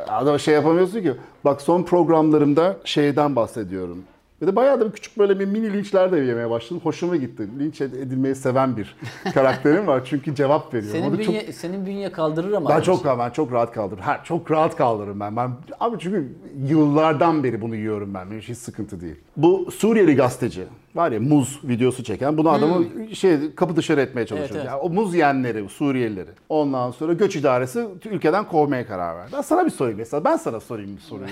Adam 0.07 0.39
şey 0.39 0.53
yapamıyorsun 0.53 1.01
ki. 1.01 1.13
Bak 1.45 1.61
son 1.61 1.83
programlarımda 1.83 2.77
şeyden 2.85 3.35
bahsediyorum. 3.35 4.03
Ve 4.41 4.47
de 4.47 4.55
bayağı 4.55 4.79
da 4.79 4.85
bir 4.87 4.91
küçük 4.91 5.17
böyle 5.17 5.39
bir 5.39 5.45
mini 5.45 5.73
linçler 5.73 6.11
de 6.11 6.17
yemeye 6.17 6.49
başladım. 6.49 6.79
Hoşuma 6.83 7.15
gitti. 7.15 7.47
Linç 7.59 7.81
ed- 7.81 7.97
edilmeyi 8.01 8.35
seven 8.35 8.77
bir 8.77 8.95
karakterim 9.33 9.87
var. 9.87 10.01
Çünkü 10.05 10.35
cevap 10.35 10.73
veriyorum. 10.73 10.99
Senin 10.99 11.11
da 11.17 11.23
çok- 11.23 11.27
bünye, 11.35 11.53
senin 11.53 11.85
bünye 11.85 12.11
kaldırır 12.11 12.53
ama. 12.53 12.69
ben 12.69 12.81
çok 12.81 13.05
ben 13.05 13.29
çok 13.29 13.51
rahat 13.51 13.71
kaldırırım. 13.71 14.05
Ha, 14.05 14.21
çok 14.23 14.51
rahat 14.51 14.75
kaldırırım 14.75 15.19
ben. 15.19 15.35
Ben 15.35 15.51
abi 15.79 15.97
çünkü 15.99 16.33
yıllardan 16.67 17.43
beri 17.43 17.61
bunu 17.61 17.75
yiyorum 17.75 18.13
ben. 18.13 18.31
Benim 18.31 18.41
hiç 18.41 18.57
sıkıntı 18.57 19.01
değil. 19.01 19.15
Bu 19.37 19.71
Suriyeli 19.71 20.15
gazeteci 20.15 20.63
var 20.95 21.11
ya 21.11 21.19
muz 21.19 21.59
videosu 21.63 22.03
çeken. 22.03 22.37
Bunu 22.37 22.49
adamı 22.49 22.85
şey 23.15 23.55
kapı 23.55 23.75
dışarı 23.75 24.01
etmeye 24.01 24.25
çalışıyor. 24.25 24.49
Hmm. 24.49 24.55
Evet, 24.57 24.65
evet. 24.71 24.81
Yani 24.81 24.81
o 24.81 25.03
muz 25.03 25.13
yiyenleri, 25.13 25.69
Suriyelileri. 25.69 26.29
Ondan 26.49 26.91
sonra 26.91 27.13
göç 27.13 27.35
idaresi 27.35 27.87
ülkeden 28.05 28.47
kovmaya 28.47 28.87
karar 28.87 29.17
verdi. 29.17 29.31
Ben 29.37 29.41
sana 29.41 29.65
bir 29.65 29.71
sorayım 29.71 29.97
mesela. 29.97 30.23
Ben 30.25 30.37
sana 30.37 30.59
sorayım 30.59 30.95
bir 30.95 31.01
soruyu. 31.01 31.27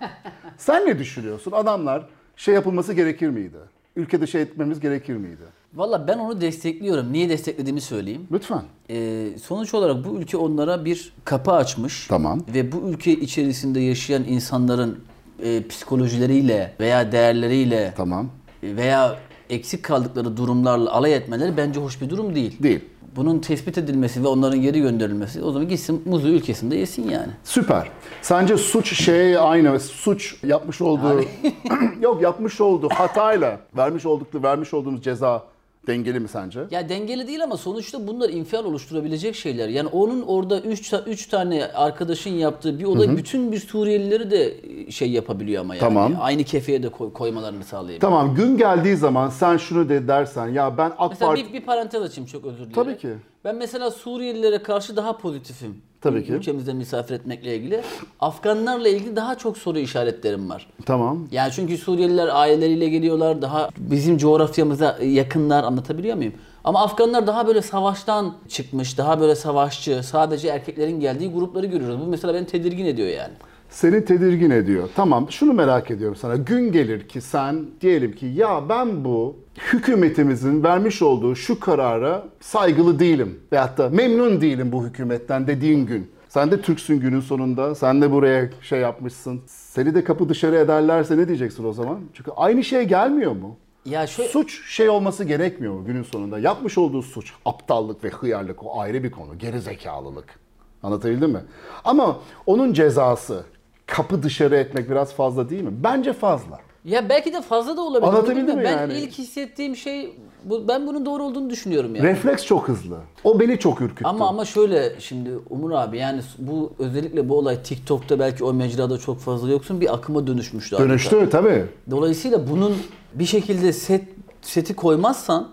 Sen 0.56 0.86
ne 0.86 0.98
düşünüyorsun? 0.98 1.52
Adamlar 1.52 2.06
şey 2.36 2.54
yapılması 2.54 2.92
gerekir 2.92 3.28
miydi? 3.28 3.56
Ülke 3.96 4.20
dışı 4.20 4.38
etmemiz 4.38 4.80
gerekir 4.80 5.16
miydi? 5.16 5.42
Valla 5.74 6.08
ben 6.08 6.18
onu 6.18 6.40
destekliyorum. 6.40 7.12
Niye 7.12 7.28
desteklediğimi 7.28 7.80
söyleyeyim. 7.80 8.26
Lütfen. 8.32 8.62
Ee, 8.90 9.28
sonuç 9.42 9.74
olarak 9.74 10.04
bu 10.04 10.18
ülke 10.18 10.36
onlara 10.36 10.84
bir 10.84 11.12
kapı 11.24 11.52
açmış. 11.52 12.06
Tamam. 12.06 12.42
Ve 12.54 12.72
bu 12.72 12.90
ülke 12.90 13.12
içerisinde 13.12 13.80
yaşayan 13.80 14.24
insanların 14.24 14.98
e, 15.42 15.66
psikolojileriyle 15.68 16.74
veya 16.80 17.12
değerleriyle 17.12 17.94
Tamam. 17.96 18.30
veya 18.62 19.16
eksik 19.50 19.82
kaldıkları 19.82 20.36
durumlarla 20.36 20.92
alay 20.92 21.14
etmeleri 21.14 21.56
bence 21.56 21.80
hoş 21.80 22.00
bir 22.00 22.10
durum 22.10 22.34
değil. 22.34 22.62
Değil. 22.62 22.80
Bunun 23.16 23.38
tespit 23.38 23.78
edilmesi 23.78 24.22
ve 24.22 24.28
onların 24.28 24.62
geri 24.62 24.80
gönderilmesi 24.80 25.42
o 25.42 25.52
zaman 25.52 25.68
gitsin 25.68 26.02
muzu 26.04 26.28
ülkesinde 26.28 26.76
yesin 26.76 27.10
yani. 27.10 27.32
Süper. 27.44 27.88
Sence 28.22 28.56
suç 28.56 29.04
şey 29.04 29.38
aynı. 29.38 29.80
Suç 29.80 30.36
yapmış 30.44 30.80
olduğu 30.80 31.20
yok 32.00 32.22
yapmış 32.22 32.60
olduğu 32.60 32.88
hatayla 32.88 33.60
vermiş 33.76 34.06
oldukları 34.06 34.42
vermiş 34.42 34.74
olduğumuz 34.74 35.02
ceza 35.02 35.42
dengeli 35.86 36.20
mi 36.20 36.28
sence? 36.28 36.60
Ya 36.70 36.88
dengeli 36.88 37.26
değil 37.26 37.42
ama 37.44 37.56
sonuçta 37.56 38.06
bunlar 38.06 38.28
infial 38.28 38.64
oluşturabilecek 38.64 39.34
şeyler. 39.34 39.68
Yani 39.68 39.88
onun 39.88 40.22
orada 40.22 40.60
3 40.60 40.92
üç 41.06 41.26
tane 41.26 41.66
arkadaşın 41.66 42.30
yaptığı 42.30 42.78
bir 42.78 42.84
olay 42.84 43.16
bütün 43.16 43.52
bir 43.52 43.58
Suriyelileri 43.60 44.30
de 44.30 44.54
şey 44.90 45.10
yapabiliyor 45.10 45.60
ama 45.60 45.74
yani. 45.74 45.80
Tamam. 45.80 46.12
Aynı 46.20 46.44
kefeye 46.44 46.82
de 46.82 46.88
koy- 46.88 47.12
koymalarını 47.12 47.64
sağlayabiliyor. 47.64 48.00
Tamam 48.00 48.34
gün 48.34 48.56
geldiği 48.56 48.96
zaman 48.96 49.28
sen 49.28 49.56
şunu 49.56 49.88
de 49.88 50.08
dersen 50.08 50.48
ya 50.48 50.78
ben 50.78 50.92
AK 50.98 51.10
Mesela 51.10 51.28
Parti 51.30 51.48
bir, 51.48 51.52
bir 51.52 51.60
parantez 51.60 52.02
açayım 52.02 52.30
çok 52.30 52.44
özür 52.44 52.56
dilerim. 52.58 52.72
Tabii 52.72 52.96
ki. 52.96 53.14
Ben 53.44 53.56
mesela 53.56 53.90
Suriyelilere 53.90 54.62
karşı 54.62 54.96
daha 54.96 55.16
pozitifim. 55.18 55.82
Tabii 56.04 56.24
ki. 56.24 56.32
Ülkemizde 56.32 56.72
misafir 56.72 57.14
etmekle 57.14 57.56
ilgili. 57.56 57.80
Afganlarla 58.20 58.88
ilgili 58.88 59.16
daha 59.16 59.34
çok 59.34 59.58
soru 59.58 59.78
işaretlerim 59.78 60.50
var. 60.50 60.66
Tamam. 60.86 61.28
Yani 61.32 61.52
çünkü 61.52 61.78
Suriyeliler 61.78 62.28
aileleriyle 62.32 62.88
geliyorlar. 62.88 63.42
Daha 63.42 63.68
bizim 63.78 64.18
coğrafyamıza 64.18 64.98
yakınlar 65.02 65.64
anlatabiliyor 65.64 66.16
muyum? 66.16 66.32
Ama 66.64 66.82
Afganlar 66.82 67.26
daha 67.26 67.46
böyle 67.46 67.62
savaştan 67.62 68.34
çıkmış, 68.48 68.98
daha 68.98 69.20
böyle 69.20 69.34
savaşçı, 69.34 70.02
sadece 70.02 70.48
erkeklerin 70.48 71.00
geldiği 71.00 71.30
grupları 71.32 71.66
görüyoruz. 71.66 72.00
Bu 72.00 72.06
mesela 72.06 72.34
beni 72.34 72.46
tedirgin 72.46 72.86
ediyor 72.86 73.08
yani. 73.08 73.32
Seni 73.74 74.04
tedirgin 74.04 74.50
ediyor. 74.50 74.88
Tamam 74.96 75.26
şunu 75.30 75.52
merak 75.52 75.90
ediyorum 75.90 76.16
sana. 76.16 76.36
Gün 76.36 76.72
gelir 76.72 77.08
ki 77.08 77.20
sen 77.20 77.66
diyelim 77.80 78.12
ki 78.12 78.26
ya 78.26 78.68
ben 78.68 79.04
bu 79.04 79.36
hükümetimizin 79.72 80.62
vermiş 80.62 81.02
olduğu 81.02 81.36
şu 81.36 81.60
karara 81.60 82.24
saygılı 82.40 82.98
değilim. 82.98 83.40
Veyahut 83.52 83.78
da 83.78 83.88
memnun 83.88 84.40
değilim 84.40 84.72
bu 84.72 84.86
hükümetten 84.86 85.46
dediğin 85.46 85.86
gün. 85.86 86.10
Sen 86.28 86.50
de 86.50 86.60
Türksün 86.60 87.00
günün 87.00 87.20
sonunda. 87.20 87.74
Sen 87.74 88.02
de 88.02 88.10
buraya 88.10 88.50
şey 88.60 88.80
yapmışsın. 88.80 89.42
Seni 89.46 89.94
de 89.94 90.04
kapı 90.04 90.28
dışarı 90.28 90.56
ederlerse 90.56 91.16
ne 91.16 91.28
diyeceksin 91.28 91.64
o 91.64 91.72
zaman? 91.72 92.00
Çünkü 92.12 92.30
aynı 92.36 92.64
şey 92.64 92.84
gelmiyor 92.84 93.32
mu? 93.32 93.56
Ya 93.84 94.06
şöyle, 94.06 94.28
Suç 94.28 94.70
şey 94.70 94.88
olması 94.88 95.24
gerekmiyor 95.24 95.74
mu 95.74 95.84
günün 95.84 96.02
sonunda? 96.02 96.38
Yapmış 96.38 96.78
olduğu 96.78 97.02
suç, 97.02 97.32
aptallık 97.44 98.04
ve 98.04 98.08
hıyarlık 98.08 98.64
o 98.64 98.80
ayrı 98.80 99.04
bir 99.04 99.10
konu. 99.10 99.38
Geri 99.38 99.60
zekalılık. 99.60 100.44
Anlatabildim 100.82 101.30
mi? 101.30 101.40
Ama 101.84 102.18
onun 102.46 102.72
cezası 102.72 103.44
kapı 103.86 104.22
dışarı 104.22 104.56
etmek 104.56 104.90
biraz 104.90 105.14
fazla 105.14 105.50
değil 105.50 105.62
mi? 105.62 105.72
Bence 105.84 106.12
fazla. 106.12 106.60
ya 106.84 107.08
belki 107.08 107.32
de 107.32 107.42
fazla 107.42 107.76
da 107.76 107.80
olabilir. 107.80 108.08
Anlatabildim 108.08 108.56
mi 108.56 108.64
Ben 108.64 108.78
yani? 108.78 108.94
ilk 108.94 109.12
hissettiğim 109.12 109.76
şey, 109.76 110.16
bu, 110.44 110.68
ben 110.68 110.86
bunun 110.86 111.06
doğru 111.06 111.22
olduğunu 111.22 111.50
düşünüyorum 111.50 111.94
yani. 111.94 112.08
Refleks 112.08 112.44
çok 112.44 112.68
hızlı. 112.68 112.96
O 113.24 113.40
beni 113.40 113.58
çok 113.58 113.80
ürküttü. 113.80 114.04
Ama 114.04 114.28
ama 114.28 114.44
şöyle 114.44 115.00
şimdi 115.00 115.30
Umur 115.50 115.70
abi 115.70 115.98
yani 115.98 116.22
bu 116.38 116.72
özellikle 116.78 117.28
bu 117.28 117.38
olay 117.38 117.62
TikTok'ta 117.62 118.18
belki 118.18 118.44
o 118.44 118.52
mecrada 118.54 118.98
çok 118.98 119.18
fazla 119.18 119.50
yoksun 119.50 119.80
bir 119.80 119.94
akıma 119.94 120.26
dönüşmüştü. 120.26 120.78
Dönüştü 120.78 121.28
tabii. 121.30 121.64
Dolayısıyla 121.90 122.50
bunun 122.50 122.76
bir 123.14 123.26
şekilde 123.26 123.72
set 123.72 124.04
seti 124.42 124.76
koymazsan 124.76 125.48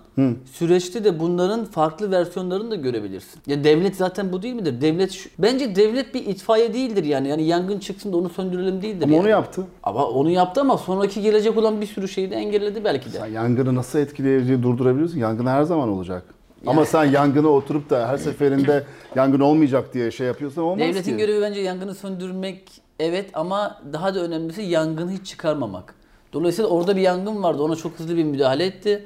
süreçte 0.53 1.03
de 1.03 1.19
bunların 1.19 1.65
farklı 1.65 2.11
versiyonlarını 2.11 2.71
da 2.71 2.75
görebilirsin. 2.75 3.41
Ya 3.47 3.63
devlet 3.63 3.95
zaten 3.95 4.31
bu 4.31 4.41
değil 4.41 4.53
midir? 4.53 4.81
Devlet 4.81 5.11
şu- 5.11 5.29
bence 5.39 5.75
devlet 5.75 6.13
bir 6.13 6.25
itfaiye 6.25 6.73
değildir 6.73 7.03
yani. 7.03 7.27
Yani 7.27 7.43
yangın 7.43 7.79
çıksın 7.79 8.13
da 8.13 8.17
onu 8.17 8.29
söndürelim 8.29 8.81
değildir 8.81 9.03
Ama 9.05 9.13
yani. 9.13 9.21
onu 9.21 9.29
yaptı. 9.29 9.63
Ama 9.83 10.05
onu 10.05 10.29
yaptı 10.29 10.61
ama 10.61 10.77
sonraki 10.77 11.21
gelecek 11.21 11.57
olan 11.57 11.81
bir 11.81 11.85
sürü 11.85 12.07
şeyi 12.07 12.31
de 12.31 12.35
engelledi 12.35 12.83
belki 12.83 13.13
de. 13.13 13.17
Sen 13.17 13.25
yangını 13.27 13.75
nasıl 13.75 13.99
etkileyeceği 13.99 14.63
durdurabiliyorsun? 14.63 15.17
Yangın 15.19 15.45
her 15.45 15.63
zaman 15.63 15.89
olacak. 15.89 16.23
Ama 16.67 16.85
sen 16.85 17.03
yangına 17.03 17.47
oturup 17.47 17.89
da 17.89 18.07
her 18.07 18.17
seferinde 18.17 18.83
yangın 19.15 19.39
olmayacak 19.39 19.93
diye 19.93 20.11
şey 20.11 20.27
yapıyorsan 20.27 20.63
olmaz 20.63 20.79
Devletin 20.79 21.11
ki. 21.11 21.17
görevi 21.17 21.41
bence 21.41 21.61
yangını 21.61 21.95
söndürmek 21.95 22.63
evet 22.99 23.29
ama 23.33 23.81
daha 23.93 24.15
da 24.15 24.19
önemlisi 24.23 24.61
yangını 24.61 25.11
hiç 25.11 25.27
çıkarmamak. 25.27 25.95
Dolayısıyla 26.33 26.69
orada 26.69 26.95
bir 26.95 27.01
yangın 27.01 27.43
vardı. 27.43 27.63
Ona 27.63 27.75
çok 27.75 27.99
hızlı 27.99 28.17
bir 28.17 28.23
müdahale 28.23 28.65
etti. 28.65 29.05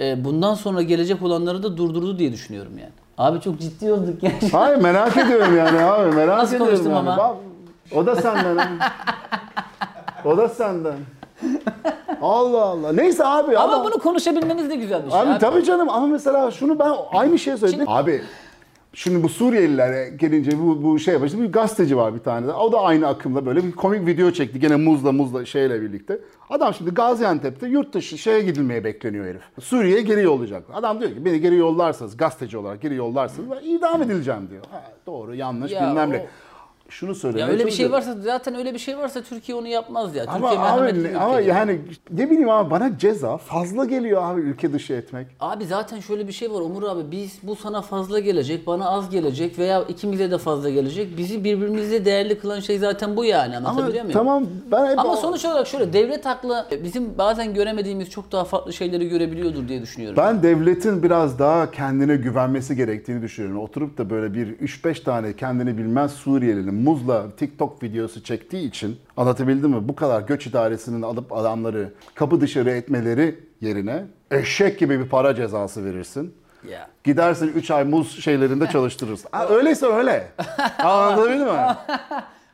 Ee, 0.00 0.24
bundan 0.24 0.54
sonra 0.54 0.82
gelecek 0.82 1.22
olanları 1.22 1.62
da 1.62 1.76
durdurdu 1.76 2.18
diye 2.18 2.32
düşünüyorum 2.32 2.72
yani. 2.78 2.92
Abi 3.18 3.40
çok 3.40 3.58
ciddi 3.60 3.92
olduk 3.92 4.22
yani. 4.22 4.34
Hayır 4.52 4.76
merak 4.76 5.16
ediyorum 5.16 5.56
yani 5.56 5.80
abi 5.80 6.16
merak 6.16 6.38
Nasıl 6.38 6.54
ediyorum 6.54 6.74
konuştum 6.74 6.92
yani. 6.92 7.10
ama? 7.10 7.16
Bak, 7.16 7.36
o 7.94 8.06
da 8.06 8.16
senden. 8.16 8.68
o 10.24 10.36
da 10.36 10.48
senden. 10.48 10.96
Allah 12.22 12.62
Allah. 12.62 12.92
Neyse 12.92 13.24
abi 13.26 13.58
ama 13.58 13.74
ama, 13.74 13.84
bunu 13.84 13.98
konuşabilmemiz 13.98 14.70
de 14.70 14.76
güzel 14.76 15.06
bir 15.06 15.10
şey. 15.10 15.20
abi, 15.20 15.30
abi. 15.30 15.38
tabii 15.38 15.64
canım 15.64 15.88
ama 15.88 16.06
mesela 16.06 16.50
şunu 16.50 16.78
ben 16.78 16.92
aynı 17.12 17.38
şeyi 17.38 17.58
söyledim. 17.58 17.88
Abi 17.88 18.22
Şimdi 18.98 19.22
bu 19.22 19.28
Suriyelilere 19.28 20.10
gelince 20.16 20.58
bu, 20.58 20.82
bu 20.84 20.98
şey 20.98 21.14
yapıyor. 21.14 21.42
Bir 21.42 21.52
gazeteci 21.52 21.96
var 21.96 22.14
bir 22.14 22.18
tane 22.18 22.46
de. 22.46 22.52
O 22.52 22.72
da 22.72 22.80
aynı 22.80 23.06
akımda 23.06 23.46
böyle 23.46 23.64
bir 23.64 23.72
komik 23.72 24.06
video 24.06 24.30
çekti. 24.30 24.60
Gene 24.60 24.76
muzla 24.76 25.12
muzla 25.12 25.44
şeyle 25.44 25.82
birlikte. 25.82 26.18
Adam 26.50 26.74
şimdi 26.74 26.90
Gaziantep'te 26.90 27.68
yurt 27.68 27.94
dışı 27.94 28.18
şeye 28.18 28.40
gidilmeye 28.42 28.84
bekleniyor 28.84 29.26
herif. 29.26 29.42
Suriye'ye 29.60 30.02
geri 30.02 30.22
yollayacak. 30.22 30.64
Adam 30.74 31.00
diyor 31.00 31.10
ki 31.10 31.24
beni 31.24 31.40
geri 31.40 31.56
yollarsanız 31.56 32.16
gazeteci 32.16 32.58
olarak 32.58 32.80
geri 32.82 32.94
yollarsanız 32.94 33.50
ben 33.50 33.64
idam 33.70 34.02
edileceğim 34.02 34.50
diyor. 34.50 34.62
Ha, 34.70 34.92
doğru 35.06 35.34
yanlış 35.34 35.72
Ya 35.72 35.88
bilmem 35.90 36.10
ne. 36.10 36.16
o- 36.16 36.26
Şunu 36.90 37.10
Ya 37.10 37.14
söylemeye 37.14 37.48
öyle 37.52 37.66
bir 37.66 37.70
şey 37.70 37.92
varsa 37.92 38.16
zaten 38.20 38.54
öyle 38.54 38.74
bir 38.74 38.78
şey 38.78 38.98
varsa 38.98 39.22
Türkiye 39.22 39.58
onu 39.58 39.68
yapmaz 39.68 40.16
ya. 40.16 40.24
Ama 40.28 40.48
Türkiye 40.50 40.60
merhametli 40.62 41.04
bir 41.04 41.08
abi 41.14 41.18
ama 41.18 41.40
ülke. 41.40 41.50
yani 41.50 41.78
ne 42.10 42.30
bileyim 42.30 42.48
abi 42.50 42.70
bana 42.70 42.98
ceza 42.98 43.36
fazla 43.36 43.84
geliyor 43.84 44.22
abi 44.24 44.40
ülke 44.40 44.72
dışı 44.72 44.92
etmek. 44.92 45.26
Abi 45.40 45.64
zaten 45.66 46.00
şöyle 46.00 46.28
bir 46.28 46.32
şey 46.32 46.50
var 46.50 46.60
Umur 46.60 46.82
abi 46.82 47.10
biz 47.10 47.38
bu 47.42 47.56
sana 47.56 47.82
fazla 47.82 48.18
gelecek 48.18 48.66
bana 48.66 48.88
az 48.90 49.10
gelecek 49.10 49.58
veya 49.58 49.82
ikimize 49.82 50.30
de 50.30 50.38
fazla 50.38 50.70
gelecek. 50.70 51.18
Bizi 51.18 51.44
birbirimizle 51.44 52.04
değerli 52.04 52.38
kılan 52.38 52.60
şey 52.60 52.78
zaten 52.78 53.16
bu 53.16 53.24
yani 53.24 53.56
Ama 53.56 53.68
anlatabiliyor 53.68 54.04
muyum? 54.04 54.18
tamam 54.18 54.46
ben 54.70 54.90
hep 54.90 54.98
Ama 54.98 55.16
sonuç 55.16 55.44
olarak 55.44 55.66
şöyle 55.66 55.92
devlet 55.92 56.26
haklı 56.26 56.66
bizim 56.84 57.18
bazen 57.18 57.54
göremediğimiz 57.54 58.10
çok 58.10 58.32
daha 58.32 58.44
farklı 58.44 58.72
şeyleri 58.72 59.08
görebiliyordur 59.08 59.68
diye 59.68 59.82
düşünüyorum. 59.82 60.16
Ben 60.16 60.42
devletin 60.42 61.02
biraz 61.02 61.38
daha 61.38 61.70
kendine 61.70 62.16
güvenmesi 62.16 62.76
gerektiğini 62.76 63.22
düşünüyorum. 63.22 63.60
Oturup 63.60 63.98
da 63.98 64.10
böyle 64.10 64.34
bir 64.34 64.46
3-5 64.58 65.02
tane 65.04 65.32
kendini 65.36 65.78
bilmez 65.78 66.12
Suriyelinin 66.12 66.77
muzla 66.78 67.26
TikTok 67.36 67.82
videosu 67.82 68.22
çektiği 68.24 68.68
için 68.68 68.96
anlatabildim 69.16 69.70
mi? 69.70 69.88
Bu 69.88 69.96
kadar 69.96 70.20
göç 70.22 70.46
idaresinin 70.46 71.02
alıp 71.02 71.32
adamları 71.32 71.92
kapı 72.14 72.40
dışarı 72.40 72.70
etmeleri 72.70 73.38
yerine 73.60 74.04
eşek 74.30 74.78
gibi 74.78 75.00
bir 75.00 75.08
para 75.08 75.34
cezası 75.34 75.84
verirsin. 75.84 76.34
Ya. 76.70 76.88
Gidersin 77.04 77.52
3 77.54 77.70
ay 77.70 77.84
muz 77.84 78.24
şeylerinde 78.24 78.66
çalıştırırsın. 78.72 79.28
Ha, 79.32 79.48
öyleyse 79.48 79.86
öyle. 79.86 80.28
Anlatabildim 80.84 81.46
mi? 81.46 81.52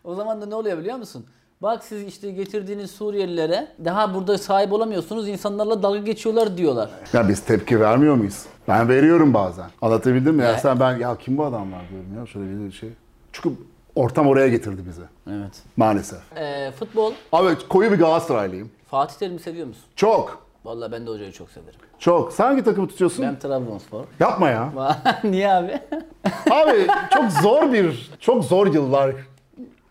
O 0.05 0.15
zaman 0.15 0.43
da 0.43 0.47
ne 0.47 0.55
oluyor 0.55 0.79
biliyor 0.79 0.97
musun? 0.97 1.27
Bak 1.63 1.85
siz 1.85 2.03
işte 2.03 2.31
getirdiğiniz 2.31 2.91
Suriyelilere 2.91 3.69
daha 3.85 4.15
burada 4.15 4.39
sahip 4.39 4.73
olamıyorsunuz 4.73 5.29
insanlarla 5.29 5.83
dalga 5.83 5.99
geçiyorlar 5.99 6.57
diyorlar. 6.57 6.91
Ya 7.13 7.29
biz 7.29 7.41
tepki 7.41 7.81
vermiyor 7.81 8.15
muyuz? 8.15 8.43
Ben 8.69 8.89
veriyorum 8.89 9.35
bazen. 9.35 9.67
Anlatabildim 9.83 10.35
mi? 10.35 10.43
Ya 10.43 10.49
Ya- 10.49 10.59
sen 10.59 10.81
ben 10.81 10.97
ya 10.97 11.17
kim 11.19 11.39
bu 11.39 11.45
adamlar 11.45 11.81
diyorum 11.91 12.19
ya 12.19 12.27
şöyle 12.27 12.67
bir 12.67 12.73
şey. 12.73 12.91
Çünkü 13.33 13.57
ortam 13.95 14.27
oraya 14.29 14.49
getirdi 14.49 14.83
bizi. 14.89 15.03
Evet. 15.31 15.63
Maalesef. 15.77 16.21
Ee, 16.37 16.73
futbol 16.79 17.13
Abi 17.33 17.69
koyu 17.69 17.93
bir 17.93 17.99
Galatasaraylıyım. 17.99 18.71
Fatih 18.91 19.17
Terim'i 19.17 19.41
seviyor 19.41 19.67
musun? 19.67 19.85
Çok. 19.97 20.45
Vallahi 20.65 20.93
ben 20.93 21.07
de 21.07 21.11
hocayı 21.11 21.33
çok 21.33 21.51
severim. 21.51 21.81
Çok. 21.99 22.33
Sen 22.33 22.45
hangi 22.45 22.65
takımı 22.65 22.89
tutuyorsun? 22.89 23.25
Ben 23.25 23.39
Trabzonspor. 23.39 24.05
Yapma 24.21 24.49
ya. 24.51 24.73
Niye 25.25 25.53
abi? 25.53 25.81
abi 26.51 26.87
çok 27.11 27.31
zor 27.31 27.73
bir, 27.73 28.11
çok 28.21 28.45
zor 28.45 28.67
yıllar. 28.75 29.15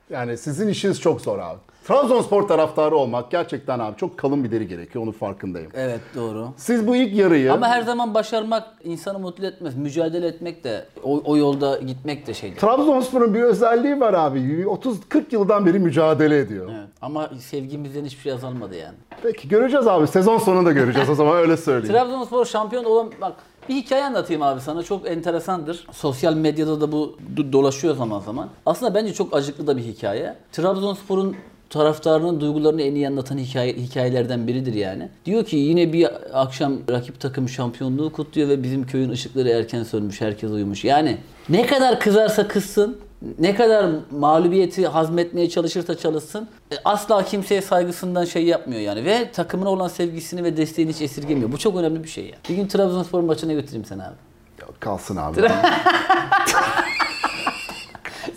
Yani 0.09 0.37
sizin 0.37 0.67
işiniz 0.67 1.01
çok 1.01 1.21
zor 1.21 1.39
abi. 1.39 1.59
Trabzonspor 1.87 2.47
taraftarı 2.47 2.95
olmak 2.95 3.31
gerçekten 3.31 3.79
abi 3.79 3.97
çok 3.97 4.17
kalın 4.17 4.43
bir 4.43 4.51
deri 4.51 4.67
gerekiyor. 4.67 5.03
Onun 5.03 5.11
farkındayım. 5.11 5.71
evet 5.73 5.99
doğru. 6.15 6.47
Siz 6.57 6.87
bu 6.87 6.95
ilk 6.95 7.15
yarıyı 7.15 7.53
Ama 7.53 7.67
her 7.67 7.81
zaman 7.81 8.13
başarmak 8.13 8.63
insanı 8.83 9.19
mutlu 9.19 9.45
etmez. 9.45 9.75
Mücadele 9.75 10.27
etmek 10.27 10.63
de 10.63 10.85
o, 11.03 11.21
o 11.25 11.37
yolda 11.37 11.77
gitmek 11.79 12.27
de 12.27 12.33
şeydir. 12.33 12.59
Trabzonspor'un 12.59 13.33
bir 13.33 13.41
özelliği 13.41 13.99
var 13.99 14.13
abi. 14.13 14.39
30-40 14.39 15.23
yıldan 15.31 15.65
beri 15.65 15.79
mücadele 15.79 16.39
ediyor. 16.39 16.69
Evet. 16.77 16.87
Ama 17.01 17.29
sevgimizden 17.39 18.05
hiçbir 18.05 18.21
şey 18.21 18.31
azalmadı 18.31 18.75
yani. 18.75 18.95
Peki 19.23 19.47
göreceğiz 19.47 19.87
abi. 19.87 20.07
Sezon 20.07 20.37
sonunda 20.37 20.71
göreceğiz 20.71 21.09
o 21.09 21.15
zaman 21.15 21.37
öyle 21.37 21.57
söyleyeyim. 21.57 21.95
Trabzonspor 21.95 22.45
şampiyon 22.45 22.83
olan 22.83 23.11
bak 23.21 23.33
bir 23.69 23.75
hikaye 23.75 24.03
anlatayım 24.03 24.41
abi 24.41 24.61
sana 24.61 24.83
çok 24.83 25.07
enteresandır. 25.09 25.87
Sosyal 25.91 26.33
medyada 26.33 26.81
da 26.81 26.91
bu 26.91 27.17
do- 27.35 27.53
dolaşıyor 27.53 27.95
zaman 27.95 28.19
zaman. 28.19 28.49
Aslında 28.65 28.95
bence 28.95 29.13
çok 29.13 29.35
acıklı 29.35 29.67
da 29.67 29.77
bir 29.77 29.83
hikaye. 29.83 30.35
Trabzonspor'un 30.51 31.35
taraftarının 31.73 32.39
duygularını 32.39 32.81
en 32.81 32.95
iyi 32.95 33.07
anlatan 33.07 33.37
hikaye, 33.37 33.73
hikayelerden 33.73 34.47
biridir 34.47 34.73
yani. 34.73 35.09
Diyor 35.25 35.45
ki 35.45 35.55
yine 35.55 35.93
bir 35.93 36.07
akşam 36.33 36.73
rakip 36.89 37.19
takım 37.19 37.49
şampiyonluğu 37.49 38.11
kutluyor 38.11 38.49
ve 38.49 38.63
bizim 38.63 38.85
köyün 38.85 39.09
ışıkları 39.09 39.49
erken 39.49 39.83
sönmüş, 39.83 40.21
herkes 40.21 40.51
uyumuş. 40.51 40.83
Yani 40.83 41.17
ne 41.49 41.65
kadar 41.65 41.99
kızarsa 41.99 42.47
kızsın, 42.47 42.97
ne 43.39 43.55
kadar 43.55 43.85
mağlubiyeti 44.11 44.87
hazmetmeye 44.87 45.49
çalışırsa 45.49 45.97
çalışsın 45.97 46.47
e, 46.71 46.75
asla 46.85 47.25
kimseye 47.25 47.61
saygısından 47.61 48.25
şey 48.25 48.45
yapmıyor 48.45 48.81
yani 48.81 49.05
ve 49.05 49.31
takımına 49.31 49.69
olan 49.69 49.87
sevgisini 49.87 50.43
ve 50.43 50.57
desteğini 50.57 50.93
hiç 50.93 51.01
esirgemiyor. 51.01 51.51
Bu 51.51 51.57
çok 51.57 51.75
önemli 51.75 52.03
bir 52.03 52.09
şey 52.09 52.25
ya. 52.25 52.35
Bir 52.49 52.55
gün 52.55 52.67
Trabzonspor 52.67 53.19
maçına 53.19 53.53
götüreyim 53.53 53.85
seni 53.85 54.03
abi. 54.03 54.15
Ya 54.61 54.67
Kalsın 54.79 55.15
abi. 55.15 55.41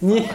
Niye? 0.02 0.30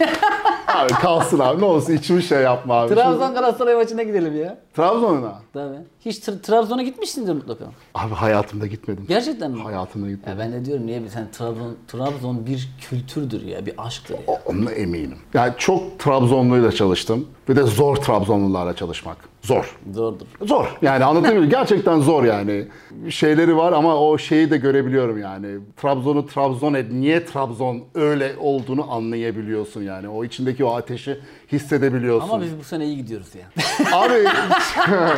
Abi 0.76 0.94
kalsın 0.94 1.40
abi. 1.40 1.62
Ne 1.62 1.66
olsun 1.66 1.94
içimi 1.94 2.24
şey 2.24 2.42
yapma 2.42 2.74
abi. 2.74 2.96
Trabzon 2.96 3.34
Galatasaray 3.34 3.76
maçına 3.76 4.04
gidelim 4.04 4.42
ya. 4.44 4.58
Trabzon'a. 4.76 5.42
Tabii. 5.54 5.78
Hiç 6.06 6.18
Tra- 6.20 6.42
Trabzon'a 6.42 6.84
gitmişsindir 6.84 7.34
mutlaka. 7.34 7.66
Abi 7.96 8.14
hayatımda 8.14 8.68
gitmedim. 8.68 9.06
Gerçekten 9.08 9.52
mi? 9.52 9.62
Hayatımda 9.64 10.10
gitmedim. 10.10 10.40
Ya 10.40 10.46
ben 10.46 10.54
de 10.54 10.66
diyorum 10.66 10.88
niye 10.88 11.02
sen 11.10 11.32
Trabzon 11.32 11.78
Trabzon 11.88 12.46
bir 12.46 12.70
kültürdür 12.90 13.46
ya, 13.46 13.66
bir 13.66 13.74
aşktır 13.78 14.14
ya. 14.28 14.42
Onunla 14.46 14.72
eminim. 14.72 15.18
Yani 15.34 15.54
çok 15.58 16.00
Trabzonluyla 16.00 16.72
çalıştım. 16.72 17.28
Ve 17.50 17.56
de 17.56 17.64
zor 17.64 17.96
Trabzonlularla 17.96 18.76
çalışmak. 18.76 19.18
Zor. 19.42 19.78
Zordur. 19.94 20.26
Zor. 20.42 20.78
Yani 20.82 21.04
anlatabiliyor 21.06 21.38
muyum? 21.38 21.50
Gerçekten 21.50 22.00
zor 22.00 22.24
yani. 22.24 22.68
Şeyleri 23.10 23.58
var 23.58 23.74
ama 23.74 23.96
o 23.96 24.18
şeyi 24.18 24.52
de 24.52 24.58
görebiliyorum 24.58 25.18
yani. 25.18 25.60
Trabzon'u 25.78 26.26
Trabzon 26.28 26.74
et. 26.74 26.92
Niye 26.92 27.26
Trabzon 27.26 27.84
öyle 27.96 28.36
olduğunu 28.40 28.92
anlayabiliyorsun 28.92 29.82
yani. 29.84 30.10
O 30.10 30.24
içindeki 30.24 30.61
o 30.64 30.76
ateşi 30.76 31.20
hissedebiliyorsun. 31.52 32.30
Ama 32.30 32.42
biz 32.42 32.60
bu 32.60 32.64
sene 32.64 32.86
iyi 32.86 32.98
gidiyoruz 32.98 33.28
ya. 33.36 33.46
Abi 33.98 34.14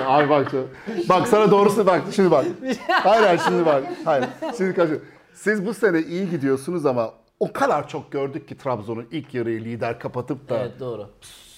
abi 0.05 0.29
bak 0.29 0.47
şu- 0.51 0.67
bak 1.09 1.27
sana 1.27 1.51
doğrusu 1.51 1.85
bak 1.85 2.01
şimdi 2.15 2.31
bak. 2.31 2.45
Hayır 2.87 3.23
hayır 3.23 3.41
şimdi 3.47 3.65
bak. 3.65 3.83
Hayır. 4.05 4.25
Şimdi 4.57 4.73
kaç. 4.75 4.89
Siz 5.33 5.65
bu 5.65 5.73
sene 5.73 5.99
iyi 6.01 6.29
gidiyorsunuz 6.29 6.85
ama 6.85 7.11
o 7.39 7.53
kadar 7.53 7.87
çok 7.87 8.11
gördük 8.11 8.47
ki 8.47 8.57
Trabzon'un 8.57 9.05
ilk 9.11 9.33
yarıyı 9.33 9.61
lider 9.63 9.99
kapatıp 9.99 10.49
da 10.49 10.59
evet 10.59 10.79
doğru. 10.79 11.09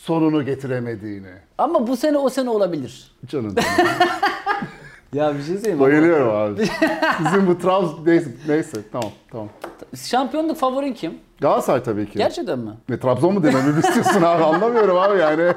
sonunu 0.01 0.45
getiremediğini. 0.45 1.31
Ama 1.57 1.87
bu 1.87 1.97
sene 1.97 2.17
o 2.17 2.29
sene 2.29 2.49
olabilir. 2.49 3.11
Canım. 3.27 3.55
Ya 5.15 5.33
bir 5.35 5.43
şey 5.43 5.55
söyleyeyim 5.55 5.77
mi? 5.77 5.83
Bayılıyorum 5.83 6.29
abi. 6.35 6.65
Sizin 7.17 7.47
bu 7.47 7.57
Trabzon 7.57 8.05
neyse, 8.05 8.29
neyse 8.47 8.77
tamam 8.91 9.11
tamam. 9.31 9.49
Şampiyonluk 9.95 10.57
favorin 10.57 10.93
kim? 10.93 11.13
Galatasaray 11.41 11.83
tabii 11.83 12.05
ki. 12.05 12.17
Gerçekten 12.17 12.59
mi? 12.59 12.71
Ve 12.89 12.99
Trabzon 12.99 13.33
mu 13.33 13.43
dememi 13.43 13.79
istiyorsun 13.79 14.21
abi 14.21 14.43
anlamıyorum 14.43 14.97
abi 14.97 15.19
yani. 15.19 15.53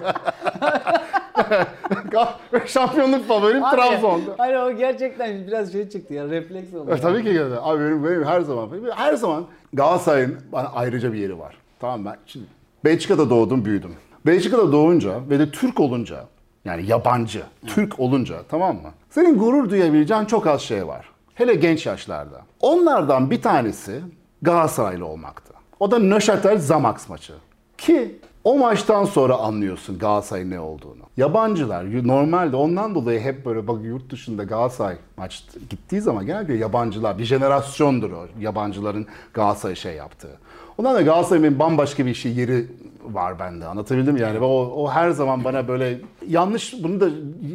Şampiyonluk 2.67 3.29
favorim 3.29 3.65
Abi, 3.65 3.77
Trabzon. 3.77 4.23
Hayır 4.39 4.57
o 4.57 4.73
gerçekten 4.73 5.47
biraz 5.47 5.73
şey 5.73 5.89
çıktı 5.89 6.15
ya 6.15 6.29
refleks 6.29 6.75
oldu. 6.75 6.91
E, 6.91 7.01
tabii 7.01 7.25
ki 7.25 7.33
geldi. 7.33 7.55
Abi 7.63 7.81
benim, 7.81 8.05
benim 8.05 8.25
her 8.25 8.41
zaman 8.41 8.71
her 8.97 9.15
zaman 9.15 9.45
Galatasaray'ın 9.73 10.39
bana 10.53 10.69
ayrıca 10.75 11.13
bir 11.13 11.19
yeri 11.19 11.39
var. 11.39 11.57
Tamam 11.81 12.05
ben 12.05 12.17
şimdi 12.27 12.47
Belçika'da 12.85 13.31
doğdum, 13.31 13.65
büyüdüm. 13.65 13.95
Belçika'da 14.27 14.73
doğunca 14.73 15.21
ve 15.31 15.39
de 15.39 15.51
Türk 15.51 15.81
olunca 15.81 16.25
yani 16.69 16.87
yabancı, 16.87 17.43
Türk 17.66 18.01
olunca 18.01 18.37
tamam 18.49 18.77
mı? 18.77 18.91
Senin 19.11 19.39
gurur 19.39 19.71
duyabileceğin 19.71 20.25
çok 20.25 20.47
az 20.47 20.61
şey 20.61 20.87
var. 20.87 21.09
Hele 21.35 21.55
genç 21.55 21.87
yaşlarda. 21.87 22.43
Onlardan 22.61 23.31
bir 23.31 23.43
tanesi 23.43 24.01
Galatasaraylı 24.43 25.07
olmaktı. 25.07 25.55
O 25.81 25.91
da 25.91 25.99
Neuchâtel 25.99 26.59
Zamax 26.59 27.09
maçı. 27.09 27.33
Ki 27.79 28.19
o 28.45 28.59
maçtan 28.59 29.05
sonra 29.05 29.37
anlıyorsun 29.37 29.99
Galatasaray'ın 29.99 30.51
ne 30.51 30.61
olduğunu. 30.61 31.03
Yabancılar 31.16 32.07
normalde 32.07 32.57
ondan 32.57 32.95
dolayı 32.95 33.21
hep 33.21 33.47
böyle 33.47 33.69
bak 33.69 33.85
yurt 33.85 34.11
dışında 34.11 34.45
Galatasaray 34.45 34.97
maç 35.16 35.45
gittiği 35.71 36.01
zaman 36.01 36.27
genelde 36.27 36.55
yabancılar 36.55 37.19
bir 37.19 37.25
jenerasyondur 37.25 38.12
o 38.12 38.27
yabancıların 38.41 39.07
Galatasaray 39.35 39.77
şey 39.77 39.95
yaptığı. 39.95 40.39
Ondan 40.79 40.95
da 40.95 41.03
Galatasaray'ın 41.03 41.59
bambaşka 41.59 42.07
bir 42.07 42.14
şey 42.14 42.33
yeri 42.33 42.66
var 43.15 43.39
bende. 43.39 43.67
Anlatabildim 43.67 44.17
yani. 44.17 44.39
O, 44.39 44.85
o 44.85 44.91
her 44.91 45.11
zaman 45.11 45.45
bana 45.45 45.69
böyle 45.69 46.01
yanlış 46.29 46.75
bunu 46.83 47.01
da 47.01 47.11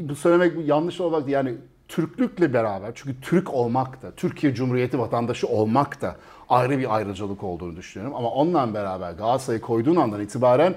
bu 0.10 0.16
söylemek 0.16 0.68
yanlış 0.68 1.02
olmak 1.02 1.28
yani 1.28 1.56
Türklükle 1.88 2.54
beraber 2.54 2.92
çünkü 2.96 3.22
Türk 3.22 3.54
olmak 3.54 4.02
da 4.02 4.12
Türkiye 4.12 4.56
Cumhuriyeti 4.56 5.00
vatandaşı 5.00 5.48
olmak 5.48 6.02
da 6.02 6.16
ayrı 6.50 6.78
bir 6.78 6.96
ayrıcalık 6.96 7.44
olduğunu 7.44 7.76
düşünüyorum. 7.76 8.18
Ama 8.18 8.30
onunla 8.30 8.74
beraber 8.74 9.12
Galatasaray'ı 9.12 9.62
koyduğun 9.62 9.96
andan 9.96 10.22
itibaren 10.22 10.76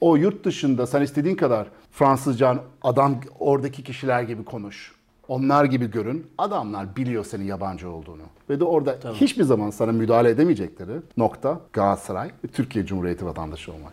o 0.00 0.16
yurt 0.16 0.44
dışında 0.44 0.86
sen 0.86 1.02
istediğin 1.02 1.36
kadar 1.36 1.68
Fransızcan 1.92 2.60
adam 2.82 3.14
oradaki 3.38 3.82
kişiler 3.84 4.22
gibi 4.22 4.44
konuş. 4.44 4.92
Onlar 5.28 5.64
gibi 5.64 5.90
görün. 5.90 6.26
Adamlar 6.38 6.96
biliyor 6.96 7.24
senin 7.24 7.44
yabancı 7.44 7.90
olduğunu. 7.90 8.22
Ve 8.50 8.60
de 8.60 8.64
orada 8.64 8.96
hiçbir 9.14 9.44
zaman 9.44 9.70
sana 9.70 9.92
müdahale 9.92 10.30
edemeyecekleri 10.30 10.92
nokta 11.16 11.60
Galatasaray 11.72 12.30
ve 12.44 12.48
Türkiye 12.48 12.86
Cumhuriyeti 12.86 13.26
vatandaşı 13.26 13.72
olmak. 13.72 13.92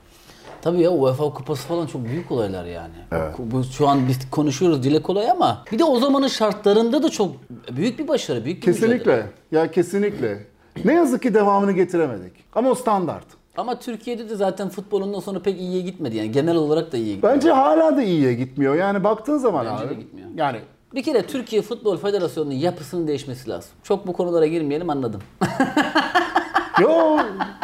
Tabii 0.65 0.81
ya 0.81 0.91
UEFA 0.91 1.33
kupası 1.33 1.67
falan 1.67 1.85
çok 1.85 2.05
büyük 2.05 2.31
olaylar 2.31 2.65
yani. 2.65 2.93
Bu 3.39 3.63
şu 3.63 3.87
an 3.87 4.07
biz 4.07 4.29
konuşuyoruz 4.31 4.83
dile 4.83 5.01
kolay 5.01 5.31
ama 5.31 5.63
bir 5.71 5.79
de 5.79 5.83
o 5.83 5.99
zamanın 5.99 6.27
şartlarında 6.27 7.03
da 7.03 7.09
çok 7.09 7.31
büyük 7.77 7.99
bir 7.99 8.07
başarı, 8.07 8.45
büyük 8.45 8.63
bir 8.63 8.67
mücadele. 8.67 8.89
Kesinlikle. 8.97 9.25
Ya 9.51 9.71
kesinlikle. 9.71 10.43
Ne 10.85 10.93
yazık 10.93 11.21
ki 11.21 11.33
devamını 11.33 11.71
getiremedik. 11.71 12.31
Ama 12.55 12.69
o 12.69 12.75
standart. 12.75 13.25
Ama 13.57 13.79
Türkiye'de 13.79 14.29
de 14.29 14.35
zaten 14.35 14.69
futbolundan 14.69 15.19
sonra 15.19 15.39
pek 15.39 15.59
iyiye 15.59 15.81
gitmedi 15.81 16.17
yani 16.17 16.31
genel 16.31 16.55
olarak 16.55 16.91
da 16.91 16.97
iyiye 16.97 17.15
gitmedi. 17.15 17.33
Bence 17.35 17.51
hala 17.51 17.97
da 17.97 18.01
iyiye 18.03 18.33
gitmiyor. 18.33 18.75
Yani 18.75 19.03
baktığın 19.03 19.37
zaman 19.37 19.65
Bence 19.65 19.83
abi. 19.83 19.89
de 19.89 19.93
gitmiyor. 19.99 20.27
Yani 20.35 20.59
Bir 20.95 21.03
kere 21.03 21.21
Türkiye 21.21 21.61
Futbol 21.61 21.97
Federasyonu'nun 21.97 22.53
yapısının 22.53 23.07
değişmesi 23.07 23.49
lazım. 23.49 23.71
Çok 23.83 24.07
bu 24.07 24.13
konulara 24.13 24.47
girmeyelim 24.47 24.89
anladım. 24.89 25.21
Yo 26.81 27.17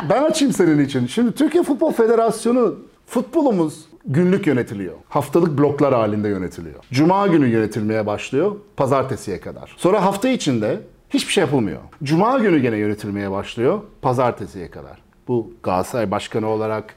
ben 0.10 0.24
açayım 0.24 0.54
senin 0.54 0.86
için. 0.86 1.08
Şimdi 1.08 1.32
Türkiye 1.32 1.64
Futbol 1.64 1.92
Federasyonu 1.92 2.76
futbolumuz 3.12 3.86
günlük 4.06 4.48
yönetiliyor. 4.48 4.96
Haftalık 5.10 5.58
bloklar 5.58 5.94
halinde 5.94 6.30
yönetiliyor. 6.30 6.76
Cuma 6.92 7.28
günü 7.28 7.48
yönetilmeye 7.48 8.06
başlıyor 8.06 8.56
pazartesiye 8.78 9.40
kadar. 9.40 9.76
Sonra 9.78 10.06
hafta 10.06 10.30
içinde 10.30 10.80
hiçbir 11.10 11.34
şey 11.34 11.42
yapılmıyor. 11.42 11.80
Cuma 12.04 12.40
günü 12.40 12.60
gene 12.60 12.78
yönetilmeye 12.78 13.32
başlıyor 13.32 13.82
pazartesiye 14.02 14.72
kadar. 14.72 15.02
Bu 15.28 15.54
Galatasaray 15.64 16.12
Başkanı 16.12 16.48
olarak 16.48 16.96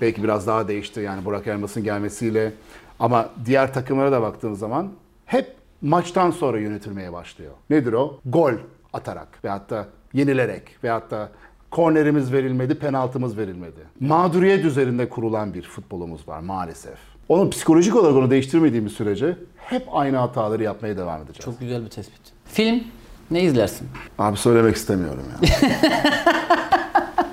belki 0.00 0.22
biraz 0.22 0.46
daha 0.46 0.68
değişti 0.68 1.00
yani 1.00 1.24
Burak 1.24 1.46
Elmas'ın 1.46 1.84
gelmesiyle. 1.84 2.52
Ama 3.00 3.28
diğer 3.44 3.74
takımlara 3.74 4.12
da 4.12 4.22
baktığımız 4.22 4.58
zaman 4.58 4.88
hep 5.26 5.54
maçtan 5.82 6.30
sonra 6.30 6.58
yönetilmeye 6.58 7.12
başlıyor. 7.12 7.52
Nedir 7.70 7.92
o? 7.92 8.20
Gol 8.26 8.52
atarak 8.92 9.44
veyahut 9.44 9.70
da 9.70 9.86
yenilerek 10.12 10.62
veyahut 10.84 11.10
da 11.10 11.28
kornerimiz 11.74 12.32
verilmedi, 12.32 12.74
penaltımız 12.74 13.38
verilmedi. 13.38 13.80
Mağduriyet 14.00 14.64
üzerinde 14.64 15.08
kurulan 15.08 15.54
bir 15.54 15.62
futbolumuz 15.62 16.28
var 16.28 16.40
maalesef. 16.40 16.98
Onu 17.28 17.50
psikolojik 17.50 17.96
olarak 17.96 18.16
onu 18.16 18.30
değiştirmediğimiz 18.30 18.92
sürece 18.92 19.36
hep 19.56 19.86
aynı 19.92 20.16
hataları 20.16 20.62
yapmaya 20.62 20.96
devam 20.96 21.16
edeceğiz. 21.22 21.44
Çok 21.44 21.60
güzel 21.60 21.84
bir 21.84 21.90
tespit. 21.90 22.20
Film 22.44 22.84
ne 23.30 23.42
izlersin? 23.42 23.88
Abi 24.18 24.36
söylemek 24.36 24.76
istemiyorum 24.76 25.22
ya. 25.32 25.48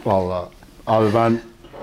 Vallahi 0.05 0.49
abi 0.87 1.07
ben 1.15 1.39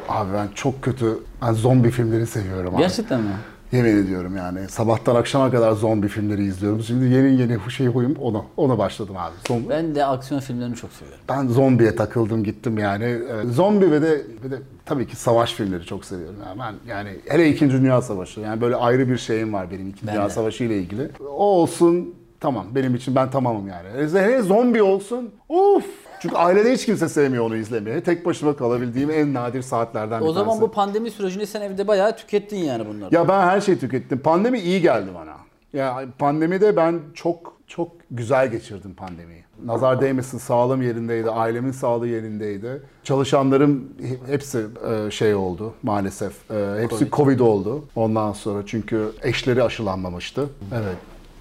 abi 0.08 0.32
ben 0.34 0.48
çok 0.54 0.82
kötü 0.82 1.18
ben 1.42 1.52
zombi 1.52 1.90
filmleri 1.90 2.26
seviyorum 2.26 2.74
abi. 2.74 2.82
Gerçekten 2.82 3.20
mi? 3.20 3.30
Yemin 3.72 3.96
ediyorum 4.04 4.36
yani. 4.36 4.68
Sabahtan 4.68 5.14
akşama 5.14 5.50
kadar 5.50 5.72
zombi 5.72 6.08
filmleri 6.08 6.44
izliyorum. 6.44 6.82
Şimdi 6.82 7.14
yeni 7.14 7.40
yeni 7.40 7.70
şey 7.70 7.86
huyum 7.86 8.16
ona. 8.20 8.42
Ona 8.56 8.78
başladım 8.78 9.16
abi. 9.16 9.34
Zombi. 9.48 9.68
Ben 9.68 9.94
de 9.94 10.04
aksiyon 10.04 10.40
filmlerini 10.40 10.76
çok 10.76 10.92
seviyorum. 10.92 11.20
Ben 11.28 11.48
zombiye 11.48 11.96
takıldım 11.96 12.44
gittim 12.44 12.78
yani. 12.78 13.04
Ee, 13.04 13.46
Zombi 13.52 13.90
ve 13.90 14.02
de, 14.02 14.22
ve 14.44 14.50
de 14.50 14.58
tabii 14.86 15.06
ki 15.06 15.16
savaş 15.16 15.52
filmleri 15.52 15.84
çok 15.86 16.04
seviyorum. 16.04 16.36
Yani 16.46 16.58
ben 16.60 16.74
yani 16.90 17.10
hele 17.28 17.48
2. 17.48 17.70
Dünya 17.70 18.02
Savaşı. 18.02 18.40
Yani 18.40 18.60
böyle 18.60 18.76
ayrı 18.76 19.08
bir 19.08 19.18
şeyim 19.18 19.52
var 19.52 19.70
benim 19.70 19.88
2. 19.88 20.06
Ben 20.06 20.14
Dünya 20.14 20.24
de. 20.26 20.30
Savaşı 20.30 20.64
ile 20.64 20.78
ilgili. 20.78 21.10
O 21.20 21.44
olsun 21.44 22.14
tamam 22.40 22.66
benim 22.74 22.94
için 22.94 23.14
ben 23.14 23.30
tamamım 23.30 23.68
yani. 23.68 23.88
Hele 24.12 24.42
zombi 24.42 24.82
olsun. 24.82 25.30
Uf! 25.48 26.07
Çünkü 26.20 26.36
ailede 26.36 26.72
hiç 26.72 26.86
kimse 26.86 27.08
sevmiyor 27.08 27.44
onu 27.44 27.56
izlemeyi. 27.56 28.00
Tek 28.00 28.26
başıma 28.26 28.56
kalabildiğim 28.56 29.10
en 29.10 29.34
nadir 29.34 29.62
saatlerden 29.62 30.20
bir 30.20 30.26
O 30.26 30.32
zaman 30.32 30.48
tanesi. 30.48 30.62
bu 30.62 30.72
pandemi 30.72 31.10
sürecinde 31.10 31.46
sen 31.46 31.60
evde 31.60 31.88
bayağı 31.88 32.16
tükettin 32.16 32.56
yani 32.56 32.86
bunları. 32.88 33.14
Ya 33.14 33.28
ben 33.28 33.40
her 33.40 33.60
şeyi 33.60 33.78
tükettim. 33.78 34.18
Pandemi 34.18 34.58
iyi 34.60 34.80
geldi 34.82 35.10
bana. 35.14 35.32
Ya 35.72 36.04
pandemide 36.18 36.76
ben 36.76 37.00
çok 37.14 37.58
çok 37.66 37.92
güzel 38.10 38.50
geçirdim 38.50 38.94
pandemiyi. 38.94 39.44
Nazar 39.64 40.00
değmesin 40.00 40.38
sağlığım 40.38 40.82
yerindeydi, 40.82 41.30
ailemin 41.30 41.72
sağlığı 41.72 42.08
yerindeydi. 42.08 42.82
Çalışanlarım 43.04 43.88
he- 44.02 44.32
hepsi 44.32 44.66
e, 44.90 45.10
şey 45.10 45.34
oldu 45.34 45.74
maalesef. 45.82 46.50
E, 46.50 46.82
Hepsi 46.82 47.10
Covid. 47.10 47.40
oldu 47.40 47.84
ondan 47.96 48.32
sonra 48.32 48.62
çünkü 48.66 49.08
eşleri 49.22 49.62
aşılanmamıştı. 49.62 50.48
Evet. 50.74 50.96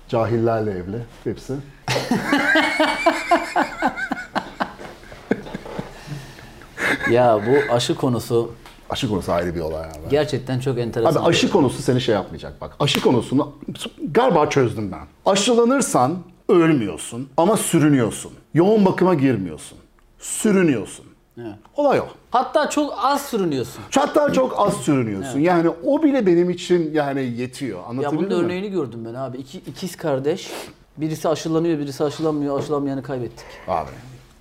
Cahillerle 0.09 0.71
evli 0.71 0.97
hepsi. 1.23 1.53
Ya 7.11 7.39
bu 7.47 7.73
aşı 7.73 7.95
konusu 7.95 8.51
Aşı 8.89 9.09
konusu 9.09 9.31
ayrı 9.31 9.55
bir 9.55 9.59
olay 9.59 9.83
abi. 9.85 10.09
gerçekten 10.09 10.59
çok 10.59 10.77
enteresan. 10.79 11.21
Abi 11.21 11.29
aşı 11.29 11.51
konusu 11.51 11.81
seni 11.81 12.01
şey 12.01 12.15
yapmayacak 12.15 12.61
bak. 12.61 12.75
Aşı 12.79 13.01
konusunu 13.01 13.53
galiba 14.11 14.49
çözdüm 14.49 14.91
ben. 14.91 15.31
Aşılanırsan 15.31 16.17
ölmüyorsun 16.49 17.29
ama 17.37 17.57
sürünüyorsun. 17.57 18.31
Yoğun 18.53 18.85
bakıma 18.85 19.13
girmiyorsun. 19.13 19.77
Sürünüyorsun. 20.19 21.05
Evet. 21.37 21.55
Olay 21.75 21.99
o. 21.99 22.05
Hatta 22.31 22.69
çok 22.69 22.93
az 23.03 23.25
sürünüyorsun. 23.25 23.81
Hatta 23.95 24.33
çok 24.33 24.53
az 24.59 24.73
sürünüyorsun. 24.73 25.39
Yani 25.39 25.69
o 25.85 26.03
bile 26.03 26.25
benim 26.25 26.49
için 26.49 26.91
yani 26.93 27.21
yetiyor. 27.21 27.79
Ya 27.79 27.85
Anlatabildim 27.85 28.25
bunun 28.29 28.39
mi? 28.39 28.45
örneğini 28.45 28.71
gördüm 28.71 28.99
ben 29.09 29.13
abi. 29.13 29.37
İki, 29.37 29.57
ikiz 29.57 29.95
kardeş. 29.95 30.51
Birisi 30.97 31.29
aşılanıyor, 31.29 31.79
birisi 31.79 32.03
aşılanmıyor. 32.03 32.59
Aşılanmayanı 32.59 33.03
kaybettik. 33.03 33.45
Abi. 33.67 33.89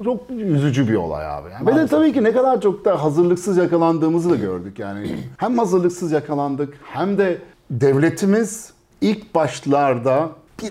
Çok 0.05 0.31
üzücü 0.31 0.89
bir 0.89 0.95
olay 0.95 1.27
abi. 1.27 1.51
Yani. 1.51 1.67
Ve 1.67 1.75
de 1.75 1.87
tabii 1.87 2.13
ki 2.13 2.25
ne 2.25 2.33
kadar 2.33 2.61
çok 2.61 2.85
da 2.85 3.03
hazırlıksız 3.03 3.57
yakalandığımızı 3.57 4.31
da 4.31 4.37
gördük 4.37 4.79
yani. 4.79 5.17
hem 5.37 5.59
hazırlıksız 5.59 6.13
yakalandık 6.13 6.75
hem 6.85 7.19
de 7.19 7.39
devletimiz 7.71 8.73
ilk 9.01 9.35
başlarda 9.35 10.31
bir 10.63 10.71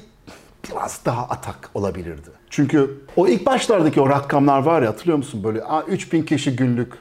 biraz 0.69 1.01
daha 1.05 1.23
atak 1.23 1.69
olabilirdi. 1.73 2.30
Çünkü 2.49 2.99
o 3.15 3.28
ilk 3.28 3.45
başlardaki 3.45 4.01
o 4.01 4.09
rakamlar 4.09 4.59
var 4.63 4.82
ya 4.82 4.89
hatırlıyor 4.89 5.17
musun? 5.17 5.43
Böyle 5.43 5.63
"Aa, 5.63 5.84
3000 5.84 6.23
kişi 6.23 6.55
günlük, 6.55 6.93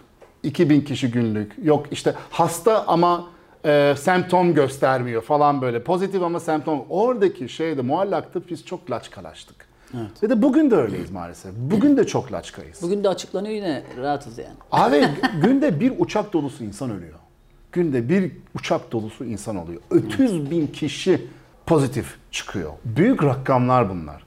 2000 0.43 0.81
kişi 0.81 1.11
günlük. 1.11 1.53
Yok 1.63 1.87
işte 1.91 2.15
hasta 2.31 2.85
ama 2.87 3.25
e, 3.65 3.95
semptom 3.99 4.55
göstermiyor 4.55 5.23
falan 5.23 5.63
böyle. 5.63 5.83
Pozitif 5.83 6.23
ama 6.23 6.41
semptom. 6.41 6.85
Oradaki 6.89 7.49
şeyde 7.49 7.83
muallakta 7.83 8.41
biz 8.51 8.65
çok 8.67 8.91
laçkalaştık. 8.91 9.64
Ve 10.23 10.31
de 10.31 10.43
bugün 10.43 10.71
de 10.71 10.77
öyleyiz 10.77 11.11
maalesef. 11.11 11.53
Bugün 11.57 11.97
de 11.97 12.07
çok 12.07 12.33
laçkayız. 12.33 12.83
Bugün 12.83 13.05
de 13.05 13.09
açıklanıyor 13.09 13.55
yine 13.55 13.83
rahatız 13.99 14.39
yani. 14.39 14.55
Abi 14.73 15.09
günde 15.43 15.81
bir 15.81 15.93
uçak 15.99 16.33
dolusu 16.33 16.65
insan 16.65 16.91
ölüyor. 16.91 17.19
Günde 17.73 18.09
bir 18.09 18.33
uçak 18.55 18.93
dolusu 18.93 19.25
insan 19.25 19.57
oluyor. 19.57 19.81
30 19.91 20.51
bin 20.51 20.67
kişi 20.67 21.27
pozitif 21.67 22.17
çıkıyor. 22.31 22.73
Büyük 22.85 23.25
rakamlar 23.25 23.91
bunlar. 23.91 24.25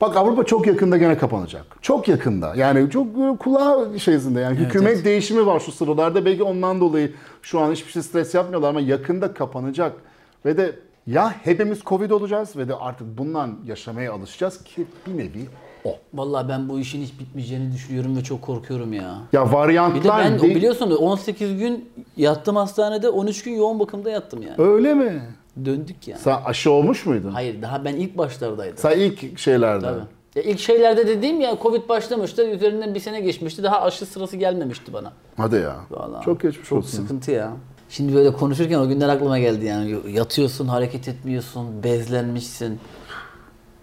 Bak 0.00 0.16
Avrupa 0.16 0.44
çok 0.44 0.66
yakında 0.66 0.96
gene 0.96 1.18
kapanacak. 1.18 1.64
Çok 1.82 2.08
yakında. 2.08 2.54
Yani 2.56 2.90
çok 2.90 3.18
böyle 3.18 3.36
kulağı 3.36 4.00
şeysinde 4.00 4.40
yani 4.40 4.56
hükümet 4.56 4.92
evet. 4.92 5.04
değişimi 5.04 5.46
var 5.46 5.60
şu 5.60 5.72
sıralarda. 5.72 6.24
Belki 6.24 6.42
ondan 6.42 6.80
dolayı 6.80 7.12
şu 7.42 7.60
an 7.60 7.72
hiçbir 7.72 7.92
şey 7.92 8.02
stres 8.02 8.34
yapmıyorlar 8.34 8.68
ama 8.68 8.80
yakında 8.80 9.34
kapanacak. 9.34 9.92
Ve 10.44 10.56
de 10.56 10.72
ya 11.06 11.34
hepimiz 11.44 11.80
Covid 11.80 12.10
olacağız 12.10 12.56
ve 12.56 12.68
de 12.68 12.74
artık 12.74 13.18
bundan 13.18 13.58
yaşamaya 13.66 14.12
alışacağız 14.12 14.64
ki 14.64 14.86
bir 15.06 15.18
nevi 15.18 15.46
o. 15.84 15.96
Vallahi 16.14 16.48
ben 16.48 16.68
bu 16.68 16.78
işin 16.80 17.02
hiç 17.02 17.20
bitmeyeceğini 17.20 17.72
düşünüyorum 17.72 18.16
ve 18.16 18.22
çok 18.24 18.42
korkuyorum 18.42 18.92
ya. 18.92 19.18
Ya 19.32 19.44
Bir 19.46 19.50
de 19.50 19.52
varyantlar 19.54 20.24
ben 20.24 20.40
değil- 20.40 20.54
biliyorsun 20.54 20.90
18 20.90 21.58
gün 21.58 21.90
yattım 22.16 22.56
hastanede 22.56 23.08
13 23.08 23.42
gün 23.44 23.52
yoğun 23.52 23.80
bakımda 23.80 24.10
yattım 24.10 24.42
yani. 24.42 24.54
Öyle 24.58 24.94
mi? 24.94 25.22
Döndük 25.64 26.08
yani. 26.08 26.20
Sen 26.20 26.36
aşı 26.44 26.70
olmuş 26.70 27.06
muydun? 27.06 27.30
Hayır 27.30 27.62
daha 27.62 27.84
ben 27.84 27.96
ilk 27.96 28.18
başlardaydım. 28.18 28.76
Sen 28.76 28.98
ilk 28.98 29.38
şeylerde. 29.38 29.86
Tabii. 29.86 30.00
Ya 30.34 30.42
ilk 30.42 30.58
şeylerde 30.60 31.06
dediğim 31.06 31.40
ya 31.40 31.56
Covid 31.62 31.88
başlamıştı. 31.88 32.50
Üzerinden 32.50 32.94
bir 32.94 33.00
sene 33.00 33.20
geçmişti. 33.20 33.62
Daha 33.62 33.82
aşı 33.82 34.06
sırası 34.06 34.36
gelmemişti 34.36 34.92
bana. 34.92 35.12
Hadi 35.36 35.56
ya. 35.56 35.76
Vallahi. 35.90 36.24
Çok 36.24 36.40
geçmiş 36.40 36.68
Çok 36.68 36.78
olsun. 36.78 37.02
sıkıntı 37.02 37.30
ya. 37.30 37.52
Şimdi 37.92 38.14
böyle 38.14 38.32
konuşurken 38.32 38.78
o 38.78 38.88
günler 38.88 39.08
aklıma 39.08 39.38
geldi 39.38 39.66
yani. 39.66 39.96
Yatıyorsun, 40.12 40.68
hareket 40.68 41.08
etmiyorsun, 41.08 41.82
bezlenmişsin. 41.82 42.80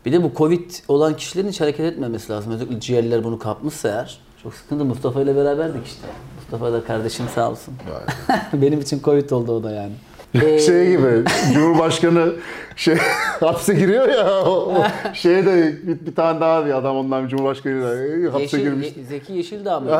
Bir 0.05 0.11
de 0.11 0.23
bu 0.23 0.31
Covid 0.35 0.71
olan 0.87 1.17
kişilerin 1.17 1.49
hiç 1.49 1.61
hareket 1.61 1.85
etmemesi 1.85 2.31
lazım. 2.31 2.51
Özellikle 2.51 2.79
ciğerler 2.79 3.23
bunu 3.23 3.39
kapmışsa 3.39 3.89
eğer. 3.89 4.19
Çok 4.43 4.53
sıkıntı. 4.53 4.85
Mustafa 4.85 5.21
ile 5.21 5.35
beraberdik 5.35 5.87
işte. 5.87 6.07
Mustafa 6.39 6.73
da 6.73 6.83
kardeşim 6.83 7.25
sağ 7.35 7.51
olsun. 7.51 7.73
Benim 8.53 8.81
için 8.81 9.01
Covid 9.03 9.29
oldu 9.29 9.51
o 9.51 9.63
da 9.63 9.71
yani. 9.71 9.93
Ee, 10.33 10.59
Şey 10.59 10.91
gibi 10.91 11.23
Cumhurbaşkanı 11.53 12.33
şey 12.75 12.95
hapse 13.39 13.73
giriyor 13.73 14.09
ya 14.09 14.41
o, 14.43 14.49
o 14.51 14.83
şeye 15.13 15.45
bir, 15.45 16.05
bir 16.05 16.15
tane 16.15 16.41
daha 16.41 16.65
bir 16.65 16.71
adam 16.77 16.97
ondan 16.97 17.27
Cumhurbaşkanı 17.27 17.81
da 17.83 17.87
hapse 18.33 18.41
Yeşil, 18.41 18.59
girmiş. 18.59 18.97
Ye- 18.97 19.03
Zeki 19.03 19.33
Yeşildağ 19.33 19.79
mı? 19.79 19.89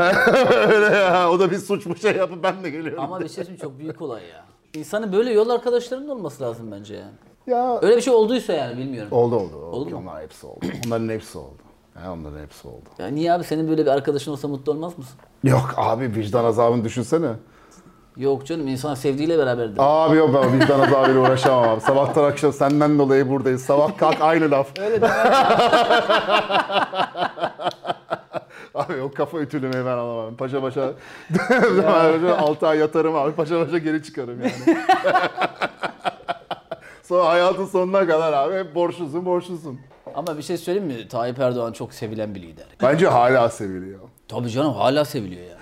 Öyle 0.70 0.96
ya 0.96 1.32
o 1.32 1.40
da 1.40 1.52
bir 1.52 1.58
suç 1.58 1.86
mu 1.86 1.96
şey 1.96 2.16
yapıp 2.16 2.44
ben 2.44 2.64
de 2.64 2.70
geliyorum. 2.70 3.04
Ama 3.04 3.20
bir 3.20 3.26
şey 3.26 3.36
söyleyeyim, 3.36 3.60
çok 3.62 3.80
büyük 3.80 4.02
olay 4.02 4.22
ya. 4.24 4.46
İnsanın 4.74 5.14
böyle 5.14 5.32
yol 5.32 5.50
arkadaşlarının 5.50 6.10
olması 6.10 6.44
lazım 6.44 6.72
bence 6.72 6.94
yani. 6.96 7.12
Ya 7.48 7.80
Öyle 7.82 7.96
bir 7.98 8.02
şey 8.02 8.14
olduysa 8.14 8.54
yani 8.54 8.78
bilmiyorum. 8.78 9.12
oldu 9.12 9.36
oldu. 9.36 9.56
oldu. 9.56 9.66
Oldu 9.76 9.90
mu? 9.90 9.98
Onlar 10.04 10.24
hepsi 10.24 10.48
oldu. 10.48 10.66
Onların 10.88 11.10
hepsi 11.10 11.38
oldu. 11.38 11.58
Ya 12.06 12.14
onların 12.14 12.44
hepsi 12.44 12.68
oldu. 12.68 12.84
Ya 13.00 13.08
niye 13.08 13.34
abi 13.34 13.44
senin 13.44 13.70
böyle 13.70 13.82
bir 13.86 13.92
arkadaşın 13.92 14.32
olsa 14.32 14.48
mutlu 14.48 14.72
olmaz 14.72 14.98
mısın? 14.98 15.20
Yok 15.44 15.74
abi 15.78 16.16
vicdan 16.16 16.46
azabını 16.46 16.84
düşünsene. 16.84 17.28
Yok 18.20 18.46
canım 18.46 18.68
insan 18.68 18.96
sevdiğiyle 18.96 19.38
beraberdir. 19.38 19.76
Abi 19.78 20.18
yok 20.18 20.30
ben 20.34 20.54
vicdan 20.62 20.80
azabıyla 20.80 21.22
uğraşamam 21.22 21.70
abi. 21.70 21.82
Sabahtan 21.82 22.24
akşam 22.24 22.54
senden 22.54 23.00
dolayı 23.00 23.30
buradayız. 23.30 23.62
Sabah 23.66 23.98
kalk 23.98 24.22
aynı 24.22 24.52
laf. 24.52 24.68
Öyle. 24.80 25.08
Abi 28.76 29.02
o 29.02 29.12
kafa 29.12 29.40
ütülümeyi 29.40 29.86
ben 29.86 29.98
alamam. 29.98 30.36
Paşa 30.36 30.62
paşa 30.62 30.94
6 32.40 32.68
ay 32.68 32.78
yatarım 32.80 33.16
abi. 33.16 33.32
Paşa 33.32 33.66
paşa 33.66 33.78
geri 33.78 34.04
çıkarım 34.04 34.40
yani. 34.42 34.54
Sonra 37.04 37.26
hayatın 37.30 37.66
sonuna 37.66 38.08
kadar 38.08 38.34
abi 38.34 38.56
hep 38.56 38.76
borçlusun 38.76 39.26
borçlusun. 39.26 39.80
Ama 40.16 40.38
bir 40.38 40.42
şey 40.44 40.58
söyleyeyim 40.58 40.88
mi? 40.88 41.08
Tayyip 41.08 41.40
Erdoğan 41.40 41.72
çok 41.74 41.94
sevilen 41.94 42.36
bir 42.36 42.42
lider. 42.42 42.66
Bence 42.82 43.08
hala 43.08 43.50
seviliyor. 43.50 44.00
Tabii 44.28 44.50
canım 44.50 44.74
hala 44.74 45.06
seviliyor 45.06 45.42
ya. 45.46 45.56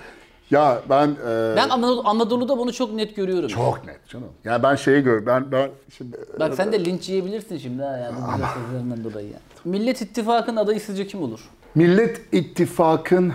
Ya 0.52 0.82
ben 0.90 1.08
e, 1.28 1.54
Ben 1.56 1.70
Anadolu, 1.70 2.02
Anadolu'da 2.06 2.58
bunu 2.58 2.74
çok 2.74 2.94
net 2.94 3.16
görüyorum. 3.16 3.48
çok 3.48 3.86
net 3.86 4.08
canım. 4.08 4.28
Yani 4.44 4.64
ben 4.64 4.76
şeyi 4.76 5.04
gör 5.04 5.26
ben 5.26 5.52
ben 5.52 5.70
şimdi 5.98 6.18
Bak 6.40 6.54
sen 6.56 6.72
de 6.72 6.86
linç 6.86 7.10
yiyebilirsin 7.10 7.58
şimdi 7.58 7.82
ha 7.84 7.98
ya 7.98 8.12
bu 8.16 8.60
sözlerinden 8.60 9.04
dolayı 9.04 9.28
ya. 9.28 9.40
Millet 9.66 10.02
İttifakı'nın 10.02 10.58
adayı 10.58 10.80
sizce 10.80 11.08
kim 11.08 11.22
olur? 11.24 11.40
Millet 11.76 12.22
İttifak'ın 12.34 13.34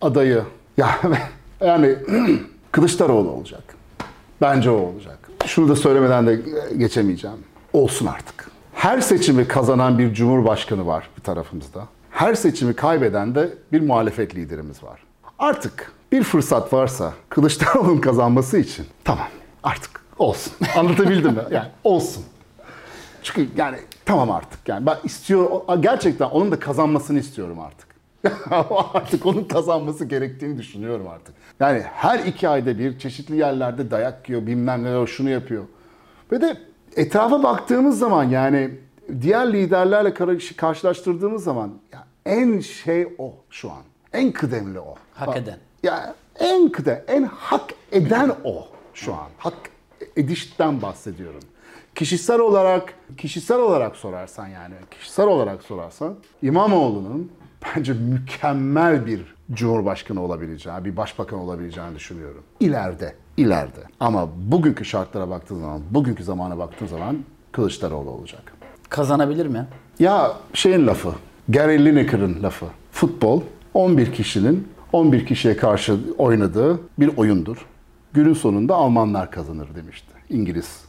adayı 0.00 0.42
ya 0.76 0.88
yani 1.60 1.96
Kılıçdaroğlu 2.72 3.30
olacak. 3.30 3.62
Bence 4.40 4.70
o 4.70 4.74
olacak. 4.76 5.18
Şunu 5.46 5.68
da 5.68 5.76
söylemeden 5.76 6.26
de 6.26 6.40
geçemeyeceğim. 6.78 7.36
Olsun 7.72 8.06
artık. 8.06 8.50
Her 8.74 9.00
seçimi 9.00 9.48
kazanan 9.48 9.98
bir 9.98 10.14
cumhurbaşkanı 10.14 10.86
var 10.86 11.08
bir 11.18 11.22
tarafımızda. 11.22 11.84
Her 12.10 12.34
seçimi 12.34 12.74
kaybeden 12.74 13.34
de 13.34 13.48
bir 13.72 13.80
muhalefet 13.80 14.34
liderimiz 14.34 14.82
var. 14.82 15.00
Artık 15.38 15.92
bir 16.12 16.22
fırsat 16.22 16.72
varsa 16.72 17.12
Kılıçdaroğlu'nun 17.28 18.00
kazanması 18.00 18.58
için 18.58 18.86
tamam 19.04 19.26
artık 19.62 20.04
olsun. 20.18 20.52
Anlatabildim 20.76 21.32
mi? 21.32 21.42
Yani 21.50 21.68
olsun. 21.84 22.24
Çünkü 23.22 23.48
yani 23.56 23.76
tamam 24.04 24.30
artık 24.30 24.68
yani 24.68 24.86
ben 24.86 24.96
istiyor 25.04 25.50
gerçekten 25.80 26.26
onun 26.26 26.50
da 26.52 26.58
kazanmasını 26.58 27.18
istiyorum 27.18 27.58
artık. 27.60 27.94
artık 28.94 29.26
onun 29.26 29.44
kazanması 29.44 30.04
gerektiğini 30.04 30.58
düşünüyorum 30.58 31.08
artık. 31.08 31.34
Yani 31.60 31.80
her 31.80 32.18
iki 32.18 32.48
ayda 32.48 32.78
bir 32.78 32.98
çeşitli 32.98 33.36
yerlerde 33.36 33.90
dayak 33.90 34.28
yiyor 34.28 34.46
bilmem 34.46 34.84
ne 34.84 35.06
şunu 35.06 35.30
yapıyor. 35.30 35.64
Ve 36.32 36.40
de 36.40 36.56
etrafa 36.96 37.42
baktığımız 37.42 37.98
zaman 37.98 38.24
yani 38.24 38.70
diğer 39.20 39.52
liderlerle 39.52 40.14
karşı- 40.14 40.56
karşılaştırdığımız 40.56 41.44
zaman 41.44 41.70
en 42.26 42.60
şey 42.60 43.08
o 43.18 43.34
şu 43.50 43.70
an. 43.70 43.82
En 44.12 44.32
kıdemli 44.32 44.80
o. 44.80 44.94
Hak 45.14 45.36
eden. 45.36 45.58
Ya 45.84 46.14
en 46.38 46.68
kıdem, 46.68 47.02
en 47.08 47.22
hak 47.22 47.74
eden 47.92 48.32
o 48.44 48.66
şu 48.94 49.14
an. 49.14 49.28
Hak 49.38 49.54
edişten 50.16 50.82
bahsediyorum. 50.82 51.40
Kişisel 51.94 52.38
olarak, 52.40 52.94
kişisel 53.18 53.58
olarak 53.58 53.96
sorarsan 53.96 54.46
yani, 54.46 54.74
kişisel 54.90 55.26
olarak 55.26 55.62
sorarsan 55.62 56.14
İmamoğlu'nun 56.42 57.32
bence 57.64 57.92
mükemmel 57.92 59.06
bir 59.06 59.34
cumhurbaşkanı 59.52 60.22
olabileceği, 60.22 60.84
bir 60.84 60.96
başbakan 60.96 61.38
olabileceğini 61.38 61.94
düşünüyorum. 61.94 62.42
İleride, 62.60 63.14
ileride. 63.36 63.80
Ama 64.00 64.28
bugünkü 64.36 64.84
şartlara 64.84 65.30
baktığın 65.30 65.60
zaman, 65.60 65.80
bugünkü 65.90 66.24
zamana 66.24 66.58
baktığın 66.58 66.86
zaman 66.86 67.18
Kılıçdaroğlu 67.52 68.10
olacak. 68.10 68.54
Kazanabilir 68.88 69.46
mi? 69.46 69.66
Ya 69.98 70.32
şeyin 70.54 70.86
lafı, 70.86 71.12
Gary 71.48 71.84
Lineker'ın 71.84 72.42
lafı. 72.42 72.66
Futbol 72.92 73.42
11 73.74 74.12
kişinin 74.12 74.73
11 74.94 75.26
kişiye 75.26 75.56
karşı 75.56 75.96
oynadığı 76.18 76.80
bir 76.98 77.16
oyundur. 77.16 77.66
Günün 78.12 78.34
sonunda 78.34 78.74
Almanlar 78.74 79.30
kazanır 79.30 79.68
demişti. 79.76 80.08
İngiliz 80.30 80.84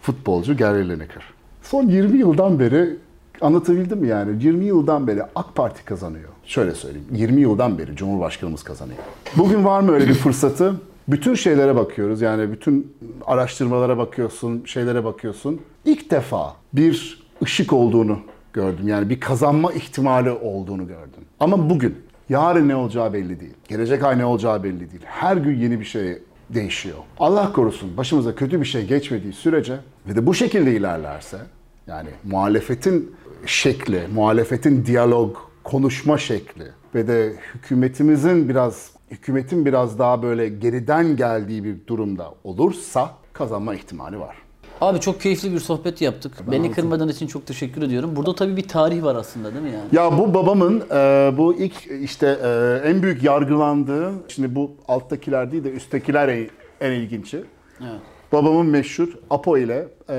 futbolcu 0.00 0.56
Gary 0.56 0.88
Lineker. 0.88 1.22
Son 1.62 1.88
20 1.88 2.18
yıldan 2.18 2.58
beri 2.58 2.96
anlatabildim 3.40 3.98
mi 3.98 4.08
yani? 4.08 4.44
20 4.44 4.64
yıldan 4.64 5.06
beri 5.06 5.22
AK 5.34 5.54
Parti 5.54 5.84
kazanıyor. 5.84 6.28
Şöyle 6.44 6.74
söyleyeyim. 6.74 7.08
20 7.12 7.40
yıldan 7.40 7.78
beri 7.78 7.96
Cumhurbaşkanımız 7.96 8.62
kazanıyor. 8.62 8.98
Bugün 9.36 9.64
var 9.64 9.80
mı 9.80 9.92
öyle 9.92 10.08
bir 10.08 10.14
fırsatı? 10.14 10.74
Bütün 11.08 11.34
şeylere 11.34 11.76
bakıyoruz. 11.76 12.20
Yani 12.20 12.52
bütün 12.52 12.96
araştırmalara 13.26 13.98
bakıyorsun, 13.98 14.62
şeylere 14.64 15.04
bakıyorsun. 15.04 15.60
İlk 15.84 16.10
defa 16.10 16.56
bir 16.72 17.24
ışık 17.42 17.72
olduğunu 17.72 18.18
gördüm. 18.52 18.88
Yani 18.88 19.10
bir 19.10 19.20
kazanma 19.20 19.72
ihtimali 19.72 20.30
olduğunu 20.30 20.86
gördüm. 20.86 21.24
Ama 21.40 21.70
bugün, 21.70 21.94
yarın 22.28 22.68
ne 22.68 22.76
olacağı 22.76 23.12
belli 23.12 23.40
değil. 23.40 23.54
Gelecek 23.68 24.02
ay 24.02 24.18
ne 24.18 24.24
olacağı 24.24 24.62
belli 24.62 24.80
değil. 24.80 25.02
Her 25.04 25.36
gün 25.36 25.58
yeni 25.58 25.80
bir 25.80 25.84
şey 25.84 26.18
değişiyor. 26.50 26.96
Allah 27.18 27.52
korusun 27.52 27.96
başımıza 27.96 28.34
kötü 28.34 28.60
bir 28.60 28.66
şey 28.66 28.86
geçmediği 28.86 29.32
sürece 29.32 29.78
ve 30.08 30.16
de 30.16 30.26
bu 30.26 30.34
şekilde 30.34 30.76
ilerlerse 30.76 31.38
yani 31.86 32.08
muhalefetin 32.24 33.16
şekli, 33.46 34.00
muhalefetin 34.14 34.86
diyalog, 34.86 35.36
konuşma 35.64 36.18
şekli 36.18 36.64
ve 36.94 37.08
de 37.08 37.36
hükümetimizin 37.54 38.48
biraz 38.48 38.90
hükümetin 39.10 39.66
biraz 39.66 39.98
daha 39.98 40.22
böyle 40.22 40.48
geriden 40.48 41.16
geldiği 41.16 41.64
bir 41.64 41.86
durumda 41.86 42.34
olursa 42.44 43.10
kazanma 43.32 43.74
ihtimali 43.74 44.20
var. 44.20 44.36
Abi 44.80 45.00
çok 45.00 45.20
keyifli 45.20 45.52
bir 45.52 45.58
sohbet 45.58 46.00
yaptık. 46.00 46.32
Beni 46.50 46.72
kırmadığın 46.72 47.08
için 47.08 47.26
çok 47.26 47.46
teşekkür 47.46 47.82
ediyorum. 47.82 48.16
Burada 48.16 48.34
tabii 48.34 48.56
bir 48.56 48.68
tarih 48.68 49.02
var 49.02 49.14
aslında 49.16 49.52
değil 49.52 49.64
mi 49.64 49.70
yani? 49.70 49.88
Ya 49.92 50.18
bu 50.18 50.34
babamın 50.34 50.84
e, 50.90 51.32
bu 51.36 51.54
ilk 51.54 51.86
işte 52.02 52.38
e, 52.44 52.80
en 52.88 53.02
büyük 53.02 53.22
yargılandığı, 53.22 54.12
şimdi 54.28 54.54
bu 54.54 54.70
alttakiler 54.88 55.52
değil 55.52 55.64
de 55.64 55.70
üsttekiler 55.70 56.28
en, 56.28 56.48
en 56.80 56.92
ilginci. 56.92 57.44
Evet. 57.80 58.00
Babamın 58.32 58.66
meşhur 58.66 59.08
Apo 59.30 59.58
ile 59.58 59.88
e, 60.08 60.14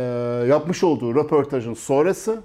yapmış 0.49 0.83
olduğu 0.83 1.15
röportajın 1.15 1.73
sonrası 1.73 2.41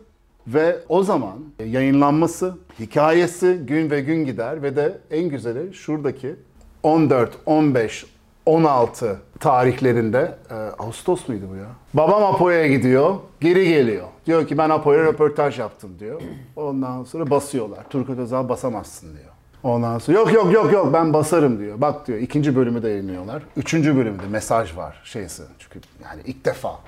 ve 0.46 0.78
o 0.88 1.02
zaman 1.02 1.38
yayınlanması, 1.66 2.54
hikayesi 2.80 3.60
gün 3.64 3.90
ve 3.90 4.00
gün 4.00 4.24
gider 4.24 4.62
ve 4.62 4.76
de 4.76 4.98
en 5.10 5.28
güzeli 5.28 5.74
şuradaki 5.74 6.36
14, 6.82 7.30
15, 7.46 8.06
16 8.46 9.18
tarihlerinde 9.40 10.34
e, 10.50 10.54
Ağustos 10.54 11.28
muydu 11.28 11.44
bu 11.52 11.56
ya? 11.56 11.66
Babam 11.94 12.22
Apo'ya 12.24 12.66
gidiyor, 12.66 13.14
geri 13.40 13.68
geliyor. 13.68 14.06
Diyor 14.26 14.46
ki 14.46 14.58
ben 14.58 14.70
Apo'ya 14.70 15.04
röportaj 15.04 15.58
yaptım 15.58 15.90
diyor. 16.00 16.20
Ondan 16.56 17.04
sonra 17.04 17.30
basıyorlar. 17.30 17.88
Turgut 17.90 18.18
Özal 18.18 18.48
basamazsın 18.48 19.08
diyor. 19.16 19.32
Ondan 19.62 19.98
sonra 19.98 20.18
yok 20.18 20.32
yok 20.32 20.52
yok 20.52 20.72
yok 20.72 20.92
ben 20.92 21.12
basarım 21.12 21.58
diyor. 21.58 21.80
Bak 21.80 22.06
diyor 22.06 22.18
ikinci 22.18 22.56
bölümü 22.56 22.82
de 22.82 22.88
yayınlıyorlar. 22.88 23.42
Üçüncü 23.56 23.96
bölümde 23.96 24.22
mesaj 24.30 24.76
var 24.76 25.00
şeysi. 25.04 25.42
Çünkü 25.58 25.80
yani 26.04 26.20
ilk 26.26 26.44
defa 26.44 26.78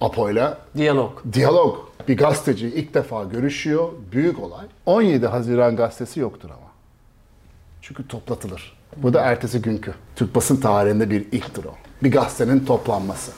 Apo'yla 0.00 0.58
Diyalog. 0.76 1.10
diyalog. 1.32 1.78
Bir 2.08 2.16
gazeteci 2.16 2.66
ilk 2.66 2.94
defa 2.94 3.24
görüşüyor. 3.24 3.88
Büyük 4.12 4.40
olay. 4.40 4.64
17 4.86 5.26
Haziran 5.26 5.76
gazetesi 5.76 6.20
yoktur 6.20 6.50
ama. 6.50 6.63
Çünkü 7.86 8.08
toplatılır. 8.08 8.76
Bu 8.96 9.12
da 9.14 9.20
ertesi 9.20 9.62
günkü. 9.62 9.94
Türk 10.16 10.34
basın 10.34 10.56
tarihinde 10.56 11.10
bir 11.10 11.20
ilktir 11.32 11.64
o. 11.64 11.74
Bir 12.02 12.12
gazetenin 12.12 12.60
toplanması. 12.64 13.32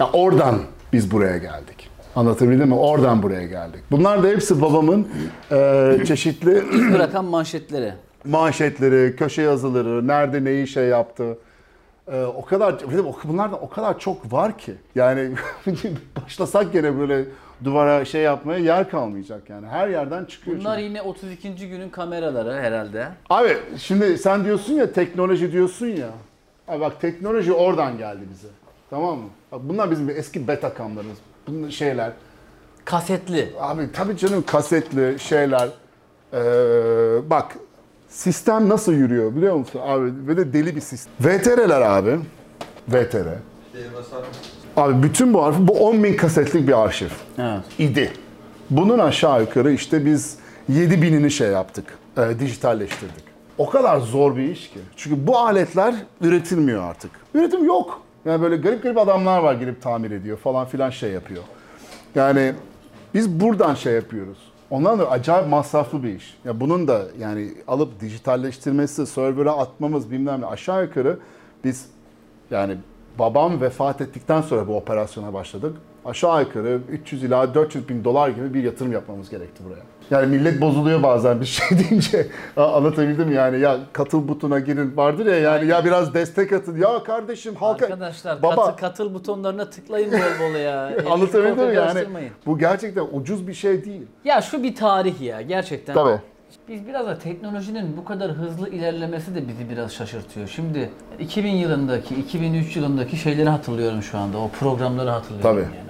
Ya 0.00 0.10
oradan 0.12 0.58
biz 0.92 1.10
buraya 1.10 1.38
geldik. 1.38 1.90
Anlatabildim 2.16 2.68
mi? 2.68 2.74
Oradan 2.74 3.22
buraya 3.22 3.46
geldik. 3.46 3.80
Bunlar 3.90 4.22
da 4.22 4.28
hepsi 4.28 4.62
babamın 4.62 5.08
eee, 5.52 6.02
çeşitli 6.06 6.64
Bırakan 6.92 7.24
manşetleri. 7.24 7.92
manşetleri, 8.24 9.16
köşe 9.16 9.42
yazıları, 9.42 10.06
nerede 10.08 10.44
neyi 10.44 10.66
şey 10.68 10.84
yaptı. 10.84 11.38
Ee, 12.12 12.24
o 12.24 12.44
kadar 12.44 12.90
bir 12.90 12.96
de 12.96 13.02
o- 13.02 13.16
bunlardan 13.24 13.62
o 13.64 13.68
kadar 13.68 13.98
çok 13.98 14.32
var 14.32 14.58
ki. 14.58 14.74
Yani 14.94 15.30
başlasak 16.24 16.72
gene 16.72 16.98
böyle 16.98 17.24
duvara 17.64 18.04
şey 18.04 18.22
yapmaya 18.22 18.58
yer 18.58 18.90
kalmayacak 18.90 19.50
yani. 19.50 19.66
Her 19.66 19.88
yerden 19.88 20.24
çıkıyor. 20.24 20.58
Bunlar 20.60 20.76
çünkü. 20.76 20.88
yine 20.88 21.02
32. 21.02 21.68
günün 21.68 21.88
kameraları 21.90 22.52
herhalde. 22.60 23.08
Abi 23.30 23.56
şimdi 23.78 24.18
sen 24.18 24.44
diyorsun 24.44 24.72
ya 24.74 24.92
teknoloji 24.92 25.52
diyorsun 25.52 25.86
ya. 25.86 26.08
Abi 26.68 26.80
bak 26.80 27.00
teknoloji 27.00 27.52
oradan 27.52 27.98
geldi 27.98 28.20
bize. 28.30 28.48
Tamam 28.90 29.18
mı? 29.18 29.28
Bak 29.52 29.60
bunlar 29.64 29.90
bizim 29.90 30.10
eski 30.10 30.48
beta 30.48 30.74
kamlarımız. 30.74 31.18
Bunlar 31.46 31.70
şeyler. 31.70 32.12
Kasetli. 32.84 33.48
Abi 33.60 33.92
tabii 33.92 34.16
canım 34.16 34.44
kasetli 34.46 35.18
şeyler. 35.18 35.68
Ee, 36.32 36.38
bak 37.30 37.56
sistem 38.10 38.68
nasıl 38.68 38.92
yürüyor 38.92 39.36
biliyor 39.36 39.54
musun? 39.56 39.80
Abi 39.84 40.12
ve 40.28 40.36
de 40.36 40.52
deli 40.52 40.76
bir 40.76 40.80
sistem. 40.80 41.12
VTR'ler 41.20 41.80
abi. 41.80 42.18
VTR. 42.88 43.26
Abi 44.76 45.02
bütün 45.02 45.34
bu 45.34 45.44
arşiv, 45.44 45.68
bu 45.68 45.72
10 45.72 46.04
bin 46.04 46.16
kasetlik 46.16 46.68
bir 46.68 46.82
arşiv 46.84 47.08
Evet. 47.38 47.60
idi. 47.78 48.12
Bunun 48.70 48.98
aşağı 48.98 49.40
yukarı 49.40 49.72
işte 49.72 50.04
biz 50.04 50.36
7 50.68 51.02
binini 51.02 51.30
şey 51.30 51.48
yaptık, 51.48 51.84
e, 52.18 52.38
dijitalleştirdik. 52.40 53.24
O 53.58 53.70
kadar 53.70 53.98
zor 54.00 54.36
bir 54.36 54.42
iş 54.42 54.70
ki. 54.70 54.78
Çünkü 54.96 55.26
bu 55.26 55.38
aletler 55.38 55.94
üretilmiyor 56.20 56.82
artık. 56.82 57.10
Üretim 57.34 57.64
yok. 57.64 58.02
Yani 58.24 58.42
böyle 58.42 58.56
garip 58.56 58.82
garip 58.82 58.98
adamlar 58.98 59.38
var 59.42 59.54
gelip 59.54 59.82
tamir 59.82 60.10
ediyor 60.10 60.38
falan 60.38 60.66
filan 60.66 60.90
şey 60.90 61.10
yapıyor. 61.10 61.42
Yani 62.14 62.52
biz 63.14 63.40
buradan 63.40 63.74
şey 63.74 63.92
yapıyoruz. 63.92 64.49
Ondan 64.70 64.98
da 64.98 65.10
acayip 65.10 65.48
masraflı 65.48 66.02
bir 66.02 66.14
iş. 66.14 66.38
Ya 66.44 66.60
bunun 66.60 66.88
da 66.88 67.02
yani 67.18 67.54
alıp 67.68 68.00
dijitalleştirmesi, 68.00 69.06
server'a 69.06 69.56
atmamız 69.56 70.10
bilmem 70.10 70.40
ne 70.40 70.46
aşağı 70.46 70.82
yukarı 70.82 71.18
biz 71.64 71.88
yani 72.50 72.76
babam 73.18 73.60
vefat 73.60 74.00
ettikten 74.00 74.40
sonra 74.40 74.68
bu 74.68 74.76
operasyona 74.76 75.34
başladık. 75.34 75.76
Aşağı 76.04 76.40
yukarı 76.40 76.80
300 76.90 77.24
ila 77.24 77.54
400 77.54 77.88
bin 77.88 78.04
dolar 78.04 78.28
gibi 78.28 78.54
bir 78.54 78.62
yatırım 78.62 78.92
yapmamız 78.92 79.30
gerekti 79.30 79.64
buraya. 79.64 79.82
Yani 80.10 80.26
millet 80.26 80.60
bozuluyor 80.60 81.02
bazen 81.02 81.40
bir 81.40 81.46
şey 81.46 81.78
deyince 81.78 82.26
anlatabildim 82.56 83.28
mi? 83.28 83.34
yani 83.34 83.60
ya 83.60 83.78
katıl 83.92 84.28
butona 84.28 84.58
girin 84.58 84.96
vardır 84.96 85.26
ya 85.26 85.36
yani 85.36 85.66
ya 85.66 85.84
biraz 85.84 86.14
destek 86.14 86.52
atın 86.52 86.76
ya 86.76 87.02
kardeşim 87.04 87.54
halka 87.54 87.84
Arkadaşlar 87.86 88.42
baba 88.42 88.66
katı- 88.66 88.76
katıl 88.80 89.14
butonlarına 89.14 89.70
tıklayın 89.70 90.12
bol 90.12 90.18
bol 90.44 90.58
ya. 90.58 90.92
Anlatabildim 91.10 91.66
mi 91.68 91.74
yani 91.74 92.04
bu 92.46 92.58
gerçekten 92.58 93.04
ucuz 93.12 93.48
bir 93.48 93.54
şey 93.54 93.84
değil. 93.84 94.02
Ya 94.24 94.42
şu 94.42 94.62
bir 94.62 94.74
tarih 94.74 95.20
ya 95.20 95.42
gerçekten. 95.42 95.94
Tabii. 95.94 96.20
Biz 96.68 96.86
biraz 96.86 97.06
da 97.06 97.18
teknolojinin 97.18 97.96
bu 97.96 98.04
kadar 98.04 98.30
hızlı 98.30 98.68
ilerlemesi 98.68 99.34
de 99.34 99.48
bizi 99.48 99.70
biraz 99.70 99.92
şaşırtıyor. 99.92 100.48
Şimdi 100.48 100.90
2000 101.18 101.50
yılındaki, 101.50 102.14
2003 102.14 102.76
yılındaki 102.76 103.16
şeyleri 103.16 103.48
hatırlıyorum 103.48 104.02
şu 104.02 104.18
anda. 104.18 104.38
O 104.38 104.48
programları 104.48 105.10
hatırlıyorum. 105.10 105.50
Tabii. 105.50 105.60
Yani 105.76 105.89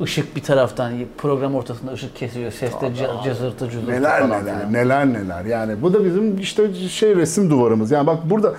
o 0.00 0.04
ışık 0.04 0.36
bir 0.36 0.42
taraftan 0.42 0.92
program 1.18 1.54
ortasında 1.54 1.92
ışık 1.92 2.16
kesiyor. 2.16 2.52
Seste 2.52 2.92
cızırtı 3.24 3.70
cızırtı 3.70 3.92
Neler 3.92 4.20
falan 4.28 4.44
neler 4.44 4.58
filan. 4.58 4.72
neler 4.72 5.06
neler 5.12 5.44
yani 5.44 5.82
bu 5.82 5.92
da 5.92 6.04
bizim 6.04 6.38
işte 6.38 6.74
şey 6.74 7.16
resim 7.16 7.50
duvarımız 7.50 7.90
yani 7.90 8.06
bak 8.06 8.30
burada 8.30 8.54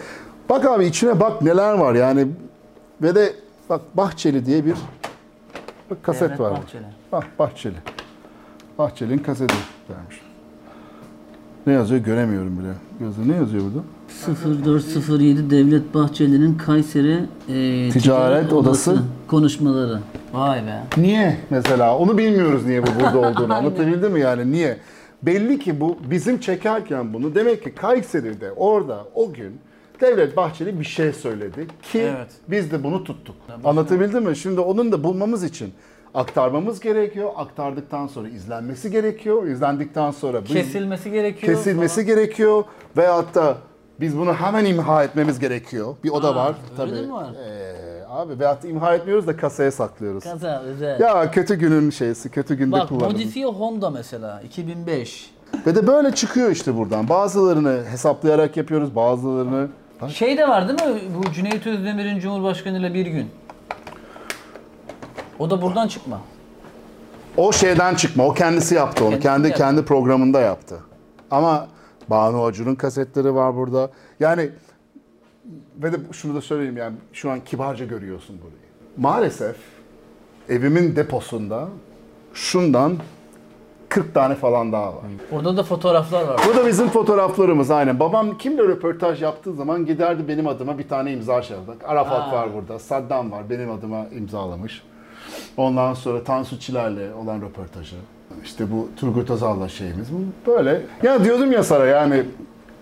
bak 0.50 0.66
abi 0.66 0.86
içine 0.86 1.20
bak 1.20 1.42
neler 1.42 1.74
var 1.74 1.96
yani 1.96 2.28
ve 3.02 3.16
de 3.16 3.34
bak 3.70 3.82
Bahçeli 3.94 4.46
diye 4.46 4.66
bir 4.66 4.74
bak 5.90 6.04
kaset 6.04 6.22
Devlet 6.30 6.40
var. 6.40 6.52
Bahçeli. 6.52 6.84
Bak 7.12 7.26
Bahçeli. 7.40 7.76
Bahçeli'nin 8.78 9.18
kaseti 9.18 9.56
vermiş. 9.90 10.22
Ne 11.68 11.74
yazıyor 11.74 12.02
göremiyorum 12.02 12.60
bile. 12.60 13.06
Yazıyor. 13.06 13.28
Ne 13.28 13.36
yazıyor 13.36 13.64
burada? 13.64 13.84
0407 14.66 15.50
Devlet 15.50 15.94
Bahçeli'nin 15.94 16.58
Kayseri 16.58 17.26
e, 17.50 17.90
Ticaret 17.90 18.54
Odası. 18.54 19.04
konuşmaları. 19.28 20.00
Vay 20.34 20.66
be. 20.66 20.84
Niye 20.98 21.38
mesela? 21.50 21.98
Onu 21.98 22.18
bilmiyoruz 22.18 22.66
niye 22.66 22.84
bu 22.84 22.88
burada 23.00 23.20
olduğunu. 23.30 23.54
Anlatabildim 23.54 24.12
mi 24.12 24.20
yani? 24.20 24.52
Niye? 24.52 24.78
Belli 25.24 25.60
ki 25.60 25.80
bu 25.82 25.98
bizim 26.10 26.40
çekerken 26.40 27.14
bunu 27.14 27.36
demek 27.36 27.64
ki 27.64 27.76
Kayseri'de 27.76 28.52
orada 28.52 29.06
o 29.16 29.34
gün 29.34 29.60
Devlet 30.02 30.38
Bahçeli 30.38 30.80
bir 30.80 30.86
şey 30.86 31.14
söyledi 31.14 31.68
ki 31.82 32.00
Evet. 32.00 32.28
biz 32.48 32.72
de 32.72 32.84
bunu 32.84 33.04
tuttuk. 33.04 33.36
Anlatabildim 33.64 34.24
mi? 34.24 34.36
Şimdi 34.36 34.60
onun 34.60 34.92
da 34.92 35.04
bulmamız 35.04 35.44
için 35.44 35.74
aktarmamız 36.14 36.80
gerekiyor. 36.80 37.30
Aktardıktan 37.36 38.08
sonra 38.08 38.30
izlenmesi 38.30 38.92
gerekiyor. 38.92 39.48
İzlendikten 39.48 40.12
sonra 40.12 40.42
bu 40.42 40.46
Kesilmesi 40.46 41.12
gerekiyor. 41.12 41.54
kesilmesi 41.54 42.06
gerekiyor 42.06 42.64
veyahut 42.98 43.36
da 43.36 43.58
biz 44.00 44.18
bunu 44.18 44.34
hemen 44.34 44.66
imha 44.66 45.04
etmemiz 45.04 45.40
gerekiyor. 45.40 45.96
Bir 46.04 46.10
o 46.10 46.24
da 46.24 46.28
Aa, 46.30 46.36
var 46.36 46.48
öyle 46.48 46.78
tabii. 46.92 46.92
de 46.96 47.02
mi 47.08 47.14
var? 47.14 47.28
Ee, 47.34 47.76
abi 48.12 48.40
veyahut 48.40 48.64
da 48.64 48.68
imha 48.68 48.96
etmiyoruz 48.96 49.28
da 49.28 49.38
kasaya 49.38 49.72
saklıyoruz. 49.72 50.24
Kaza 50.24 50.62
özel. 50.62 51.00
Ya 51.00 51.32
kötü 51.32 51.56
günün 51.56 51.90
şeysi, 51.90 52.30
kötü 52.30 52.56
günde 52.56 52.72
Bak 52.72 52.90
kullanımı. 52.90 53.12
modifiye 53.12 53.46
Honda 53.46 53.90
mesela 53.90 54.42
2005. 54.42 55.32
Ve 55.68 55.76
de 55.76 55.88
böyle 55.88 56.12
çıkıyor 56.12 56.52
işte 56.52 56.78
buradan. 56.78 57.10
Bazılarını 57.10 57.84
hesaplayarak 57.92 58.58
yapıyoruz, 58.58 58.96
bazılarını... 58.96 59.70
Şey 60.10 60.38
de 60.38 60.48
var 60.48 60.68
değil 60.68 60.90
mi? 60.90 61.02
Bu 61.18 61.32
Cüneyt 61.32 61.68
Özdemir'in 61.68 62.20
Cumhurbaşkanı 62.20 62.80
ile 62.80 62.94
bir 62.94 63.06
gün. 63.06 63.30
O 65.40 65.50
da 65.50 65.62
buradan 65.62 65.88
çıkma. 65.88 66.22
O 67.38 67.52
şeyden 67.52 67.96
çıkma, 67.96 68.26
o 68.26 68.34
kendisi 68.34 68.76
yaptı 68.76 69.06
onu. 69.06 69.10
Kendisi 69.10 69.24
kendi 69.28 69.48
yaptı. 69.48 69.64
kendi 69.64 69.86
programında 69.86 70.42
yaptı. 70.42 70.80
Ama 71.32 71.68
Banu 72.10 72.44
Acun'un 72.44 72.76
kasetleri 72.76 73.36
var 73.36 73.56
burada. 73.56 73.90
Yani 74.20 74.50
ve 75.84 75.94
de 75.94 75.98
şunu 76.12 76.36
da 76.36 76.42
söyleyeyim 76.42 76.78
yani 76.78 76.96
şu 77.14 77.32
an 77.32 77.40
kibarca 77.40 77.86
görüyorsun 77.86 78.38
burayı. 78.42 78.72
Maalesef 78.98 79.56
evimin 80.50 80.96
deposunda 80.96 81.68
şundan 82.34 82.98
40 83.90 84.14
tane 84.14 84.36
falan 84.36 84.72
daha 84.72 84.88
var. 84.88 85.02
Orada 85.32 85.58
da 85.58 85.64
fotoğraflar 85.64 86.28
var. 86.28 86.42
Bu 86.50 86.56
da 86.58 86.68
bizim 86.68 86.90
fotoğraflarımız 86.90 87.72
aynen. 87.72 88.00
Babam 88.00 88.38
kimle 88.38 88.64
röportaj 88.64 89.22
yaptığı 89.22 89.54
zaman 89.54 89.86
giderdi 89.86 90.28
benim 90.28 90.48
adıma 90.48 90.78
bir 90.78 90.88
tane 90.88 91.14
imza 91.14 91.42
şey. 91.42 91.58
Arafat 91.88 92.22
Aa. 92.22 92.32
var 92.32 92.54
burada, 92.54 92.80
Saddam 92.80 93.32
var 93.32 93.50
benim 93.50 93.72
adıma 93.72 94.06
imzalamış. 94.18 94.84
Ondan 95.58 95.94
sonra 95.94 96.24
Tansu 96.24 96.60
Çiller'le 96.60 97.14
olan 97.24 97.42
röportajı. 97.42 97.96
İşte 98.44 98.72
bu 98.72 98.90
Turgut 98.98 99.30
Özal'la 99.30 99.70
şeyimiz. 99.70 100.08
Böyle. 100.48 100.82
Ya 101.04 101.24
diyordum 101.24 101.52
ya 101.52 101.64
Sara 101.64 101.86
yani 101.86 102.24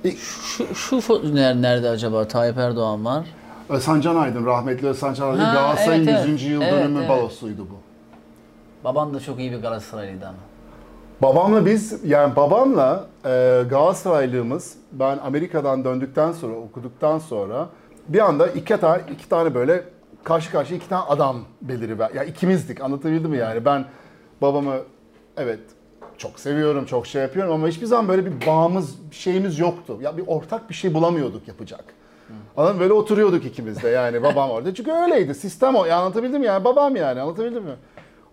Şu, 0.04 0.76
şu 0.76 0.96
ner- 0.98 1.62
nerede 1.62 1.90
acaba? 1.90 2.28
Tayyip 2.28 2.58
Erdoğan 2.58 3.06
var. 3.06 3.26
Özhan 3.70 4.02
Can 4.02 4.16
Aydın, 4.16 4.46
rahmetli 4.46 4.88
Özhan 4.88 5.14
Can 5.14 5.28
Aydın 5.32 5.40
Ha, 5.44 5.54
Galatasaray'ın 5.54 6.08
evet, 6.08 6.18
evet. 6.20 6.28
100. 6.30 6.44
yıl 6.44 6.62
Evet, 6.62 6.74
dönümü 6.74 7.00
evet. 7.00 7.10
balosuydu 7.10 7.62
bu. 7.62 7.76
Baban 8.84 9.14
da 9.14 9.20
çok 9.20 9.40
iyi 9.40 9.52
bir 9.52 9.58
Galatasaraylıydı 9.58 10.26
ama. 10.28 10.38
Babamla 11.22 11.66
biz 11.66 12.06
yani 12.06 12.36
babamla 12.36 13.06
e, 13.26 13.64
Galatasaraylığımız 13.70 14.74
ben 14.92 15.18
Amerika'dan 15.18 15.84
döndükten 15.86 16.32
sonra 16.32 16.56
okuduktan 16.56 17.20
sonra 17.20 17.70
bir 18.08 18.20
anda 18.20 18.48
iki 18.48 18.78
tane 18.78 19.02
iki 19.14 19.30
tane 19.30 19.56
böyle 19.56 19.84
karşı 20.24 20.52
karşıya 20.52 20.78
iki 20.78 20.90
tane 20.90 21.04
adam 21.04 21.38
beliri 21.62 22.00
ver. 22.00 22.10
Ya 22.16 22.24
ikimizdik 22.24 22.82
anlatabildim 22.82 23.32
mi 23.32 23.38
yani 23.38 23.66
ben 23.66 23.86
babamı 24.42 24.76
evet 25.38 25.60
çok 26.20 26.40
seviyorum 26.40 26.86
çok 26.86 27.08
şey 27.08 27.22
yapıyorum 27.22 27.54
ama 27.54 27.68
hiçbir 27.68 27.86
zaman 27.86 28.08
böyle 28.08 28.26
bir 28.26 28.46
bağımız 28.48 28.96
bir 29.12 29.16
şeyimiz 29.16 29.60
yoktu. 29.60 29.98
Ya 30.02 30.18
bir 30.18 30.24
ortak 30.28 30.70
bir 30.70 30.76
şey 30.76 30.94
bulamıyorduk 30.94 31.48
yapacak. 31.48 31.84
Anladın? 32.58 32.80
Böyle 32.80 32.94
oturuyorduk 32.94 33.46
ikimiz 33.46 33.84
de 33.84 33.90
yani 33.90 34.24
babam 34.24 34.50
orada. 34.50 34.74
Çünkü 34.74 34.92
öyleydi. 34.92 35.36
Sistem 35.36 35.76
o. 35.76 35.86
Ya 35.86 35.98
anlatabildim 35.98 36.40
mi? 36.40 36.46
yani 36.46 36.64
babam 36.64 36.96
yani 36.96 37.22
anlatabildim 37.22 37.64
mi? 37.64 37.76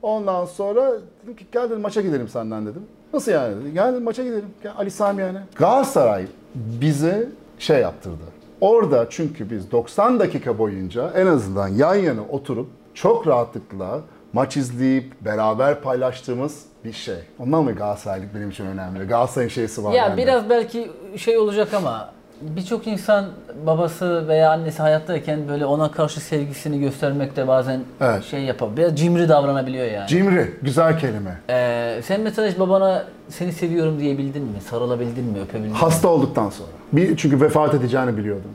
Ondan 0.02 0.44
sonra 0.44 0.92
dedim 1.22 1.36
ki 1.36 1.46
gel 1.52 1.70
dedim 1.70 1.80
maça 1.80 2.00
gidelim 2.00 2.28
senden 2.28 2.66
dedim. 2.66 2.82
Nasıl 3.12 3.32
yani 3.32 3.60
dedi. 3.60 3.74
Gel 3.74 3.92
dedim 3.92 4.04
maça 4.04 4.24
gidelim. 4.24 4.48
Gel 4.62 4.72
Ali 4.78 4.90
Sami 4.90 5.22
yani. 5.22 5.38
Galatasaray 5.54 6.26
bize 6.54 7.28
şey 7.58 7.80
yaptırdı. 7.80 8.22
Orada 8.60 9.06
çünkü 9.10 9.50
biz 9.50 9.72
90 9.72 10.20
dakika 10.20 10.58
boyunca 10.58 11.10
en 11.16 11.26
azından 11.26 11.68
yan 11.68 11.94
yana 11.94 12.22
oturup 12.30 12.68
çok 12.94 13.26
rahatlıkla 13.26 14.00
maç 14.36 14.56
izleyip 14.56 15.12
beraber 15.20 15.80
paylaştığımız 15.80 16.62
bir 16.84 16.92
şey. 16.92 17.14
Ondan 17.38 17.64
mı 17.64 17.72
Galatasaraylık 17.72 18.34
benim 18.34 18.50
için 18.50 18.66
önemli? 18.66 19.04
Galatasaray'ın 19.04 19.50
şeysi 19.50 19.84
var. 19.84 19.92
Ya 19.92 20.08
bende. 20.08 20.22
biraz 20.22 20.50
belki 20.50 20.90
şey 21.16 21.38
olacak 21.38 21.74
ama 21.74 22.10
birçok 22.40 22.86
insan 22.86 23.24
babası 23.66 24.28
veya 24.28 24.52
annesi 24.52 24.82
hayattayken 24.82 25.48
böyle 25.48 25.66
ona 25.66 25.90
karşı 25.90 26.20
sevgisini 26.20 26.80
göstermekte 26.80 27.48
bazen 27.48 27.80
Evet. 28.00 28.24
şey 28.24 28.40
yapabiliyor. 28.40 28.88
Biraz 28.88 28.98
cimri 28.98 29.28
davranabiliyor 29.28 29.86
yani. 29.86 30.08
Cimri, 30.08 30.50
güzel 30.62 30.98
kelime. 30.98 31.38
Ee, 31.50 32.00
sen 32.04 32.20
mesela 32.20 32.48
hiç 32.48 32.58
babana 32.58 33.04
seni 33.28 33.52
seviyorum 33.52 34.00
diyebildin 34.00 34.42
mi? 34.42 34.60
Sarılabildin 34.70 35.24
mi? 35.24 35.38
Öpebildin 35.40 35.70
mi? 35.70 35.76
Hasta 35.76 36.08
olduktan 36.08 36.50
sonra. 36.50 36.68
Bir, 36.92 37.16
çünkü 37.16 37.40
vefat 37.40 37.74
edeceğini 37.74 38.16
biliyordum. 38.16 38.50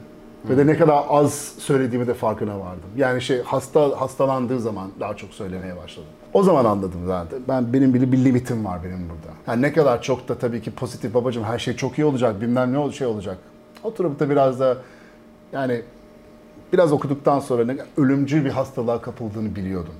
Ve 0.49 0.57
de 0.57 0.67
ne 0.67 0.77
kadar 0.77 1.03
az 1.09 1.33
söylediğimi 1.57 2.07
de 2.07 2.13
farkına 2.13 2.59
vardım. 2.59 2.89
Yani 2.97 3.21
şey 3.21 3.41
hasta 3.41 4.01
hastalandığı 4.01 4.59
zaman 4.59 4.91
daha 4.99 5.17
çok 5.17 5.29
söylemeye 5.33 5.77
başladım. 5.77 6.09
O 6.33 6.43
zaman 6.43 6.65
anladım 6.65 6.99
zaten. 7.07 7.39
Ben 7.47 7.73
benim 7.73 7.93
bir, 7.93 8.11
bir 8.11 8.17
limitim 8.25 8.65
var 8.65 8.79
benim 8.83 8.99
burada. 9.09 9.37
Yani 9.47 9.61
ne 9.61 9.73
kadar 9.73 10.01
çok 10.01 10.27
da 10.27 10.35
tabii 10.37 10.61
ki 10.61 10.71
pozitif 10.71 11.13
babacığım 11.13 11.43
her 11.43 11.59
şey 11.59 11.75
çok 11.75 11.97
iyi 11.97 12.05
olacak, 12.05 12.41
bilmem 12.41 12.73
ne 12.73 12.77
ol- 12.77 12.91
şey 12.91 13.07
olacak. 13.07 13.37
Oturup 13.83 14.19
da 14.19 14.29
biraz 14.29 14.59
da 14.59 14.77
yani 15.53 15.81
biraz 16.73 16.91
okuduktan 16.91 17.39
sonra 17.39 17.65
ne 17.65 17.77
ölümcül 17.97 18.45
bir 18.45 18.49
hastalığa 18.49 19.01
kapıldığını 19.01 19.55
biliyordum. 19.55 19.93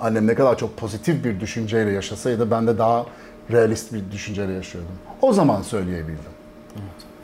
Annem 0.00 0.26
ne 0.26 0.34
kadar 0.34 0.58
çok 0.58 0.76
pozitif 0.76 1.24
bir 1.24 1.40
düşünceyle 1.40 1.90
yaşasaydı 1.90 2.50
ben 2.50 2.66
de 2.66 2.78
daha 2.78 3.06
realist 3.50 3.92
bir 3.92 4.10
düşünceyle 4.12 4.52
yaşıyordum. 4.52 4.92
O 5.22 5.32
zaman 5.32 5.62
söyleyebildim. 5.62 6.32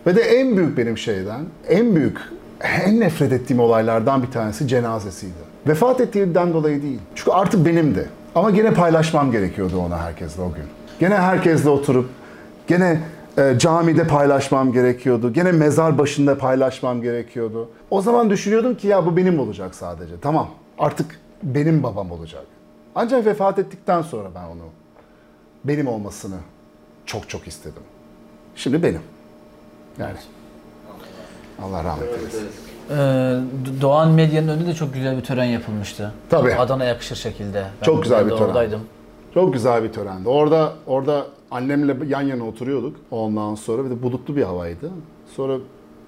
Ve 0.06 0.16
de 0.16 0.20
en 0.20 0.56
büyük 0.56 0.78
benim 0.78 0.98
şeyden, 0.98 1.40
en 1.68 1.96
büyük, 1.96 2.18
en 2.60 3.00
nefret 3.00 3.32
ettiğim 3.32 3.60
olaylardan 3.60 4.22
bir 4.22 4.30
tanesi 4.30 4.68
cenazesiydi. 4.68 5.32
Vefat 5.66 6.00
ettiğinden 6.00 6.52
dolayı 6.52 6.82
değil. 6.82 7.00
Çünkü 7.14 7.30
artık 7.30 7.66
benimdi. 7.66 8.08
Ama 8.34 8.50
gene 8.50 8.74
paylaşmam 8.74 9.32
gerekiyordu 9.32 9.78
ona 9.78 9.98
herkesle 9.98 10.42
o 10.42 10.52
gün. 10.52 10.64
Gene 11.00 11.14
herkesle 11.14 11.68
oturup, 11.68 12.08
gene 12.66 13.00
e, 13.38 13.54
camide 13.58 14.06
paylaşmam 14.06 14.72
gerekiyordu. 14.72 15.32
Gene 15.32 15.52
mezar 15.52 15.98
başında 15.98 16.38
paylaşmam 16.38 17.02
gerekiyordu. 17.02 17.70
O 17.90 18.02
zaman 18.02 18.30
düşünüyordum 18.30 18.74
ki 18.74 18.88
ya 18.88 19.06
bu 19.06 19.16
benim 19.16 19.40
olacak 19.40 19.74
sadece. 19.74 20.14
Tamam 20.22 20.48
artık 20.78 21.20
benim 21.42 21.82
babam 21.82 22.10
olacak. 22.10 22.44
Ancak 22.94 23.26
vefat 23.26 23.58
ettikten 23.58 24.02
sonra 24.02 24.28
ben 24.34 24.44
onu 24.44 24.68
benim 25.64 25.86
olmasını 25.86 26.36
çok 27.06 27.28
çok 27.28 27.46
istedim. 27.48 27.82
Şimdi 28.56 28.82
benim. 28.82 29.00
Yani. 29.98 30.16
Allah 31.62 31.84
rahmet 31.84 32.08
eylesin. 32.18 32.46
Ee, 32.90 32.94
Do- 32.94 33.80
Doğan 33.80 34.10
Medya'nın 34.10 34.48
önünde 34.48 34.66
de 34.66 34.74
çok 34.74 34.94
güzel 34.94 35.16
bir 35.16 35.22
tören 35.22 35.44
yapılmıştı. 35.44 36.12
Tabii. 36.30 36.54
Adana 36.54 36.84
yakışır 36.84 37.16
şekilde. 37.16 37.64
Ben 37.80 37.84
Çok 37.86 38.02
güzel 38.02 38.24
bir 38.26 38.30
tören. 38.30 38.42
Oradaydım. 38.42 38.80
Çok 39.34 39.52
güzel 39.52 39.82
bir 39.82 39.92
törendi. 39.92 40.28
Orada 40.28 40.72
orada 40.86 41.26
annemle 41.50 41.96
yan 42.06 42.22
yana 42.22 42.46
oturuyorduk. 42.46 42.96
Ondan 43.10 43.54
sonra 43.54 43.84
bir 43.84 43.90
de 43.90 44.02
bulutlu 44.02 44.36
bir 44.36 44.42
havaydı. 44.42 44.90
Sonra 45.36 45.58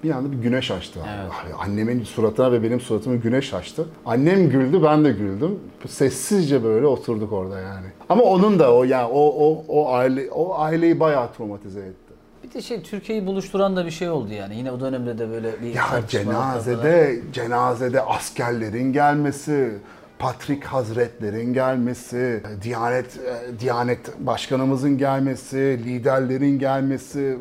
bir 0.03 0.11
anda 0.11 0.31
bir 0.31 0.37
güneş 0.37 0.71
açtı. 0.71 0.99
Evet. 1.21 1.31
Annemin 1.59 2.03
suratına 2.03 2.51
ve 2.51 2.63
benim 2.63 2.79
suratıma 2.81 3.15
güneş 3.15 3.53
açtı. 3.53 3.85
Annem 4.05 4.49
güldü, 4.49 4.83
ben 4.83 5.05
de 5.05 5.11
güldüm. 5.11 5.59
Sessizce 5.87 6.63
böyle 6.63 6.85
oturduk 6.87 7.33
orada 7.33 7.59
yani. 7.59 7.85
Ama 8.09 8.23
onun 8.23 8.59
da 8.59 8.73
o 8.75 8.83
yani 8.83 9.09
o 9.13 9.49
o 9.49 9.63
o 9.67 9.93
aile 9.93 10.31
o 10.31 10.55
aileyi 10.59 10.99
bayağı 10.99 11.33
travmatize 11.33 11.79
etti. 11.79 12.08
Bir 12.49 12.53
de 12.53 12.61
şey 12.61 12.81
Türkiye'yi 12.81 13.27
buluşturan 13.27 13.75
da 13.75 13.85
bir 13.85 13.91
şey 13.91 14.09
oldu 14.09 14.33
yani. 14.33 14.55
Yine 14.55 14.71
o 14.71 14.79
dönemde 14.79 15.17
de 15.17 15.29
böyle 15.29 15.61
bir 15.61 15.73
Ya 15.75 15.85
tartışmalar 15.85 16.25
falan. 16.35 16.53
cenazede, 16.53 17.19
cenazede 17.33 18.01
askerlerin 18.01 18.93
gelmesi, 18.93 19.71
Patrik 20.19 20.63
Hazretlerin 20.63 21.53
gelmesi, 21.53 22.43
Diyanet 22.63 23.05
e, 23.05 23.59
Diyanet 23.59 23.99
Başkanımızın 24.19 24.97
gelmesi, 24.97 25.57
liderlerin 25.57 26.59
gelmesi. 26.59 27.37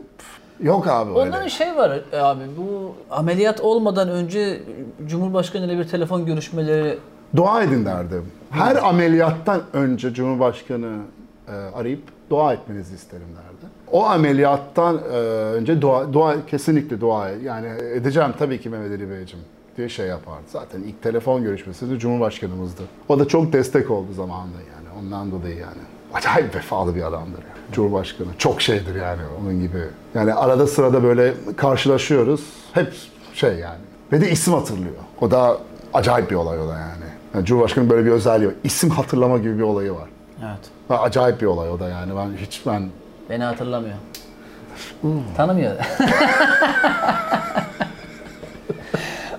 Yok 0.62 0.86
abi 0.88 1.10
öyle. 1.10 1.20
Onların 1.20 1.48
şey 1.48 1.76
var 1.76 2.00
e, 2.12 2.18
abi 2.18 2.42
bu 2.58 2.94
ameliyat 3.10 3.60
olmadan 3.60 4.08
önce 4.08 4.60
Cumhurbaşkanı 5.06 5.64
ile 5.66 5.78
bir 5.78 5.88
telefon 5.88 6.26
görüşmeleri 6.26 6.98
Dua 7.36 7.62
edin 7.62 7.84
derdim. 7.84 8.26
Her 8.50 8.76
ameliyattan 8.76 9.60
önce 9.72 10.14
Cumhurbaşkanı 10.14 10.96
e, 11.48 11.52
arayıp 11.52 12.02
dua 12.30 12.52
etmenizi 12.52 12.94
isterim 12.94 13.26
derdi. 13.36 13.72
O 13.92 14.04
ameliyattan 14.04 14.98
e, 14.98 15.16
önce 15.18 15.82
dua, 15.82 16.12
dua 16.12 16.46
kesinlikle 16.46 17.00
dua 17.00 17.28
yani 17.28 17.68
edeceğim 17.94 18.30
tabii 18.38 18.60
ki 18.60 18.68
Mehmet 18.68 18.90
Ali 18.90 19.10
Beyciğim 19.10 19.44
diye 19.76 19.88
şey 19.88 20.06
yapardı. 20.06 20.42
Zaten 20.48 20.80
ilk 20.82 21.02
telefon 21.02 21.42
görüşmesi 21.42 21.90
de 21.90 21.98
Cumhurbaşkanımızdı. 21.98 22.82
O 23.08 23.18
da 23.18 23.28
çok 23.28 23.52
destek 23.52 23.90
oldu 23.90 24.12
zamanında 24.12 24.58
yani. 24.58 24.98
Ondan 25.00 25.30
dolayı 25.30 25.56
yani. 25.56 25.82
Acayip 26.14 26.54
vefalı 26.54 26.94
bir 26.94 27.02
adamdır 27.02 27.38
yani. 27.38 27.72
Cumhurbaşkanı. 27.72 28.28
Çok 28.38 28.62
şeydir 28.62 28.94
yani 28.94 29.22
onun 29.40 29.60
gibi. 29.60 29.78
Yani 30.14 30.34
arada 30.34 30.66
sırada 30.66 31.02
böyle 31.02 31.34
karşılaşıyoruz. 31.56 32.40
Hep 32.72 32.92
şey 33.34 33.54
yani. 33.54 33.80
Ve 34.12 34.20
de 34.20 34.30
isim 34.30 34.54
hatırlıyor. 34.54 34.94
O 35.20 35.30
da 35.30 35.58
acayip 35.94 36.30
bir 36.30 36.36
olay 36.36 36.60
o 36.60 36.68
da 36.68 36.78
yani. 36.78 37.04
yani 37.34 37.44
Cumhurbaşkanı 37.44 37.90
böyle 37.90 38.06
bir 38.06 38.10
özelliği 38.10 38.48
var. 38.48 38.54
İsim 38.64 38.90
hatırlama 38.90 39.38
gibi 39.38 39.58
bir 39.58 39.62
olayı 39.62 39.92
var. 39.92 40.08
Evet. 40.42 41.00
Acayip 41.00 41.40
bir 41.40 41.46
olay 41.46 41.70
o 41.70 41.80
da 41.80 41.88
yani. 41.88 42.12
Ben 42.16 42.36
hiç 42.46 42.62
ben 42.66 42.88
Beni 43.30 43.44
hatırlamıyor. 43.44 43.94
Tanımıyor. 45.36 45.72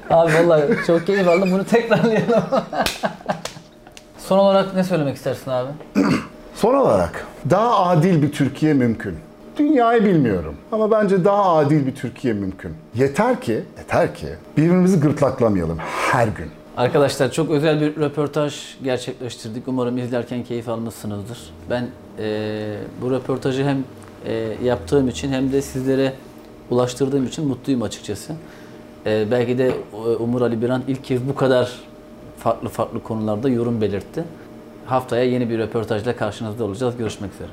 Abi 0.10 0.34
vallahi 0.34 0.64
çok 0.88 1.08
keyif 1.08 1.28
aldım. 1.28 1.52
Bunu 1.52 1.64
tekrarlayalım. 1.64 2.44
Son 4.18 4.38
olarak 4.38 4.76
ne 4.76 4.84
söylemek 4.84 5.16
istersin 5.16 5.52
abi? 5.52 5.70
Son 6.56 6.74
olarak 6.74 7.26
daha 7.50 7.86
adil 7.86 8.22
bir 8.22 8.32
Türkiye 8.32 8.74
mümkün. 8.74 9.18
Dünyayı 9.58 10.06
bilmiyorum 10.06 10.56
ama 10.72 10.92
bence 10.92 11.26
daha 11.26 11.56
adil 11.56 11.86
bir 11.86 11.96
Türkiye 11.96 12.34
mümkün. 12.34 12.74
Yeter 12.96 13.42
ki, 13.42 13.64
yeter 13.78 14.16
ki 14.16 14.28
birbirimizi 14.58 15.00
gırtlaklamayalım 15.00 15.78
her 16.12 16.28
gün. 16.28 16.52
Arkadaşlar 16.80 17.32
çok 17.32 17.50
özel 17.52 17.82
bir 17.82 17.96
röportaj 17.96 18.56
gerçekleştirdik. 18.84 19.68
Umarım 19.68 19.98
izlerken 19.98 20.44
keyif 20.44 20.70
almışsınızdır. 20.70 21.38
Ben 21.70 21.88
eee, 22.20 22.78
bu 23.02 23.12
röportajı 23.12 23.64
hem 23.64 23.84
eee, 24.28 24.58
yaptığım 24.64 25.08
için 25.08 25.32
hem 25.32 25.52
de 25.52 25.62
sizlere 25.62 26.14
ulaştırdığım 26.70 27.26
için 27.26 27.48
mutluyum 27.48 27.82
açıkçası. 27.82 28.34
Eee, 29.06 29.28
belki 29.32 29.58
de 29.58 29.68
e, 29.94 29.98
Umur 29.98 30.42
Ali 30.42 30.62
Biran 30.62 30.84
ilk 30.88 31.04
kez 31.04 31.28
bu 31.28 31.36
kadar 31.36 31.72
farklı 32.38 32.70
farklı 32.70 33.04
konularda 33.04 33.50
yorum 33.50 33.82
belirtti. 33.82 34.24
Haftaya 34.86 35.24
yeni 35.24 35.50
bir 35.50 35.60
röportajla 35.60 36.16
karşınızda 36.16 36.64
olacağız. 36.64 36.98
Görüşmek 36.98 37.34
üzere. 37.34 37.50